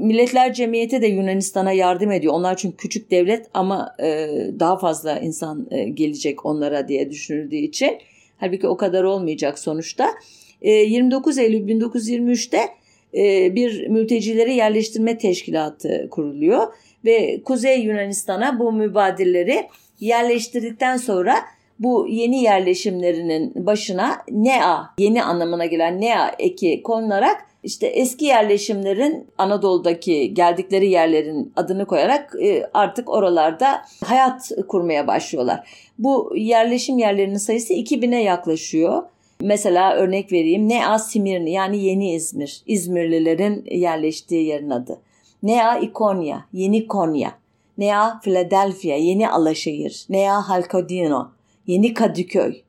Milletler 0.06 0.54
Cemiyeti 0.54 1.02
de 1.02 1.06
Yunanistan'a 1.06 1.72
yardım 1.72 2.10
ediyor. 2.10 2.34
Onlar 2.34 2.56
çünkü 2.56 2.76
küçük 2.76 3.10
devlet 3.10 3.46
ama 3.54 3.94
e, 4.02 4.28
daha 4.60 4.78
fazla 4.78 5.18
insan 5.18 5.66
e, 5.70 5.84
gelecek 5.84 6.46
onlara 6.46 6.88
diye 6.88 7.10
düşünüldüğü 7.10 7.56
için. 7.56 7.98
Halbuki 8.36 8.68
o 8.68 8.76
kadar 8.76 9.02
olmayacak 9.02 9.58
sonuçta. 9.58 10.14
E, 10.62 10.70
29 10.70 11.38
Eylül 11.38 11.68
1923'te 11.68 12.68
e, 13.14 13.54
bir 13.54 13.88
mültecileri 13.88 14.54
yerleştirme 14.54 15.18
teşkilatı 15.18 16.08
kuruluyor 16.10 16.66
ve 17.04 17.42
Kuzey 17.44 17.80
Yunanistan'a 17.80 18.58
bu 18.58 18.72
mübadilleri 18.72 19.66
yerleştirdikten 20.00 20.96
sonra 20.96 21.34
bu 21.78 22.06
yeni 22.08 22.42
yerleşimlerinin 22.42 23.66
başına 23.66 24.18
NEA, 24.30 24.94
yeni 24.98 25.22
anlamına 25.22 25.66
gelen 25.66 26.00
NEA 26.00 26.34
eki 26.38 26.82
konularak 26.82 27.46
işte 27.62 27.86
eski 27.86 28.24
yerleşimlerin 28.24 29.26
Anadolu'daki 29.38 30.34
geldikleri 30.34 30.90
yerlerin 30.90 31.52
adını 31.56 31.86
koyarak 31.86 32.34
e, 32.42 32.70
artık 32.74 33.10
oralarda 33.10 33.82
hayat 34.04 34.50
kurmaya 34.68 35.06
başlıyorlar. 35.06 35.68
Bu 35.98 36.32
yerleşim 36.36 36.98
yerlerinin 36.98 37.36
sayısı 37.36 37.74
2000'e 37.74 38.22
yaklaşıyor. 38.22 39.02
Mesela 39.40 39.94
örnek 39.94 40.32
vereyim. 40.32 40.68
Nea 40.68 40.98
Simirni 40.98 41.50
yani 41.50 41.84
Yeni 41.84 42.14
İzmir. 42.14 42.62
İzmirlilerin 42.66 43.64
yerleştiği 43.70 44.46
yerin 44.46 44.70
adı. 44.70 45.00
Nea 45.42 45.78
İkonya, 45.78 46.44
Yeni 46.52 46.86
Konya. 46.86 47.32
Nea 47.78 48.20
Philadelphia, 48.20 48.94
Yeni 48.94 49.28
Alaşehir. 49.28 50.06
Nea 50.08 50.48
Halkodino, 50.48 51.28
Yeni 51.66 51.94
Kadıköy. 51.94 52.60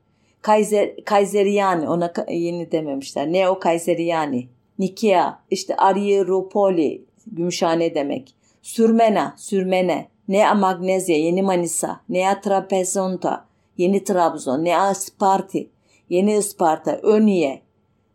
Kaiser, 0.42 1.04
Kaiseriyani, 1.04 1.88
ona 1.88 2.12
yeni 2.30 2.72
dememişler. 2.72 3.32
Neo 3.32 3.58
Kaiseriyani. 3.58 4.48
Nikea, 4.78 5.38
işte 5.50 5.76
Arieropoli, 5.76 7.04
Gümüşhane 7.26 7.94
demek. 7.94 8.34
Sürmena, 8.62 9.34
Sürmene. 9.36 10.08
Nea 10.28 10.54
Magnezya, 10.54 11.16
Yeni 11.16 11.42
Manisa. 11.42 12.00
Nea 12.08 12.40
Trapezonta, 12.40 13.44
Yeni 13.78 14.04
Trabzon. 14.04 14.64
Nea 14.64 14.94
Sparti, 14.94 15.68
Yeni 16.10 16.36
Isparta. 16.36 16.96
Önye, 17.02 17.62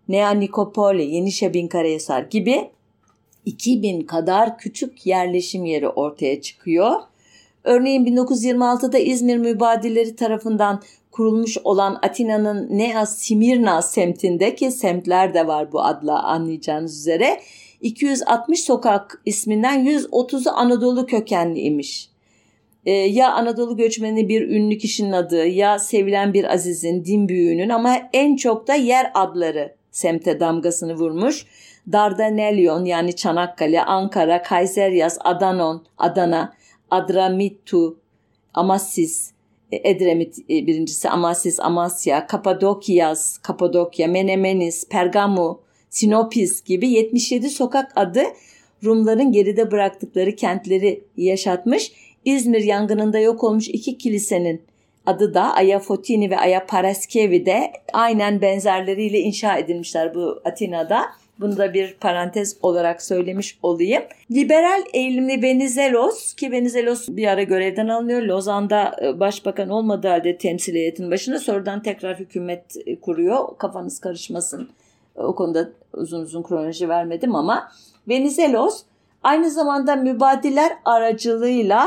Nea 0.07 0.31
Nikopoli, 0.31 1.15
Yeni 1.15 1.31
Şebinkarahisar 1.31 2.21
gibi 2.21 2.69
2000 3.45 4.01
kadar 4.01 4.57
küçük 4.57 5.05
yerleşim 5.05 5.65
yeri 5.65 5.89
ortaya 5.89 6.41
çıkıyor. 6.41 6.91
Örneğin 7.63 8.05
1926'da 8.05 8.97
İzmir 8.97 9.37
mübadilleri 9.37 10.15
tarafından 10.15 10.81
kurulmuş 11.11 11.57
olan 11.63 11.99
Atina'nın 12.01 12.67
Nea 12.77 13.05
Simirna 13.05 13.81
semtinde 13.81 14.55
ki 14.55 14.71
semtler 14.71 15.33
de 15.33 15.47
var 15.47 15.71
bu 15.71 15.81
adla 15.81 16.23
anlayacağınız 16.23 16.99
üzere 16.99 17.41
260 17.81 18.63
sokak 18.63 19.21
isminden 19.25 19.85
130'u 19.85 20.51
Anadolu 20.51 21.05
kökenli 21.05 21.59
imiş. 21.59 22.12
Ee, 22.85 22.91
ya 22.91 23.33
Anadolu 23.33 23.77
göçmeni 23.77 24.29
bir 24.29 24.49
ünlü 24.49 24.77
kişinin 24.77 25.11
adı 25.11 25.47
ya 25.47 25.79
sevilen 25.79 26.33
bir 26.33 26.53
azizin, 26.53 27.05
din 27.05 27.29
büyüğünün 27.29 27.69
ama 27.69 27.97
en 28.13 28.35
çok 28.35 28.67
da 28.67 28.75
yer 28.75 29.11
adları 29.13 29.75
semte 29.91 30.39
damgasını 30.39 30.93
vurmuş. 30.93 31.45
Dardanelyon 31.91 32.85
yani 32.85 33.15
Çanakkale, 33.15 33.83
Ankara, 33.83 34.41
Kayseryas, 34.41 35.17
Adanon, 35.23 35.85
Adana, 35.97 36.53
Adramittu, 36.91 37.97
Amassis, 38.53 39.31
e, 39.71 39.89
Edremit 39.89 40.39
e, 40.39 40.67
birincisi 40.67 41.09
Amasis, 41.09 41.59
Amasya, 41.59 42.27
Kapadokyas, 42.27 43.37
Kapadokya, 43.37 44.07
Menemenis, 44.07 44.89
Pergamu, 44.89 45.61
Sinopis 45.89 46.63
gibi 46.63 46.89
77 46.89 47.49
sokak 47.49 47.91
adı 47.95 48.23
Rumların 48.83 49.31
geride 49.31 49.71
bıraktıkları 49.71 50.35
kentleri 50.35 51.03
yaşatmış. 51.17 51.91
İzmir 52.25 52.61
yangınında 52.61 53.19
yok 53.19 53.43
olmuş 53.43 53.69
iki 53.69 53.97
kilisenin 53.97 54.61
adı 55.05 55.33
da 55.33 55.53
Aya 55.53 55.79
Fotini 55.79 56.29
ve 56.29 56.37
Aya 56.37 56.65
Paraskevi 56.65 57.45
de 57.45 57.71
aynen 57.93 58.41
benzerleriyle 58.41 59.19
inşa 59.19 59.57
edilmişler 59.57 60.15
bu 60.15 60.41
Atina'da. 60.45 61.05
Bunu 61.39 61.57
da 61.57 61.73
bir 61.73 61.93
parantez 61.93 62.57
olarak 62.61 63.01
söylemiş 63.01 63.59
olayım. 63.63 64.03
Liberal 64.31 64.81
eğilimli 64.93 65.41
Venizelos 65.41 66.33
ki 66.33 66.51
Venizelos 66.51 67.07
bir 67.09 67.27
ara 67.27 67.43
görevden 67.43 67.87
alınıyor. 67.87 68.21
Lozan'da 68.21 68.95
e, 69.01 69.19
başbakan 69.19 69.69
olmadığı 69.69 70.07
halde 70.07 70.37
temsil 70.37 70.75
heyetinin 70.75 71.11
başında 71.11 71.39
sonradan 71.39 71.83
tekrar 71.83 72.19
hükümet 72.19 72.77
e, 72.85 72.99
kuruyor. 72.99 73.57
Kafanız 73.57 73.99
karışmasın. 73.99 74.69
E, 75.15 75.21
o 75.21 75.35
konuda 75.35 75.69
uzun 75.93 76.21
uzun 76.21 76.43
kronoloji 76.43 76.89
vermedim 76.89 77.35
ama 77.35 77.71
Venizelos 78.07 78.83
aynı 79.23 79.51
zamanda 79.51 79.95
mübadiler 79.95 80.71
aracılığıyla 80.85 81.85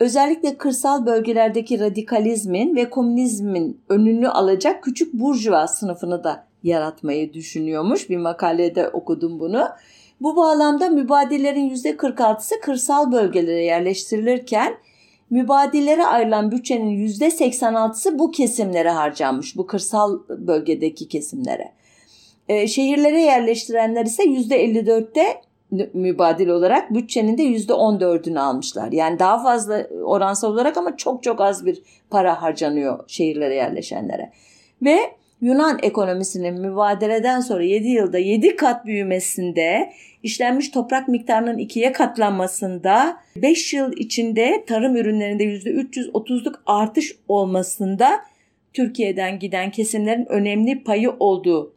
özellikle 0.00 0.58
kırsal 0.58 1.06
bölgelerdeki 1.06 1.80
radikalizmin 1.80 2.76
ve 2.76 2.90
komünizmin 2.90 3.80
önünü 3.88 4.28
alacak 4.28 4.82
küçük 4.82 5.14
burjuva 5.14 5.66
sınıfını 5.66 6.24
da 6.24 6.46
yaratmayı 6.62 7.32
düşünüyormuş. 7.32 8.10
Bir 8.10 8.16
makalede 8.16 8.88
okudum 8.88 9.40
bunu. 9.40 9.68
Bu 10.20 10.36
bağlamda 10.36 10.88
mübadillerin 10.88 11.70
%46'sı 11.70 12.60
kırsal 12.60 13.12
bölgelere 13.12 13.64
yerleştirilirken 13.64 14.74
mübadillere 15.30 16.04
ayrılan 16.06 16.50
bütçenin 16.50 17.06
%86'sı 17.06 18.18
bu 18.18 18.30
kesimlere 18.30 18.90
harcanmış. 18.90 19.56
Bu 19.56 19.66
kırsal 19.66 20.18
bölgedeki 20.28 21.08
kesimlere. 21.08 21.72
E, 22.48 22.66
şehirlere 22.66 23.20
yerleştirenler 23.20 24.04
ise 24.04 24.22
%54'te 24.22 25.40
mübadil 25.94 26.48
olarak 26.48 26.94
bütçenin 26.94 27.38
de 27.38 27.42
%14'ünü 27.42 28.38
almışlar. 28.38 28.92
Yani 28.92 29.18
daha 29.18 29.42
fazla 29.42 29.86
oransal 30.04 30.52
olarak 30.52 30.76
ama 30.76 30.96
çok 30.96 31.22
çok 31.22 31.40
az 31.40 31.66
bir 31.66 31.82
para 32.10 32.42
harcanıyor 32.42 33.04
şehirlere 33.06 33.54
yerleşenlere. 33.54 34.32
Ve 34.82 34.98
Yunan 35.40 35.78
ekonomisinin 35.82 36.60
mübadeleden 36.60 37.40
sonra 37.40 37.62
7 37.62 37.88
yılda 37.88 38.18
7 38.18 38.56
kat 38.56 38.86
büyümesinde, 38.86 39.92
işlenmiş 40.22 40.68
toprak 40.68 41.08
miktarının 41.08 41.58
ikiye 41.58 41.92
katlanmasında, 41.92 43.16
5 43.36 43.74
yıl 43.74 43.92
içinde 43.92 44.64
tarım 44.66 44.96
ürünlerinde 44.96 45.44
%330'luk 45.44 46.54
artış 46.66 47.16
olmasında 47.28 48.20
Türkiye'den 48.72 49.38
giden 49.38 49.70
kesimlerin 49.70 50.26
önemli 50.26 50.84
payı 50.84 51.10
olduğu 51.10 51.73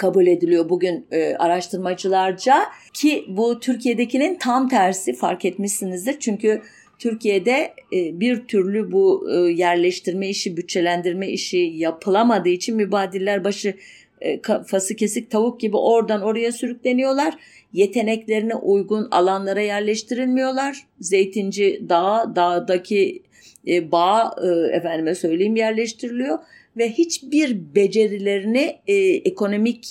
kabul 0.00 0.26
ediliyor 0.26 0.68
bugün 0.68 1.06
e, 1.10 1.34
araştırmacılarca 1.34 2.62
ki 2.92 3.24
bu 3.28 3.60
Türkiye'dekinin 3.60 4.38
tam 4.38 4.68
tersi 4.68 5.12
fark 5.12 5.44
etmişsinizdir. 5.44 6.16
Çünkü 6.20 6.62
Türkiye'de 6.98 7.74
e, 7.92 8.20
bir 8.20 8.46
türlü 8.46 8.92
bu 8.92 9.30
e, 9.30 9.52
yerleştirme 9.52 10.28
işi, 10.28 10.56
bütçelendirme 10.56 11.28
işi 11.28 11.58
yapılamadığı 11.58 12.48
için 12.48 12.76
mübadiller 12.76 13.44
başı 13.44 13.74
e, 14.20 14.40
kafası 14.40 14.96
kesik 14.96 15.30
tavuk 15.30 15.60
gibi 15.60 15.76
oradan 15.76 16.22
oraya 16.22 16.52
sürükleniyorlar. 16.52 17.34
Yeteneklerine 17.72 18.54
uygun 18.54 19.08
alanlara 19.10 19.60
yerleştirilmiyorlar. 19.60 20.86
Zeytinci 21.00 21.82
dağ, 21.88 22.32
dağdaki 22.36 23.22
bağ 23.66 24.34
efendime 24.72 25.14
söyleyeyim 25.14 25.56
yerleştiriliyor 25.56 26.38
ve 26.76 26.90
hiçbir 26.90 27.74
becerilerini 27.74 28.80
ekonomik 29.24 29.88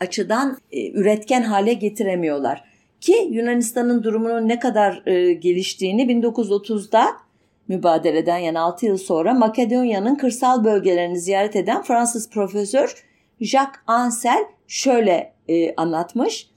açıdan 0.00 0.58
üretken 0.72 1.42
hale 1.42 1.72
getiremiyorlar. 1.72 2.64
Ki 3.00 3.28
Yunanistan'ın 3.30 4.02
durumunun 4.02 4.48
ne 4.48 4.58
kadar 4.58 5.02
e, 5.06 5.32
geliştiğini 5.32 6.02
1930'da 6.02 7.06
mübadeleden 7.68 8.38
yani 8.38 8.58
6 8.58 8.86
yıl 8.86 8.96
sonra 8.96 9.34
Makedonya'nın 9.34 10.14
kırsal 10.14 10.64
bölgelerini 10.64 11.20
ziyaret 11.20 11.56
eden 11.56 11.82
Fransız 11.82 12.30
profesör 12.30 13.04
Jacques 13.40 13.80
Ansel 13.86 14.44
şöyle 14.68 15.32
e, 15.48 15.74
anlatmış. 15.74 16.50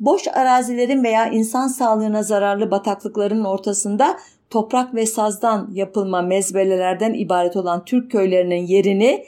Boş 0.00 0.28
arazilerin 0.28 1.04
veya 1.04 1.26
insan 1.26 1.68
sağlığına 1.68 2.22
zararlı 2.22 2.70
bataklıkların 2.70 3.44
ortasında 3.44 4.18
toprak 4.50 4.94
ve 4.94 5.06
sazdan 5.06 5.70
yapılma 5.72 6.22
mezbelelerden 6.22 7.14
ibaret 7.14 7.56
olan 7.56 7.84
Türk 7.84 8.10
köylerinin 8.10 8.66
yerini 8.66 9.24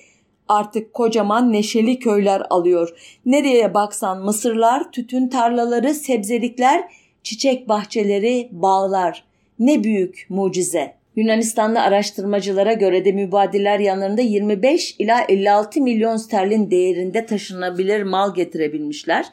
artık 0.49 0.95
kocaman 0.95 1.53
neşeli 1.53 1.99
köyler 1.99 2.43
alıyor. 2.51 3.19
Nereye 3.27 3.75
baksan 3.75 4.23
mısırlar, 4.23 4.93
tütün 4.93 5.29
tarlaları, 5.29 5.95
sebzelikler, 5.95 6.85
çiçek 7.23 7.69
bahçeleri, 7.69 8.49
bağlar. 8.53 9.25
Ne 9.59 9.85
büyük 9.85 10.27
mucize. 10.29 10.95
Yunanistanlı 11.17 11.81
araştırmacılara 11.81 12.73
göre 12.73 13.05
de 13.05 13.13
mübadiller 13.13 13.79
yanlarında 13.79 14.21
25 14.21 14.97
ila 14.99 15.21
56 15.29 15.81
milyon 15.81 16.17
sterlin 16.17 16.71
değerinde 16.71 17.27
taşınabilir 17.27 18.03
mal 18.03 18.35
getirebilmişler. 18.35 19.27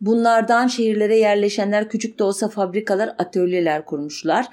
Bunlardan 0.00 0.66
şehirlere 0.66 1.18
yerleşenler 1.18 1.88
küçük 1.88 2.18
de 2.18 2.24
olsa 2.24 2.48
fabrikalar, 2.48 3.14
atölyeler 3.18 3.84
kurmuşlar 3.84 4.46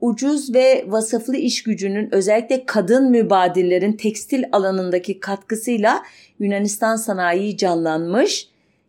ucuz 0.00 0.54
ve 0.54 0.84
vasıflı 0.86 1.36
iş 1.36 1.62
gücünün 1.62 2.14
özellikle 2.14 2.66
kadın 2.66 3.10
mübadillerin 3.10 3.92
tekstil 3.92 4.44
alanındaki 4.52 5.20
katkısıyla 5.20 6.02
Yunanistan 6.38 6.96
sanayi 6.96 7.56
canlanmış 7.56 8.48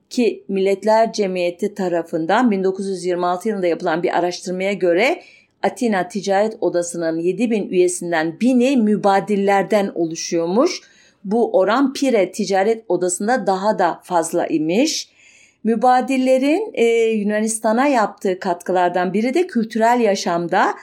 ki 0.10 0.44
Milletler 0.48 1.14
Cemiyeti 1.14 1.76
tarafından 1.76 2.52
1926 2.52 3.50
yılında 3.50 3.68
yapılan 3.68 4.04
bir 4.04 4.18
araştırmaya 4.18 4.74
göre 4.74 5.22
Atina 5.64 6.08
Ticaret 6.08 6.58
Odası'nın 6.62 7.20
7000 7.20 7.70
üyesinden 7.70 8.38
1000'i 8.42 8.78
mübadillerden 8.78 9.92
oluşuyormuş. 9.96 10.82
Bu 11.24 11.58
oran 11.58 11.94
Pire 11.94 12.32
Ticaret 12.32 12.84
Odası'nda 12.90 13.48
daha 13.48 13.80
da 13.80 14.00
fazla 14.04 14.48
imiş. 14.48 15.10
Mübadillerin 15.64 16.72
e, 16.74 16.86
Yunanistan'a 17.10 17.88
yaptığı 17.88 18.40
katkılardan 18.40 19.14
biri 19.14 19.34
de 19.34 19.48
kültürel 19.48 20.00
yaşamda 20.00 20.74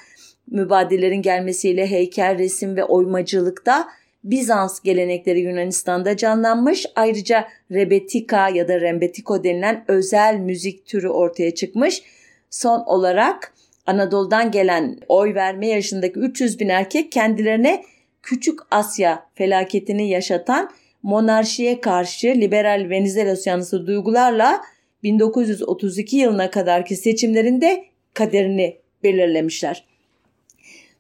mübadillerin 0.50 1.22
gelmesiyle 1.22 1.86
heykel, 1.86 2.38
resim 2.38 2.76
ve 2.76 2.84
oymacılıkta 2.84 3.88
Bizans 4.24 4.80
gelenekleri 4.80 5.40
Yunanistan'da 5.40 6.16
canlanmış. 6.16 6.86
Ayrıca 6.96 7.48
rebetika 7.72 8.48
ya 8.48 8.68
da 8.68 8.80
rembetiko 8.80 9.44
denilen 9.44 9.84
özel 9.88 10.36
müzik 10.36 10.86
türü 10.86 11.08
ortaya 11.08 11.54
çıkmış. 11.54 12.02
Son 12.50 12.80
olarak 12.86 13.54
Anadolu'dan 13.86 14.50
gelen 14.50 14.98
oy 15.08 15.34
verme 15.34 15.68
yaşındaki 15.68 16.18
300 16.20 16.60
bin 16.60 16.68
erkek 16.68 17.12
kendilerine 17.12 17.84
Küçük 18.22 18.58
Asya 18.70 19.26
felaketini 19.34 20.08
yaşatan 20.10 20.70
monarşiye 21.02 21.80
karşı 21.80 22.26
liberal 22.26 22.86
Venizelos 22.90 23.46
yanlısı 23.46 23.86
duygularla 23.86 24.60
1932 25.02 26.16
yılına 26.16 26.50
kadarki 26.50 26.96
seçimlerinde 26.96 27.84
kaderini 28.14 28.76
belirlemişler. 29.02 29.93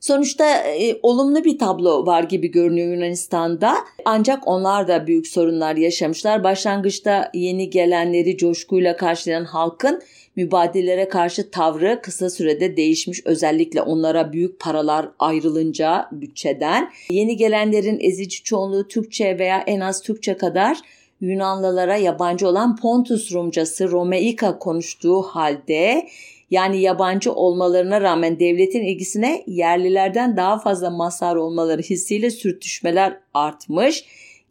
Sonuçta 0.04 0.56
e, 0.56 0.98
olumlu 1.02 1.44
bir 1.44 1.58
tablo 1.58 2.06
var 2.06 2.22
gibi 2.22 2.50
görünüyor 2.50 2.92
Yunanistan'da. 2.94 3.74
Ancak 4.04 4.48
onlar 4.48 4.88
da 4.88 5.06
büyük 5.06 5.26
sorunlar 5.26 5.76
yaşamışlar. 5.76 6.44
Başlangıçta 6.44 7.30
yeni 7.34 7.70
gelenleri 7.70 8.36
coşkuyla 8.36 8.96
karşılayan 8.96 9.44
halkın 9.44 10.02
mübadelelere 10.36 11.08
karşı 11.08 11.50
tavrı 11.50 12.00
kısa 12.02 12.30
sürede 12.30 12.76
değişmiş. 12.76 13.26
Özellikle 13.26 13.82
onlara 13.82 14.32
büyük 14.32 14.60
paralar 14.60 15.08
ayrılınca 15.18 16.08
bütçeden. 16.12 16.90
Yeni 17.10 17.36
gelenlerin 17.36 17.98
ezici 18.00 18.42
çoğunluğu 18.42 18.88
Türkçe 18.88 19.38
veya 19.38 19.64
en 19.66 19.80
az 19.80 20.02
Türkçe 20.02 20.36
kadar 20.36 20.78
Yunanlılara 21.20 21.96
yabancı 21.96 22.48
olan 22.48 22.76
Pontus 22.76 23.32
Rumcası 23.32 23.90
Romeika 23.90 24.58
konuştuğu 24.58 25.22
halde 25.22 26.08
yani 26.54 26.80
yabancı 26.80 27.32
olmalarına 27.32 28.00
rağmen 28.00 28.40
devletin 28.40 28.82
ilgisine 28.82 29.44
yerlilerden 29.46 30.36
daha 30.36 30.58
fazla 30.58 30.90
mazhar 30.90 31.36
olmaları 31.36 31.82
hissiyle 31.82 32.30
sürtüşmeler 32.30 33.20
artmış. 33.34 34.04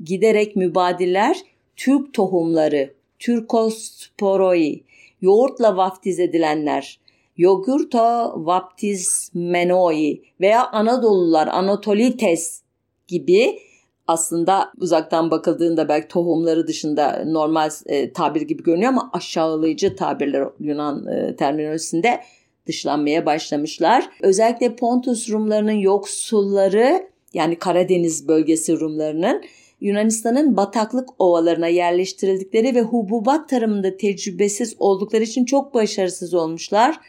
Giderek 0.03 0.55
mübadiller 0.55 1.37
Türk 1.75 2.13
tohumları, 2.13 2.93
Türkosporoi, 3.19 4.83
yoğurtla 5.21 5.77
vaftiz 5.77 6.19
edilenler, 6.19 6.99
Yogurto 7.37 8.33
vaptizmenoi 8.45 10.21
veya 10.41 10.67
Anadolular, 10.67 11.47
Anatolites 11.47 12.61
gibi 13.07 13.59
aslında 14.07 14.71
uzaktan 14.77 15.31
bakıldığında 15.31 15.89
belki 15.89 16.07
tohumları 16.07 16.67
dışında 16.67 17.23
normal 17.25 17.69
e, 17.85 18.13
tabir 18.13 18.41
gibi 18.41 18.63
görünüyor 18.63 18.89
ama 18.89 19.09
aşağılayıcı 19.13 19.95
tabirler 19.95 20.47
Yunan 20.59 21.07
e, 21.07 21.35
terminolojisinde 21.35 22.19
dışlanmaya 22.67 23.25
başlamışlar. 23.25 24.09
Özellikle 24.21 24.75
Pontus 24.75 25.29
Rumlarının 25.29 25.71
yoksulları 25.71 27.07
yani 27.33 27.59
Karadeniz 27.59 28.27
bölgesi 28.27 28.79
Rumlarının 28.79 29.43
Yunanistan'ın 29.81 30.57
bataklık 30.57 31.09
ovalarına 31.19 31.67
yerleştirildikleri 31.67 32.75
ve 32.75 32.81
hububat 32.81 33.49
tarımında 33.49 33.97
tecrübesiz 33.97 34.75
oldukları 34.79 35.23
için 35.23 35.45
çok 35.45 35.73
başarısız 35.73 36.33
olmuşlar 36.33 36.99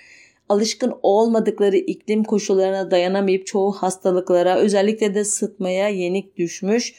alışkın 0.49 0.95
olmadıkları 1.03 1.77
iklim 1.77 2.25
koşullarına 2.25 2.91
dayanamayıp 2.91 3.47
çoğu 3.47 3.73
hastalıklara 3.73 4.57
özellikle 4.57 5.15
de 5.15 5.25
sıtmaya 5.25 5.89
yenik 5.89 6.37
düşmüş 6.37 6.95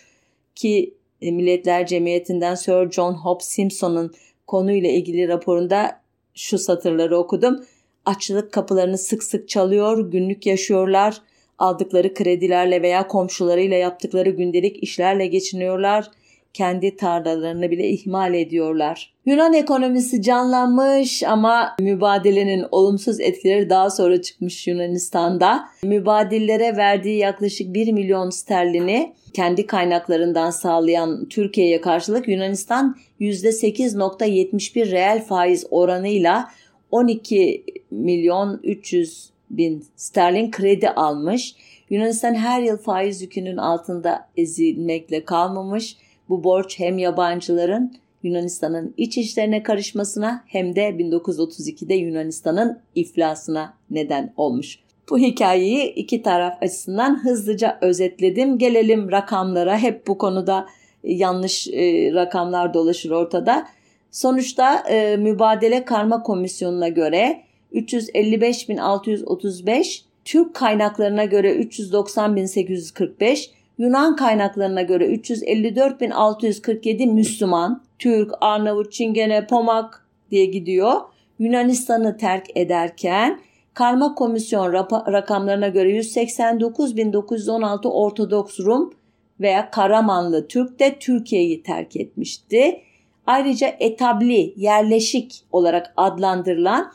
ki 0.55 0.93
e, 1.21 1.31
Milletler 1.31 1.87
Cemiyeti'nden 1.87 2.55
Sir 2.55 2.91
John 2.91 3.13
Hobbs 3.13 3.47
Simpson'ın 3.47 4.13
konuyla 4.47 4.89
ilgili 4.89 5.27
raporunda 5.27 6.01
şu 6.33 6.57
satırları 6.57 7.17
okudum. 7.17 7.65
Açlık 8.05 8.51
kapılarını 8.51 8.97
sık 8.97 9.23
sık 9.23 9.49
çalıyor, 9.49 10.11
günlük 10.11 10.45
yaşıyorlar, 10.45 11.21
aldıkları 11.59 12.13
kredilerle 12.13 12.81
veya 12.81 13.07
komşularıyla 13.07 13.77
yaptıkları 13.77 14.29
gündelik 14.29 14.83
işlerle 14.83 15.27
geçiniyorlar.'' 15.27 16.24
Kendi 16.55 16.95
tarlalarını 16.95 17.71
bile 17.71 17.89
ihmal 17.89 18.33
ediyorlar. 18.33 19.13
Yunan 19.25 19.53
ekonomisi 19.53 20.21
canlanmış 20.21 21.23
ama 21.23 21.75
mübadelenin 21.79 22.65
olumsuz 22.71 23.19
etkileri 23.19 23.69
daha 23.69 23.89
sonra 23.89 24.21
çıkmış 24.21 24.67
Yunanistan'da. 24.67 25.69
Mübadillere 25.83 26.77
verdiği 26.77 27.17
yaklaşık 27.17 27.73
1 27.73 27.91
milyon 27.91 28.29
sterlini 28.29 29.13
kendi 29.33 29.67
kaynaklarından 29.67 30.49
sağlayan 30.49 31.25
Türkiye'ye 31.29 31.81
karşılık 31.81 32.27
Yunanistan 32.27 32.95
%8.71 33.19 34.91
reel 34.91 35.23
faiz 35.23 35.65
oranıyla 35.71 36.47
12 36.91 37.63
milyon 37.91 38.59
300 38.63 39.29
bin 39.49 39.85
sterlin 39.95 40.51
kredi 40.51 40.89
almış. 40.89 41.55
Yunanistan 41.89 42.35
her 42.35 42.61
yıl 42.61 42.77
faiz 42.77 43.21
yükünün 43.21 43.57
altında 43.57 44.29
ezilmekle 44.37 45.25
kalmamış 45.25 45.97
bu 46.29 46.43
borç 46.43 46.79
hem 46.79 46.97
yabancıların 46.97 47.93
Yunanistan'ın 48.23 48.93
iç 48.97 49.17
işlerine 49.17 49.63
karışmasına 49.63 50.43
hem 50.47 50.75
de 50.75 50.89
1932'de 50.89 51.93
Yunanistan'ın 51.93 52.79
iflasına 52.95 53.73
neden 53.89 54.33
olmuş. 54.37 54.79
Bu 55.09 55.17
hikayeyi 55.17 55.93
iki 55.93 56.21
taraf 56.21 56.57
açısından 56.61 57.23
hızlıca 57.23 57.77
özetledim. 57.81 58.57
Gelelim 58.57 59.11
rakamlara. 59.11 59.77
Hep 59.77 60.07
bu 60.07 60.17
konuda 60.17 60.65
yanlış 61.03 61.67
e, 61.67 62.13
rakamlar 62.13 62.73
dolaşır 62.73 63.11
ortada. 63.11 63.67
Sonuçta 64.11 64.83
e, 64.89 65.17
mübadele 65.17 65.85
karma 65.85 66.23
komisyonuna 66.23 66.87
göre 66.87 67.41
355.635, 67.73 70.01
Türk 70.25 70.53
kaynaklarına 70.53 71.25
göre 71.25 71.55
390.845, 71.55 73.49
Yunan 73.77 74.15
kaynaklarına 74.15 74.81
göre 74.81 75.05
354.647 75.05 77.13
Müslüman, 77.13 77.83
Türk, 77.99 78.31
Arnavut, 78.41 78.91
Çingene, 78.91 79.47
Pomak 79.47 80.07
diye 80.31 80.45
gidiyor. 80.45 80.93
Yunanistan'ı 81.39 82.17
terk 82.17 82.45
ederken 82.55 83.39
karma 83.73 84.15
komisyon 84.15 84.73
rakamlarına 85.11 85.67
göre 85.67 85.99
189.916 85.99 87.87
Ortodoks 87.87 88.59
Rum 88.59 88.93
veya 89.39 89.71
Karamanlı 89.71 90.47
Türk 90.47 90.79
de 90.79 90.99
Türkiye'yi 90.99 91.63
terk 91.63 91.95
etmişti. 91.95 92.81
Ayrıca 93.27 93.75
etabli, 93.79 94.53
yerleşik 94.55 95.41
olarak 95.51 95.93
adlandırılan 95.97 96.91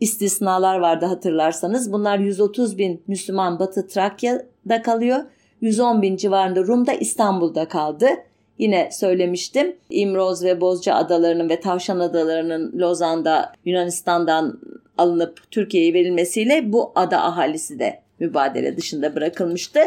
istisnalar 0.00 0.78
vardı 0.78 1.06
hatırlarsanız. 1.06 1.92
Bunlar 1.92 2.18
130 2.18 2.78
bin 2.78 3.02
Müslüman 3.06 3.58
Batı 3.58 3.86
Trakya'da 3.86 4.82
kalıyor. 4.82 5.24
110 5.64 6.02
bin 6.02 6.16
civarında 6.16 6.60
Rum 6.60 6.86
da 6.86 6.92
İstanbul'da 6.92 7.68
kaldı. 7.68 8.08
Yine 8.58 8.88
söylemiştim 8.92 9.76
İmroz 9.90 10.44
ve 10.44 10.60
Bozca 10.60 10.94
adalarının 10.94 11.48
ve 11.48 11.60
Tavşan 11.60 12.00
adalarının 12.00 12.72
Lozan'da 12.78 13.52
Yunanistan'dan 13.64 14.60
alınıp 14.98 15.50
Türkiye'ye 15.50 15.94
verilmesiyle 15.94 16.72
bu 16.72 16.92
ada 16.94 17.22
ahalisi 17.22 17.78
de 17.78 18.00
mübadele 18.20 18.76
dışında 18.76 19.14
bırakılmıştı. 19.14 19.80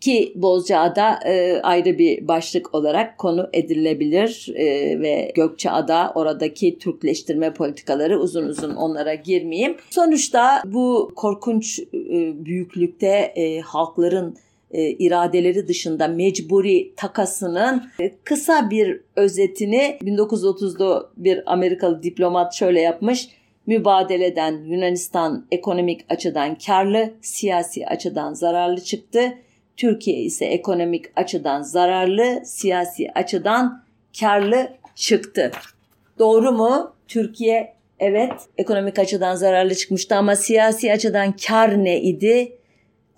Ki 0.00 0.32
Bozcaada 0.36 1.18
e, 1.26 1.60
ayrı 1.62 1.98
bir 1.98 2.28
başlık 2.28 2.74
olarak 2.74 3.18
konu 3.18 3.48
edilebilir 3.52 4.52
e, 4.54 4.64
ve 5.00 5.32
Gökçeada 5.34 6.12
oradaki 6.14 6.78
Türkleştirme 6.78 7.52
politikaları 7.52 8.20
uzun 8.20 8.48
uzun 8.48 8.74
onlara 8.74 9.14
girmeyeyim. 9.14 9.76
Sonuçta 9.90 10.62
bu 10.64 11.12
korkunç 11.16 11.78
e, 11.78 12.44
büyüklükte 12.44 13.08
e, 13.36 13.60
halkların 13.60 14.36
e, 14.74 14.90
iradeleri 14.90 15.68
dışında 15.68 16.08
mecburi 16.08 16.94
takasının 16.96 17.82
e, 18.00 18.14
kısa 18.24 18.70
bir 18.70 19.00
özetini 19.16 19.98
1930'da 20.02 21.10
bir 21.16 21.52
Amerikalı 21.52 22.02
diplomat 22.02 22.54
şöyle 22.54 22.80
yapmış. 22.80 23.28
Mübadeleden 23.66 24.64
Yunanistan 24.64 25.46
ekonomik 25.50 26.04
açıdan 26.08 26.58
karlı, 26.66 27.10
siyasi 27.20 27.86
açıdan 27.86 28.32
zararlı 28.32 28.80
çıktı. 28.80 29.38
Türkiye 29.76 30.20
ise 30.20 30.44
ekonomik 30.44 31.04
açıdan 31.16 31.62
zararlı, 31.62 32.42
siyasi 32.44 33.10
açıdan 33.14 33.84
karlı 34.20 34.68
çıktı. 34.94 35.50
Doğru 36.18 36.52
mu? 36.52 36.94
Türkiye 37.08 37.74
evet 37.98 38.32
ekonomik 38.58 38.98
açıdan 38.98 39.34
zararlı 39.34 39.74
çıkmıştı 39.74 40.14
ama 40.14 40.36
siyasi 40.36 40.92
açıdan 40.92 41.34
kar 41.46 41.84
ne 41.84 42.00
idi? 42.00 42.58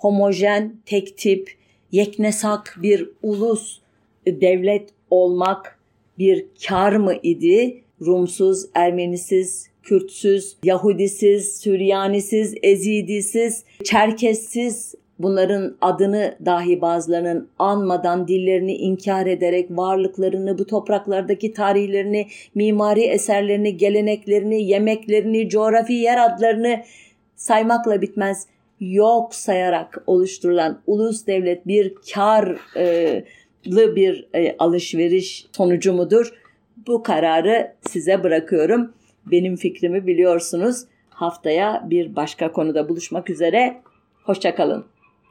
Homojen, 0.07 0.77
tek 0.87 1.19
tip, 1.19 1.51
yeknesak 1.93 2.79
bir 2.83 3.11
ulus 3.23 3.79
devlet 4.27 4.91
olmak 5.11 5.79
bir 6.19 6.47
kar 6.69 6.93
mı 6.93 7.15
idi? 7.23 7.83
Rumsuz, 8.01 8.67
Ermenisiz, 8.75 9.71
Kürtsüz, 9.83 10.57
Yahudisiz, 10.65 11.57
Süryanisiz, 11.57 12.55
Ezidisiz, 12.63 13.65
Çerkessiz 13.85 14.95
bunların 15.19 15.77
adını 15.81 16.37
dahi 16.45 16.81
bazılarının 16.81 17.49
anmadan 17.59 18.29
dillerini 18.29 18.75
inkar 18.75 19.27
ederek 19.27 19.71
varlıklarını, 19.71 20.59
bu 20.59 20.67
topraklardaki 20.67 21.53
tarihlerini, 21.53 22.27
mimari 22.55 23.03
eserlerini, 23.03 23.77
geleneklerini, 23.77 24.63
yemeklerini, 24.63 25.49
coğrafi 25.49 25.93
yer 25.93 26.25
adlarını 26.25 26.83
saymakla 27.37 28.03
bitmez 28.03 28.47
yok 28.81 29.35
sayarak 29.35 30.03
oluşturulan 30.07 30.81
ulus 30.87 31.27
devlet 31.27 31.67
bir 31.67 31.95
karlı 32.15 33.97
bir 33.97 34.29
e, 34.35 34.57
alışveriş 34.59 35.47
sonucu 35.53 35.93
mudur? 35.93 36.33
Bu 36.87 37.03
kararı 37.03 37.73
size 37.81 38.23
bırakıyorum. 38.23 38.93
Benim 39.27 39.57
fikrimi 39.57 40.07
biliyorsunuz. 40.07 40.85
Haftaya 41.11 41.87
bir 41.91 42.17
başka 42.17 42.53
konuda 42.53 42.89
buluşmak 42.89 43.31
üzere. 43.31 43.83
Hoşçakalın. 44.25 44.85